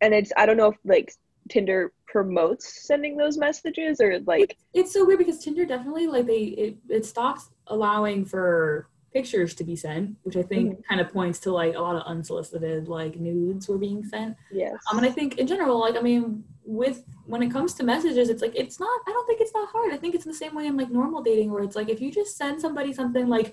and 0.00 0.12
it's 0.12 0.32
I 0.36 0.46
don't 0.46 0.56
know 0.56 0.68
if 0.72 0.76
like 0.84 1.12
Tinder 1.48 1.92
promotes 2.12 2.86
sending 2.86 3.16
those 3.16 3.38
messages 3.38 4.00
or 4.00 4.20
like 4.32 4.50
it's 4.74 4.92
so 4.92 5.00
weird 5.06 5.18
because 5.18 5.38
tinder 5.42 5.64
definitely 5.64 6.06
like 6.06 6.26
they 6.26 6.42
it, 6.64 6.76
it 6.90 7.04
stopped 7.06 7.44
allowing 7.68 8.24
for 8.32 8.86
pictures 9.14 9.54
to 9.54 9.64
be 9.64 9.74
sent 9.74 10.14
which 10.24 10.36
i 10.36 10.42
think 10.42 10.64
Mhm. 10.78 10.84
kind 10.88 11.00
of 11.00 11.08
points 11.10 11.38
to 11.44 11.50
like 11.50 11.74
a 11.74 11.80
lot 11.80 11.96
of 11.96 12.02
unsolicited 12.14 12.86
like 12.98 13.14
nudes 13.18 13.66
were 13.68 13.78
being 13.78 14.04
sent 14.04 14.36
yes. 14.50 14.74
Um, 14.90 14.98
and 14.98 15.06
I 15.06 15.10
think 15.10 15.38
in 15.38 15.46
general, 15.46 15.76
like 15.86 15.96
I 15.96 16.02
mean, 16.10 16.44
with 16.64 16.98
when 17.26 17.42
it 17.42 17.50
comes 17.56 17.70
to 17.74 17.82
messages, 17.92 18.28
it's 18.32 18.42
like 18.42 18.54
it's 18.62 18.78
not. 18.84 18.96
I 19.08 19.10
don't 19.14 19.26
think 19.26 19.40
it's 19.40 19.52
that 19.52 19.68
hard. 19.74 19.92
I 19.92 19.96
think 19.96 20.14
it's 20.14 20.24
the 20.24 20.34
same 20.42 20.54
way 20.54 20.66
in 20.66 20.76
like 20.76 20.90
normal 20.90 21.20
dating, 21.22 21.50
where 21.52 21.62
it's 21.66 21.76
like 21.80 21.88
if 21.94 22.00
you 22.00 22.10
just 22.20 22.36
send 22.36 22.60
somebody 22.60 22.92
something 22.92 23.26
like 23.36 23.48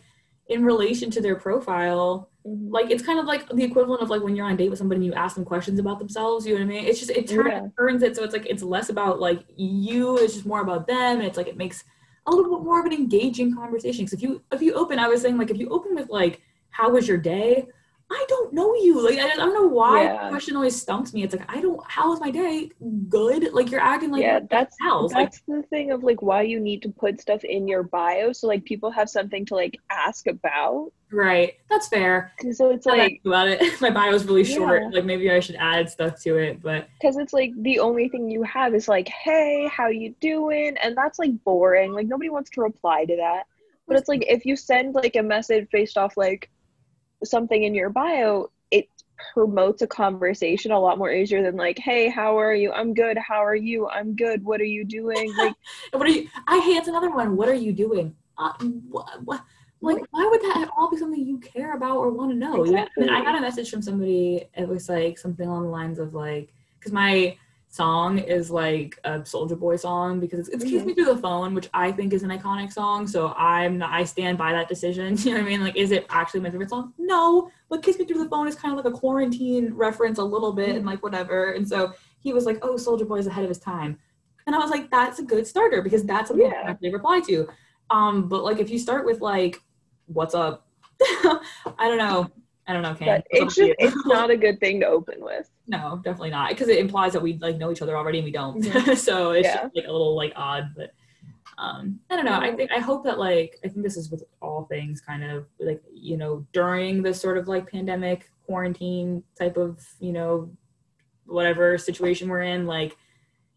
in 0.47 0.63
relation 0.63 1.09
to 1.11 1.21
their 1.21 1.35
profile, 1.35 2.28
Mhm. 2.47 2.71
like 2.71 2.89
it's 2.89 3.03
kind 3.03 3.19
of 3.19 3.25
like 3.25 3.49
the 3.49 3.63
equivalent 3.63 4.01
of 4.01 4.09
like 4.09 4.21
when 4.23 4.35
you're 4.35 4.45
on 4.45 4.53
a 4.53 4.57
date 4.57 4.69
with 4.69 4.79
somebody 4.79 4.99
and 4.99 5.05
you 5.05 5.13
ask 5.13 5.35
them 5.35 5.43
questions 5.43 5.77
about 5.77 5.99
themselves. 5.99 6.45
You 6.47 6.53
know 6.53 6.61
what 6.65 6.71
I 6.71 6.75
mean? 6.75 6.85
It's 6.85 6.99
just 6.99 7.11
it 7.11 7.27
turns 7.27 7.47
Yeah. 7.49 7.67
turns 7.77 8.01
it 8.01 8.15
so 8.15 8.23
it's 8.23 8.33
like 8.33 8.45
it's 8.45 8.63
less 8.63 8.89
about 8.89 9.19
like 9.19 9.43
you. 9.57 10.17
It's 10.17 10.33
just 10.35 10.45
more 10.45 10.61
about 10.61 10.87
them, 10.87 11.17
and 11.19 11.23
it's 11.23 11.37
like 11.37 11.47
it 11.47 11.57
makes 11.57 11.83
a 12.27 12.31
little 12.31 12.57
bit 12.57 12.63
more 12.63 12.79
of 12.79 12.85
an 12.85 12.93
engaging 12.93 13.53
conversation. 13.53 14.05
Because 14.05 14.13
if 14.13 14.21
you 14.21 14.41
if 14.53 14.61
you 14.61 14.73
open, 14.73 14.99
I 14.99 15.07
was 15.09 15.21
saying 15.21 15.37
like 15.37 15.51
if 15.51 15.57
you 15.57 15.67
open 15.69 15.95
with 15.95 16.09
like 16.09 16.41
how 16.69 16.89
was 16.91 17.07
your 17.07 17.17
day 17.17 17.67
I 18.11 18.25
don't 18.27 18.53
know 18.53 18.73
you. 18.75 18.99
Like 19.07 19.19
I, 19.19 19.33
I 19.33 19.35
don't 19.35 19.53
know 19.53 19.67
why 19.67 20.03
Yeah. 20.03 20.23
the 20.23 20.29
question 20.29 20.55
always 20.55 20.79
stumps 20.81 21.13
me. 21.13 21.23
It's 21.23 21.35
like 21.35 21.45
I 21.51 21.61
don't. 21.61 21.79
How 21.87 22.09
was 22.09 22.19
my 22.19 22.31
day? 22.31 22.71
Good. 23.07 23.53
Like 23.53 23.69
you're 23.69 23.79
acting 23.79 24.09
like 24.11 24.23
yeah, 24.23 24.39
that's. 24.49 24.75
Like 24.81 25.11
that's 25.11 25.41
the 25.47 25.61
thing 25.69 25.91
of 25.91 26.03
like 26.03 26.21
why 26.23 26.41
you 26.41 26.59
need 26.59 26.81
to 26.81 26.89
put 26.89 27.21
stuff 27.21 27.43
in 27.43 27.67
your 27.67 27.83
bio 27.83 28.33
so 28.33 28.47
like 28.47 28.65
people 28.65 28.89
have 28.89 29.09
something 29.09 29.45
to 29.45 29.55
like 29.55 29.77
ask 29.91 30.25
about. 30.27 30.91
right. 31.11 31.53
That's 31.69 31.87
fair. 31.87 32.33
So 32.51 32.71
it's 32.71 32.85
like 32.87 33.21
about 33.25 33.47
it. 33.47 33.79
My 33.81 33.91
bio 33.91 34.13
is 34.13 34.25
really 34.25 34.43
short. 34.43 34.81
Yeah. 34.83 34.89
Like 34.89 35.05
maybe 35.05 35.29
I 35.31 35.39
should 35.39 35.57
add 35.57 35.89
stuff 35.89 36.19
to 36.23 36.37
it. 36.37 36.61
But 36.63 36.87
because 36.99 37.17
it's 37.17 37.33
like 37.33 37.51
the 37.61 37.77
only 37.79 38.09
thing 38.09 38.29
you 38.29 38.41
have 38.43 38.73
is 38.73 38.87
like, 38.87 39.07
hey, 39.07 39.69
how 39.71 39.87
you 39.87 40.15
doing? 40.19 40.77
And 40.81 40.97
that's 40.97 41.19
like 41.19 41.43
boring. 41.43 41.93
Like 41.93 42.07
nobody 42.07 42.29
wants 42.29 42.49
to 42.51 42.61
reply 42.61 43.05
to 43.05 43.15
that. 43.17 43.43
But 43.87 43.97
it's 43.97 44.09
like 44.09 44.23
if 44.27 44.45
you 44.45 44.55
send 44.55 44.95
like 44.95 45.15
a 45.15 45.21
message 45.23 45.67
based 45.71 45.97
off 45.97 46.17
like 46.17 46.49
something 47.23 47.63
in 47.63 47.73
your 47.75 47.89
bio, 47.89 48.49
it 48.71 48.87
promotes 49.33 49.81
a 49.81 49.87
conversation 49.87 50.71
a 50.71 50.79
lot 50.79 50.97
more 50.97 51.11
easier 51.11 51.43
than 51.43 51.55
like, 51.55 51.77
hey, 51.77 52.09
how 52.09 52.39
are 52.39 52.53
you? 52.53 52.71
I'm 52.71 52.93
good. 52.93 53.17
How 53.17 53.43
are 53.43 53.55
you? 53.55 53.87
I'm 53.89 54.15
good. 54.15 54.43
What 54.43 54.61
are 54.61 54.65
you 54.65 54.85
doing? 54.85 55.33
Like 55.37 55.53
what 55.91 56.07
are 56.07 56.11
you? 56.11 56.27
I 56.47 56.59
hey, 56.59 56.71
it's 56.71 56.87
another 56.87 57.11
one. 57.11 57.35
What 57.35 57.49
are 57.49 57.53
you 57.53 57.73
doing? 57.73 58.15
Uh, 58.37 58.53
what, 58.89 59.23
what, 59.25 59.43
like 59.81 60.03
why 60.11 60.27
would 60.29 60.41
that 60.41 60.61
at 60.63 60.69
all 60.77 60.89
be 60.89 60.97
something 60.97 61.25
you 61.25 61.39
care 61.39 61.73
about 61.75 61.97
or 61.97 62.11
want 62.11 62.31
to 62.31 62.37
know 62.37 62.63
exactly. 62.63 63.09
I, 63.09 63.11
mean, 63.11 63.15
I 63.15 63.23
got 63.23 63.37
a 63.37 63.41
message 63.41 63.69
from 63.69 63.81
somebody 63.81 64.45
it 64.55 64.67
was 64.67 64.89
like 64.89 65.17
something 65.17 65.47
along 65.47 65.63
the 65.63 65.69
lines 65.69 65.99
of 65.99 66.13
like 66.13 66.53
because 66.77 66.91
my 66.91 67.37
song 67.71 68.17
is 68.17 68.49
like 68.49 68.99
a 69.03 69.19
Soulja 69.19 69.57
Boy 69.57 69.75
song 69.75 70.19
because 70.19 70.39
it's, 70.39 70.49
it's 70.49 70.63
mm-hmm. 70.63 70.73
"Kiss 70.73 70.85
Me 70.85 70.93
Through 70.95 71.05
the 71.05 71.17
Phone," 71.17 71.53
which 71.53 71.69
I 71.73 71.91
think 71.91 72.13
is 72.13 72.23
an 72.23 72.29
iconic 72.29 72.73
song. 72.73 73.07
So 73.07 73.33
I'm 73.37 73.77
not, 73.77 73.91
I 73.93 74.03
stand 74.03 74.37
by 74.37 74.51
that 74.51 74.67
decision. 74.67 75.15
You 75.29 75.35
know 75.35 75.41
what 75.41 75.47
I 75.47 75.49
mean? 75.49 75.61
Like, 75.61 75.75
is 75.75 75.91
it 75.91 76.05
actually 76.09 76.39
my 76.39 76.49
favorite 76.49 76.69
song? 76.69 76.93
No, 76.97 77.51
but 77.69 77.83
"Kiss 77.83 77.99
Me 77.99 78.05
Through 78.05 78.23
the 78.23 78.29
Phone" 78.29 78.47
is 78.47 78.55
kind 78.55 78.77
of 78.77 78.83
like 78.83 78.91
a 78.91 78.97
quarantine 78.97 79.73
reference 79.73 80.17
a 80.17 80.23
little 80.23 80.51
bit 80.51 80.69
mm-hmm. 80.69 80.77
and 80.77 80.85
like 80.85 81.03
whatever. 81.03 81.51
And 81.51 81.67
so 81.67 81.93
he 82.19 82.33
was 82.33 82.45
like, 82.45 82.57
"Oh, 82.63 82.73
Soulja 82.75 83.07
Boy 83.07 83.19
is 83.19 83.27
ahead 83.27 83.43
of 83.43 83.49
his 83.49 83.59
time," 83.59 83.99
and 84.47 84.55
I 84.55 84.59
was 84.59 84.71
like, 84.71 84.89
"That's 84.89 85.19
a 85.19 85.23
good 85.23 85.45
starter 85.45 85.81
because 85.81 86.03
that's 86.03 86.29
something 86.29 86.47
yeah. 86.47 86.75
they 86.81 86.89
reply 86.89 87.21
to." 87.27 87.47
Um, 87.91 88.27
but 88.27 88.43
like 88.43 88.59
if 88.59 88.69
you 88.69 88.79
start 88.79 89.05
with 89.05 89.21
like, 89.21 89.61
"What's 90.07 90.33
up?" 90.33 90.67
I 91.01 91.39
don't 91.79 91.97
know. 91.97 92.31
I 92.69 92.73
don't 92.73 92.83
know, 92.83 92.93
Ken. 92.93 93.23
It's 93.31 93.55
just 93.55 93.71
it's 93.79 94.05
not 94.05 94.29
a 94.29 94.37
good 94.37 94.59
thing 94.59 94.79
to 94.81 94.85
open 94.85 95.15
with. 95.19 95.49
No, 95.69 96.01
definitely 96.03 96.31
not, 96.31 96.49
because 96.49 96.67
it 96.67 96.79
implies 96.79 97.13
that 97.13 97.21
we 97.21 97.37
like 97.37 97.57
know 97.57 97.71
each 97.71 97.83
other 97.83 97.95
already 97.95 98.17
and 98.17 98.25
we 98.25 98.31
don't. 98.31 98.63
Mm-hmm. 98.63 98.93
so 98.95 99.31
it's 99.33 99.45
yeah. 99.47 99.61
just, 99.61 99.75
like 99.75 99.85
a 99.85 99.91
little 99.91 100.15
like 100.15 100.33
odd, 100.35 100.71
but 100.75 100.93
um, 101.59 101.99
I 102.09 102.15
don't 102.15 102.25
know. 102.25 102.39
I 102.39 102.55
think 102.55 102.71
I 102.71 102.79
hope 102.79 103.03
that 103.03 103.19
like 103.19 103.59
I 103.63 103.67
think 103.67 103.83
this 103.83 103.95
is 103.95 104.09
with 104.09 104.23
all 104.41 104.65
things 104.65 104.99
kind 104.99 105.23
of 105.23 105.45
like 105.59 105.83
you 105.93 106.17
know 106.17 106.43
during 106.53 107.03
this 107.03 107.21
sort 107.21 107.37
of 107.37 107.47
like 107.47 107.69
pandemic 107.69 108.31
quarantine 108.47 109.23
type 109.37 109.57
of 109.57 109.85
you 109.99 110.11
know 110.11 110.49
whatever 111.27 111.77
situation 111.77 112.29
we're 112.29 112.41
in 112.41 112.65
like 112.65 112.97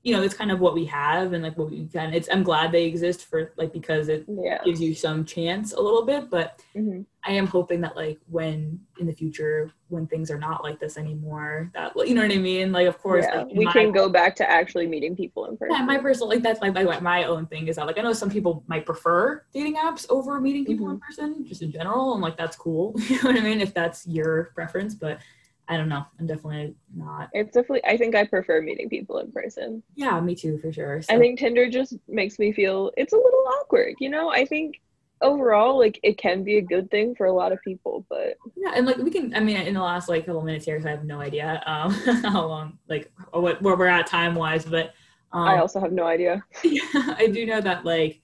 you 0.02 0.14
know 0.14 0.22
it's 0.22 0.34
kind 0.34 0.50
of 0.50 0.60
what 0.60 0.74
we 0.74 0.84
have 0.84 1.32
and 1.32 1.42
like 1.44 1.56
what 1.56 1.70
we 1.70 1.86
can 1.86 2.12
it's 2.12 2.28
i'm 2.32 2.42
glad 2.42 2.72
they 2.72 2.84
exist 2.84 3.24
for 3.26 3.52
like 3.56 3.72
because 3.72 4.08
it 4.08 4.24
yeah. 4.28 4.58
gives 4.64 4.80
you 4.80 4.94
some 4.94 5.24
chance 5.24 5.72
a 5.72 5.80
little 5.80 6.04
bit 6.04 6.28
but 6.28 6.60
mm-hmm. 6.74 7.02
i 7.24 7.30
am 7.30 7.46
hoping 7.46 7.80
that 7.80 7.96
like 7.96 8.18
when 8.28 8.78
in 8.98 9.06
the 9.06 9.12
future 9.12 9.70
when 9.88 10.06
things 10.06 10.30
are 10.30 10.38
not 10.38 10.64
like 10.64 10.80
this 10.80 10.96
anymore 10.96 11.70
that 11.74 11.92
you 12.06 12.14
know 12.14 12.22
what 12.22 12.32
i 12.32 12.36
mean 12.36 12.72
like 12.72 12.88
of 12.88 12.98
course 12.98 13.24
yeah. 13.28 13.42
like, 13.42 13.54
we 13.54 13.64
my, 13.64 13.72
can 13.72 13.92
go 13.92 14.08
back 14.08 14.34
to 14.34 14.48
actually 14.50 14.86
meeting 14.86 15.14
people 15.14 15.46
in 15.46 15.56
person 15.56 15.76
yeah 15.76 15.84
my 15.84 15.98
personal 15.98 16.28
like 16.28 16.42
that's 16.42 16.60
my, 16.60 16.70
my 16.70 16.98
my 17.00 17.24
own 17.24 17.46
thing 17.46 17.68
is 17.68 17.76
that 17.76 17.86
like 17.86 17.98
i 17.98 18.02
know 18.02 18.12
some 18.12 18.30
people 18.30 18.64
might 18.66 18.84
prefer 18.84 19.44
dating 19.52 19.76
apps 19.76 20.06
over 20.10 20.40
meeting 20.40 20.64
people 20.64 20.86
mm-hmm. 20.86 20.94
in 20.94 21.00
person 21.00 21.46
just 21.46 21.62
in 21.62 21.70
general 21.70 22.14
and 22.14 22.22
like 22.22 22.36
that's 22.36 22.56
cool 22.56 22.94
you 23.08 23.16
know 23.22 23.30
what 23.30 23.36
i 23.36 23.40
mean 23.40 23.60
if 23.60 23.72
that's 23.72 24.06
your 24.06 24.50
preference 24.54 24.94
but 24.94 25.20
I 25.68 25.76
don't 25.76 25.88
know. 25.88 26.04
I'm 26.18 26.26
definitely 26.26 26.74
not. 26.94 27.30
It's 27.32 27.54
definitely. 27.54 27.84
I 27.84 27.96
think 27.96 28.14
I 28.14 28.24
prefer 28.24 28.60
meeting 28.60 28.88
people 28.88 29.18
in 29.18 29.30
person. 29.30 29.82
Yeah, 29.94 30.20
me 30.20 30.34
too, 30.34 30.58
for 30.58 30.72
sure. 30.72 31.02
So. 31.02 31.14
I 31.14 31.18
think 31.18 31.38
Tinder 31.38 31.70
just 31.70 31.94
makes 32.08 32.38
me 32.38 32.52
feel 32.52 32.90
it's 32.96 33.12
a 33.12 33.16
little 33.16 33.44
awkward. 33.60 33.94
You 34.00 34.10
know, 34.10 34.30
I 34.30 34.44
think 34.44 34.80
overall, 35.20 35.78
like 35.78 36.00
it 36.02 36.18
can 36.18 36.42
be 36.42 36.58
a 36.58 36.62
good 36.62 36.90
thing 36.90 37.14
for 37.14 37.26
a 37.26 37.32
lot 37.32 37.52
of 37.52 37.60
people, 37.62 38.04
but 38.10 38.36
yeah, 38.56 38.72
and 38.74 38.86
like 38.86 38.96
we 38.98 39.10
can. 39.10 39.34
I 39.34 39.40
mean, 39.40 39.56
in 39.56 39.74
the 39.74 39.80
last 39.82 40.08
like 40.08 40.26
couple 40.26 40.42
minutes 40.42 40.64
here, 40.64 40.76
because 40.76 40.86
I 40.86 40.90
have 40.90 41.04
no 41.04 41.20
idea 41.20 41.62
um, 41.64 41.92
how 42.22 42.46
long, 42.46 42.78
like 42.88 43.10
what 43.32 43.62
where 43.62 43.76
we're 43.76 43.86
at 43.86 44.06
time 44.06 44.34
wise, 44.34 44.64
but 44.64 44.94
um, 45.32 45.42
I 45.42 45.58
also 45.58 45.80
have 45.80 45.92
no 45.92 46.06
idea. 46.06 46.44
Yeah, 46.64 46.82
I 47.16 47.28
do 47.32 47.46
know 47.46 47.60
that 47.60 47.84
like 47.84 48.20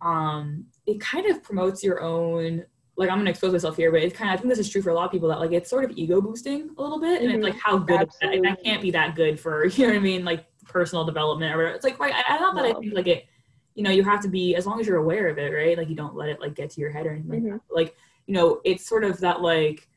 um, 0.00 0.66
it 0.86 1.00
kind 1.00 1.26
of 1.26 1.42
promotes 1.42 1.84
your 1.84 2.02
own 2.02 2.64
like 3.00 3.08
I'm 3.08 3.16
gonna 3.16 3.30
expose 3.30 3.52
myself 3.52 3.78
here, 3.78 3.90
but 3.90 4.02
it's 4.02 4.14
kind 4.14 4.30
of 4.30 4.34
I 4.34 4.36
think 4.36 4.50
this 4.50 4.58
is 4.58 4.68
true 4.68 4.82
for 4.82 4.90
a 4.90 4.94
lot 4.94 5.06
of 5.06 5.10
people 5.10 5.30
that 5.30 5.40
like 5.40 5.52
it's 5.52 5.70
sort 5.70 5.84
of 5.84 5.92
ego 5.96 6.20
boosting 6.20 6.68
a 6.76 6.82
little 6.82 7.00
bit, 7.00 7.22
and 7.22 7.30
mm-hmm. 7.30 7.38
it's 7.38 7.44
like 7.44 7.58
how 7.58 7.78
good 7.78 8.10
that, 8.20 8.42
that 8.42 8.62
can't 8.62 8.82
be 8.82 8.90
that 8.90 9.16
good 9.16 9.40
for 9.40 9.64
you 9.68 9.86
know 9.86 9.94
what 9.94 9.98
I 9.98 10.02
mean, 10.02 10.22
like 10.22 10.44
personal 10.66 11.04
development 11.06 11.54
or 11.54 11.56
whatever. 11.56 11.74
It's 11.74 11.84
like 11.84 11.98
right, 11.98 12.14
I, 12.14 12.36
I 12.36 12.38
not 12.38 12.54
that 12.56 12.64
no. 12.64 12.76
I 12.76 12.78
think 12.78 12.92
like 12.94 13.06
it, 13.06 13.26
you 13.74 13.82
know, 13.82 13.90
you 13.90 14.04
have 14.04 14.20
to 14.20 14.28
be 14.28 14.54
as 14.54 14.66
long 14.66 14.78
as 14.80 14.86
you're 14.86 14.98
aware 14.98 15.28
of 15.28 15.38
it, 15.38 15.48
right? 15.48 15.78
Like 15.78 15.88
you 15.88 15.94
don't 15.96 16.14
let 16.14 16.28
it 16.28 16.40
like 16.40 16.54
get 16.54 16.68
to 16.72 16.80
your 16.80 16.90
head 16.90 17.06
or 17.06 17.12
anything 17.12 17.40
mm-hmm. 17.40 17.52
like 17.52 17.62
that. 17.68 17.74
Like 17.74 17.96
you 18.26 18.34
know, 18.34 18.60
it's 18.66 18.86
sort 18.86 19.02
of 19.02 19.18
that 19.20 19.40
like 19.40 19.88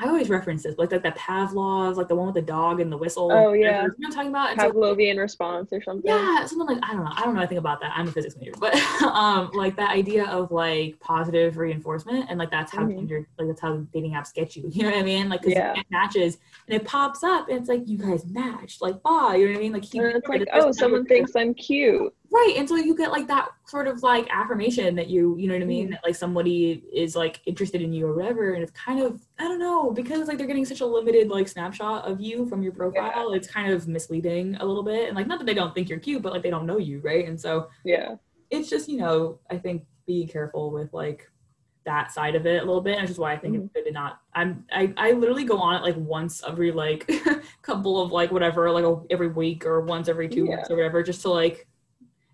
I 0.00 0.06
always 0.06 0.28
reference 0.28 0.62
this, 0.62 0.78
like 0.78 0.90
that 0.90 1.02
that 1.02 1.18
Pavlov, 1.18 1.96
like 1.96 2.08
the 2.08 2.14
one 2.14 2.26
with 2.26 2.36
the 2.36 2.42
dog 2.42 2.80
and 2.80 2.90
the 2.90 2.96
whistle. 2.96 3.32
Oh 3.32 3.52
yeah, 3.52 3.82
you 3.82 3.88
know 3.88 3.94
I'm 4.06 4.12
talking 4.12 4.30
about? 4.30 4.52
It's 4.52 4.62
Pavlovian 4.62 5.14
like, 5.14 5.18
response 5.18 5.72
or 5.72 5.82
something. 5.82 6.08
Yeah, 6.08 6.46
something 6.46 6.76
like 6.76 6.84
I 6.88 6.92
don't 6.92 7.04
know. 7.04 7.12
I 7.14 7.22
don't 7.22 7.34
know 7.34 7.40
anything 7.40 7.58
about 7.58 7.80
that. 7.80 7.92
I'm 7.94 8.06
a 8.06 8.12
physics 8.12 8.36
major, 8.36 8.52
but 8.58 8.74
um, 9.02 9.50
like 9.54 9.74
that 9.76 9.90
idea 9.90 10.26
of 10.26 10.52
like 10.52 11.00
positive 11.00 11.56
reinforcement 11.56 12.26
and 12.28 12.38
like 12.38 12.50
that's 12.50 12.70
how 12.70 12.82
mm-hmm. 12.82 12.96
Tinder, 12.96 13.28
like 13.38 13.48
that's 13.48 13.60
how 13.60 13.76
dating 13.92 14.12
apps 14.12 14.32
get 14.32 14.56
you. 14.56 14.70
You 14.78 14.84
know 14.84 14.90
what 14.90 15.00
I 15.00 15.02
mean? 15.02 15.28
Like 15.28 15.40
yeah. 15.44 15.74
it 15.76 15.86
matches 15.90 16.38
and 16.68 16.80
it 16.80 16.86
pops 16.86 17.24
up 17.24 17.48
and 17.48 17.58
it's 17.58 17.68
like 17.68 17.82
you 17.88 17.98
guys 17.98 18.24
matched. 18.26 18.80
Like, 18.80 18.94
ah, 19.04 19.32
you 19.32 19.46
know 19.46 19.52
what 19.52 19.58
I 19.58 19.62
mean? 19.62 19.72
Like 19.72 19.84
he, 19.84 19.98
it's 19.98 20.28
like 20.28 20.46
oh, 20.52 20.70
someone 20.70 21.04
thinks 21.04 21.34
I'm 21.34 21.52
cute. 21.52 22.14
Right. 22.30 22.54
And 22.58 22.68
so 22.68 22.76
you 22.76 22.94
get 22.94 23.10
like 23.10 23.26
that 23.28 23.48
sort 23.66 23.88
of 23.88 24.02
like 24.02 24.28
affirmation 24.30 24.94
that 24.96 25.08
you, 25.08 25.36
you 25.38 25.48
know 25.48 25.54
what 25.54 25.62
I 25.62 25.66
mean? 25.66 25.88
Mm. 25.88 25.90
That 25.92 26.04
like 26.04 26.14
somebody 26.14 26.84
is 26.92 27.16
like 27.16 27.40
interested 27.46 27.80
in 27.80 27.92
you 27.92 28.06
or 28.06 28.14
whatever. 28.14 28.52
And 28.52 28.62
it's 28.62 28.72
kind 28.72 29.00
of, 29.00 29.22
I 29.38 29.44
don't 29.44 29.58
know, 29.58 29.90
because 29.90 30.28
like 30.28 30.36
they're 30.36 30.46
getting 30.46 30.66
such 30.66 30.82
a 30.82 30.86
limited 30.86 31.28
like 31.28 31.48
snapshot 31.48 32.04
of 32.04 32.20
you 32.20 32.46
from 32.46 32.62
your 32.62 32.72
profile, 32.72 33.30
yeah. 33.30 33.36
it's 33.36 33.48
kind 33.48 33.72
of 33.72 33.88
misleading 33.88 34.56
a 34.56 34.64
little 34.64 34.82
bit. 34.82 35.08
And 35.08 35.16
like, 35.16 35.26
not 35.26 35.38
that 35.38 35.46
they 35.46 35.54
don't 35.54 35.74
think 35.74 35.88
you're 35.88 35.98
cute, 35.98 36.20
but 36.20 36.32
like 36.32 36.42
they 36.42 36.50
don't 36.50 36.66
know 36.66 36.78
you. 36.78 37.00
Right. 37.00 37.26
And 37.26 37.40
so, 37.40 37.70
yeah, 37.82 38.16
it's 38.50 38.68
just, 38.68 38.88
you 38.88 38.98
know, 38.98 39.38
I 39.50 39.56
think 39.56 39.84
being 40.06 40.28
careful 40.28 40.70
with 40.70 40.92
like 40.92 41.30
that 41.86 42.12
side 42.12 42.34
of 42.34 42.44
it 42.44 42.62
a 42.62 42.66
little 42.66 42.82
bit. 42.82 43.00
Which 43.00 43.10
is 43.10 43.18
why 43.18 43.32
I 43.32 43.38
think 43.38 43.54
mm-hmm. 43.54 43.64
it's 43.64 43.72
good 43.72 43.84
to 43.86 43.92
not, 43.92 44.20
I'm, 44.34 44.66
I, 44.70 44.92
I 44.98 45.12
literally 45.12 45.44
go 45.44 45.56
on 45.56 45.76
it 45.76 45.82
like 45.82 45.96
once 45.96 46.42
every 46.46 46.72
like 46.72 47.10
couple 47.62 48.02
of 48.02 48.12
like 48.12 48.30
whatever, 48.30 48.70
like 48.70 48.84
a, 48.84 49.00
every 49.08 49.28
week 49.28 49.64
or 49.64 49.80
once 49.80 50.08
every 50.08 50.28
two 50.28 50.44
yeah. 50.44 50.56
weeks 50.56 50.70
or 50.70 50.76
whatever, 50.76 51.02
just 51.02 51.22
to 51.22 51.30
like, 51.30 51.66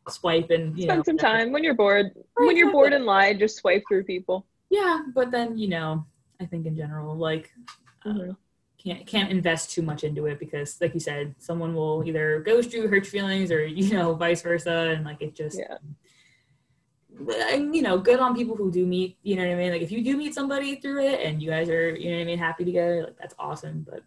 swipe 0.08 0.50
and 0.50 0.76
you 0.76 0.84
spend 0.84 0.98
know, 0.98 1.02
some 1.04 1.18
time 1.18 1.52
when 1.52 1.64
you're 1.64 1.74
bored. 1.74 2.12
Right, 2.36 2.46
when 2.46 2.56
you're 2.56 2.72
bored 2.72 2.92
and 2.92 3.04
lie, 3.04 3.34
just 3.34 3.56
swipe 3.56 3.82
through 3.88 4.04
people. 4.04 4.46
Yeah, 4.70 5.02
but 5.14 5.30
then 5.30 5.56
you 5.56 5.68
know, 5.68 6.06
I 6.40 6.46
think 6.46 6.66
in 6.66 6.76
general, 6.76 7.16
like, 7.16 7.50
mm-hmm. 8.06 8.30
uh, 8.30 8.34
can't 8.82 9.06
can't 9.06 9.30
invest 9.30 9.70
too 9.70 9.82
much 9.82 10.04
into 10.04 10.26
it 10.26 10.38
because, 10.38 10.80
like 10.80 10.94
you 10.94 11.00
said, 11.00 11.34
someone 11.38 11.74
will 11.74 12.02
either 12.06 12.40
ghost 12.40 12.72
you, 12.72 12.82
hurt 12.82 13.04
your 13.04 13.04
feelings, 13.04 13.50
or 13.50 13.64
you 13.66 13.92
know, 13.92 14.14
vice 14.14 14.42
versa, 14.42 14.94
and 14.94 15.04
like 15.04 15.20
it 15.22 15.34
just. 15.34 15.58
Yeah. 15.58 15.76
And, 17.52 17.76
you 17.76 17.82
know, 17.82 17.96
good 17.96 18.18
on 18.18 18.34
people 18.34 18.56
who 18.56 18.72
do 18.72 18.84
meet. 18.84 19.18
You 19.22 19.36
know 19.36 19.46
what 19.46 19.52
I 19.52 19.54
mean? 19.54 19.70
Like, 19.70 19.82
if 19.82 19.92
you 19.92 20.02
do 20.02 20.16
meet 20.16 20.34
somebody 20.34 20.74
through 20.74 21.04
it, 21.04 21.20
and 21.20 21.40
you 21.40 21.48
guys 21.48 21.68
are, 21.68 21.94
you 21.94 22.10
know 22.10 22.16
what 22.16 22.22
I 22.22 22.24
mean, 22.24 22.38
happy 22.38 22.64
together, 22.64 23.04
like 23.04 23.16
that's 23.16 23.36
awesome. 23.38 23.86
But 23.88 24.02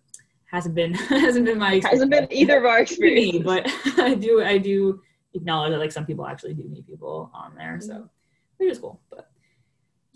hasn't 0.47 0.75
been 0.75 0.93
hasn't 0.93 1.45
been 1.45 1.59
my 1.59 1.73
experience. 1.73 1.85
hasn't 1.85 2.11
been 2.11 2.27
either 2.31 2.57
of 2.57 2.65
our 2.65 2.79
experience. 2.79 3.45
but 3.45 3.65
I 3.97 4.15
do 4.15 4.43
I 4.43 4.57
do 4.57 5.01
acknowledge 5.37 5.71
that 5.71 5.79
like 5.79 5.91
some 5.91 6.05
people 6.05 6.25
actually 6.25 6.53
do 6.53 6.63
meet 6.63 6.87
people 6.87 7.31
on 7.33 7.55
there. 7.55 7.79
So 7.81 7.93
mm-hmm. 7.93 8.05
which 8.57 8.71
is 8.71 8.79
cool. 8.79 8.99
But 9.09 9.29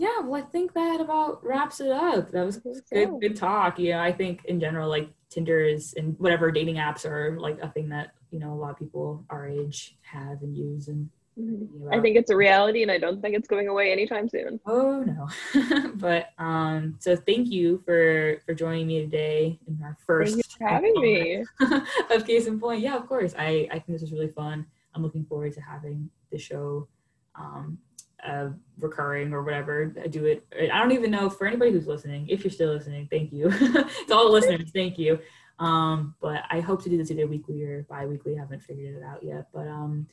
yeah, 0.02 0.20
well 0.22 0.42
I 0.42 0.46
think 0.48 0.74
that 0.74 1.00
about 1.00 1.46
wraps 1.46 1.80
it 1.80 1.92
up. 1.92 2.32
That 2.32 2.44
was 2.44 2.58
good 2.58 3.20
good 3.22 3.36
talk. 3.36 3.78
Yeah, 3.78 4.02
I 4.02 4.12
think 4.12 4.44
in 4.46 4.60
general 4.60 4.90
like 4.90 5.10
Tinder 5.30 5.62
is 5.62 5.94
and 5.94 6.18
whatever 6.20 6.50
dating 6.50 6.76
apps 6.76 7.06
are 7.06 7.40
like 7.40 7.60
a 7.62 7.70
thing 7.70 7.90
that, 7.90 8.14
you 8.32 8.40
know, 8.40 8.52
a 8.52 8.56
lot 8.56 8.72
of 8.72 8.80
people 8.80 9.24
our 9.30 9.48
age 9.48 9.96
have 10.02 10.42
and 10.42 10.58
use 10.58 10.88
and 10.88 11.08
mm-hmm. 11.40 11.94
I 11.94 12.00
think 12.00 12.18
it's 12.18 12.32
a 12.32 12.36
reality 12.36 12.82
and 12.82 12.92
I 12.92 12.98
don't 12.98 13.22
think 13.22 13.36
it's 13.36 13.48
going 13.48 13.68
away 13.68 13.92
anytime 13.92 14.28
soon. 14.28 14.60
Oh 14.66 15.04
no. 15.04 15.92
but 15.98 16.30
um 16.40 16.96
so 16.98 17.16
thank 17.16 17.52
you 17.52 17.84
for 17.86 18.42
for 18.48 18.56
joining 18.56 18.88
me 18.88 19.02
today 19.02 19.60
in 19.68 19.80
our 19.84 19.96
first 20.08 20.58
having 20.60 21.00
me 21.00 21.46
of 22.10 22.26
case 22.26 22.48
in 22.48 22.60
point. 22.60 22.82
Yeah, 22.82 22.98
of 22.98 23.06
course. 23.06 23.36
I 23.38 23.68
I 23.70 23.74
think 23.74 23.90
this 23.90 24.02
was 24.02 24.12
really 24.12 24.30
fun. 24.30 24.66
I'm 24.94 25.04
looking 25.04 25.26
forward 25.26 25.54
to 25.54 25.62
having 25.62 26.10
the 26.32 26.38
show 26.38 26.88
um, 27.36 27.78
uh, 28.24 28.50
recurring 28.80 29.34
or 29.34 29.44
whatever. 29.44 29.94
I 30.04 30.08
do 30.08 30.26
it. 30.26 30.46
I 30.72 30.78
don't 30.80 30.92
even 30.92 31.12
know 31.12 31.30
for 31.30 31.48
anybody 31.48 31.72
who's 31.72 31.88
listening. 31.88 32.28
If 32.30 32.44
you're 32.44 32.52
still 32.52 32.74
listening, 32.74 33.08
thank 33.10 33.32
you 33.32 33.50
to 33.50 33.88
all 34.12 34.26
the 34.26 34.32
listeners. 34.32 34.72
Thank 34.74 34.98
you. 34.98 35.20
Um, 35.60 36.16
but 36.22 36.44
I 36.50 36.60
hope 36.60 36.84
to 36.84 36.90
do 36.90 36.98
this 36.98 37.12
either 37.12 37.28
weekly 37.28 37.62
or 37.64 37.84
bi-weekly. 37.84 38.36
I 38.36 38.42
haven't 38.42 38.64
figured 38.64 38.96
it 38.96 39.04
out 39.04 39.24
yet. 39.24 39.48
But 39.54 39.68
um, 39.68 40.08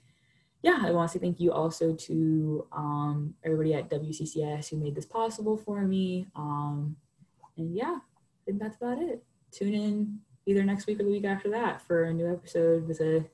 yeah, 0.63 0.79
I 0.83 0.91
want 0.91 1.11
to 1.11 1.19
say 1.19 1.23
thank 1.23 1.41
you 1.41 1.53
also 1.53 1.95
to 1.95 2.67
um, 2.73 3.35
everybody 3.45 3.75
at 3.75 3.91
WCCS 3.91 4.71
who 4.71 4.77
made 4.77 4.95
this 4.95 5.07
possible 5.07 5.57
for 5.57 5.83
me. 5.83 6.27
Um, 6.37 6.97
and 7.57 7.75
yeah, 7.75 7.99
I 8.01 8.45
think 8.45 8.59
that's 8.59 8.77
about 8.77 8.99
it. 8.99 9.25
Tune 9.51 9.75
in 9.75 10.19
either 10.47 10.65
next 10.65 10.87
week 10.87 11.01
or 11.01 11.05
the 11.05 11.11
week 11.11 11.25
after 11.25 11.51
that 11.51 11.81
for 11.83 12.05
a 12.05 12.13
new 12.13 12.31
episode 12.31 12.87
with 12.87 13.01
a 13.01 13.25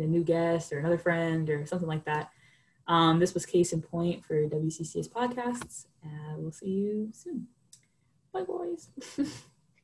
a 0.00 0.06
new 0.06 0.24
guest 0.24 0.72
or 0.72 0.78
another 0.78 0.98
friend 0.98 1.48
or 1.50 1.66
something 1.66 1.88
like 1.88 2.04
that. 2.04 2.30
Um, 2.86 3.18
this 3.18 3.34
was 3.34 3.46
Case 3.46 3.72
in 3.72 3.82
Point 3.82 4.24
for 4.24 4.34
WCCS 4.48 5.08
Podcasts. 5.08 5.86
Uh, 6.04 6.34
we'll 6.36 6.52
see 6.52 6.70
you 6.70 7.10
soon. 7.12 7.46
Bye, 8.32 8.42
boys. 8.42 8.88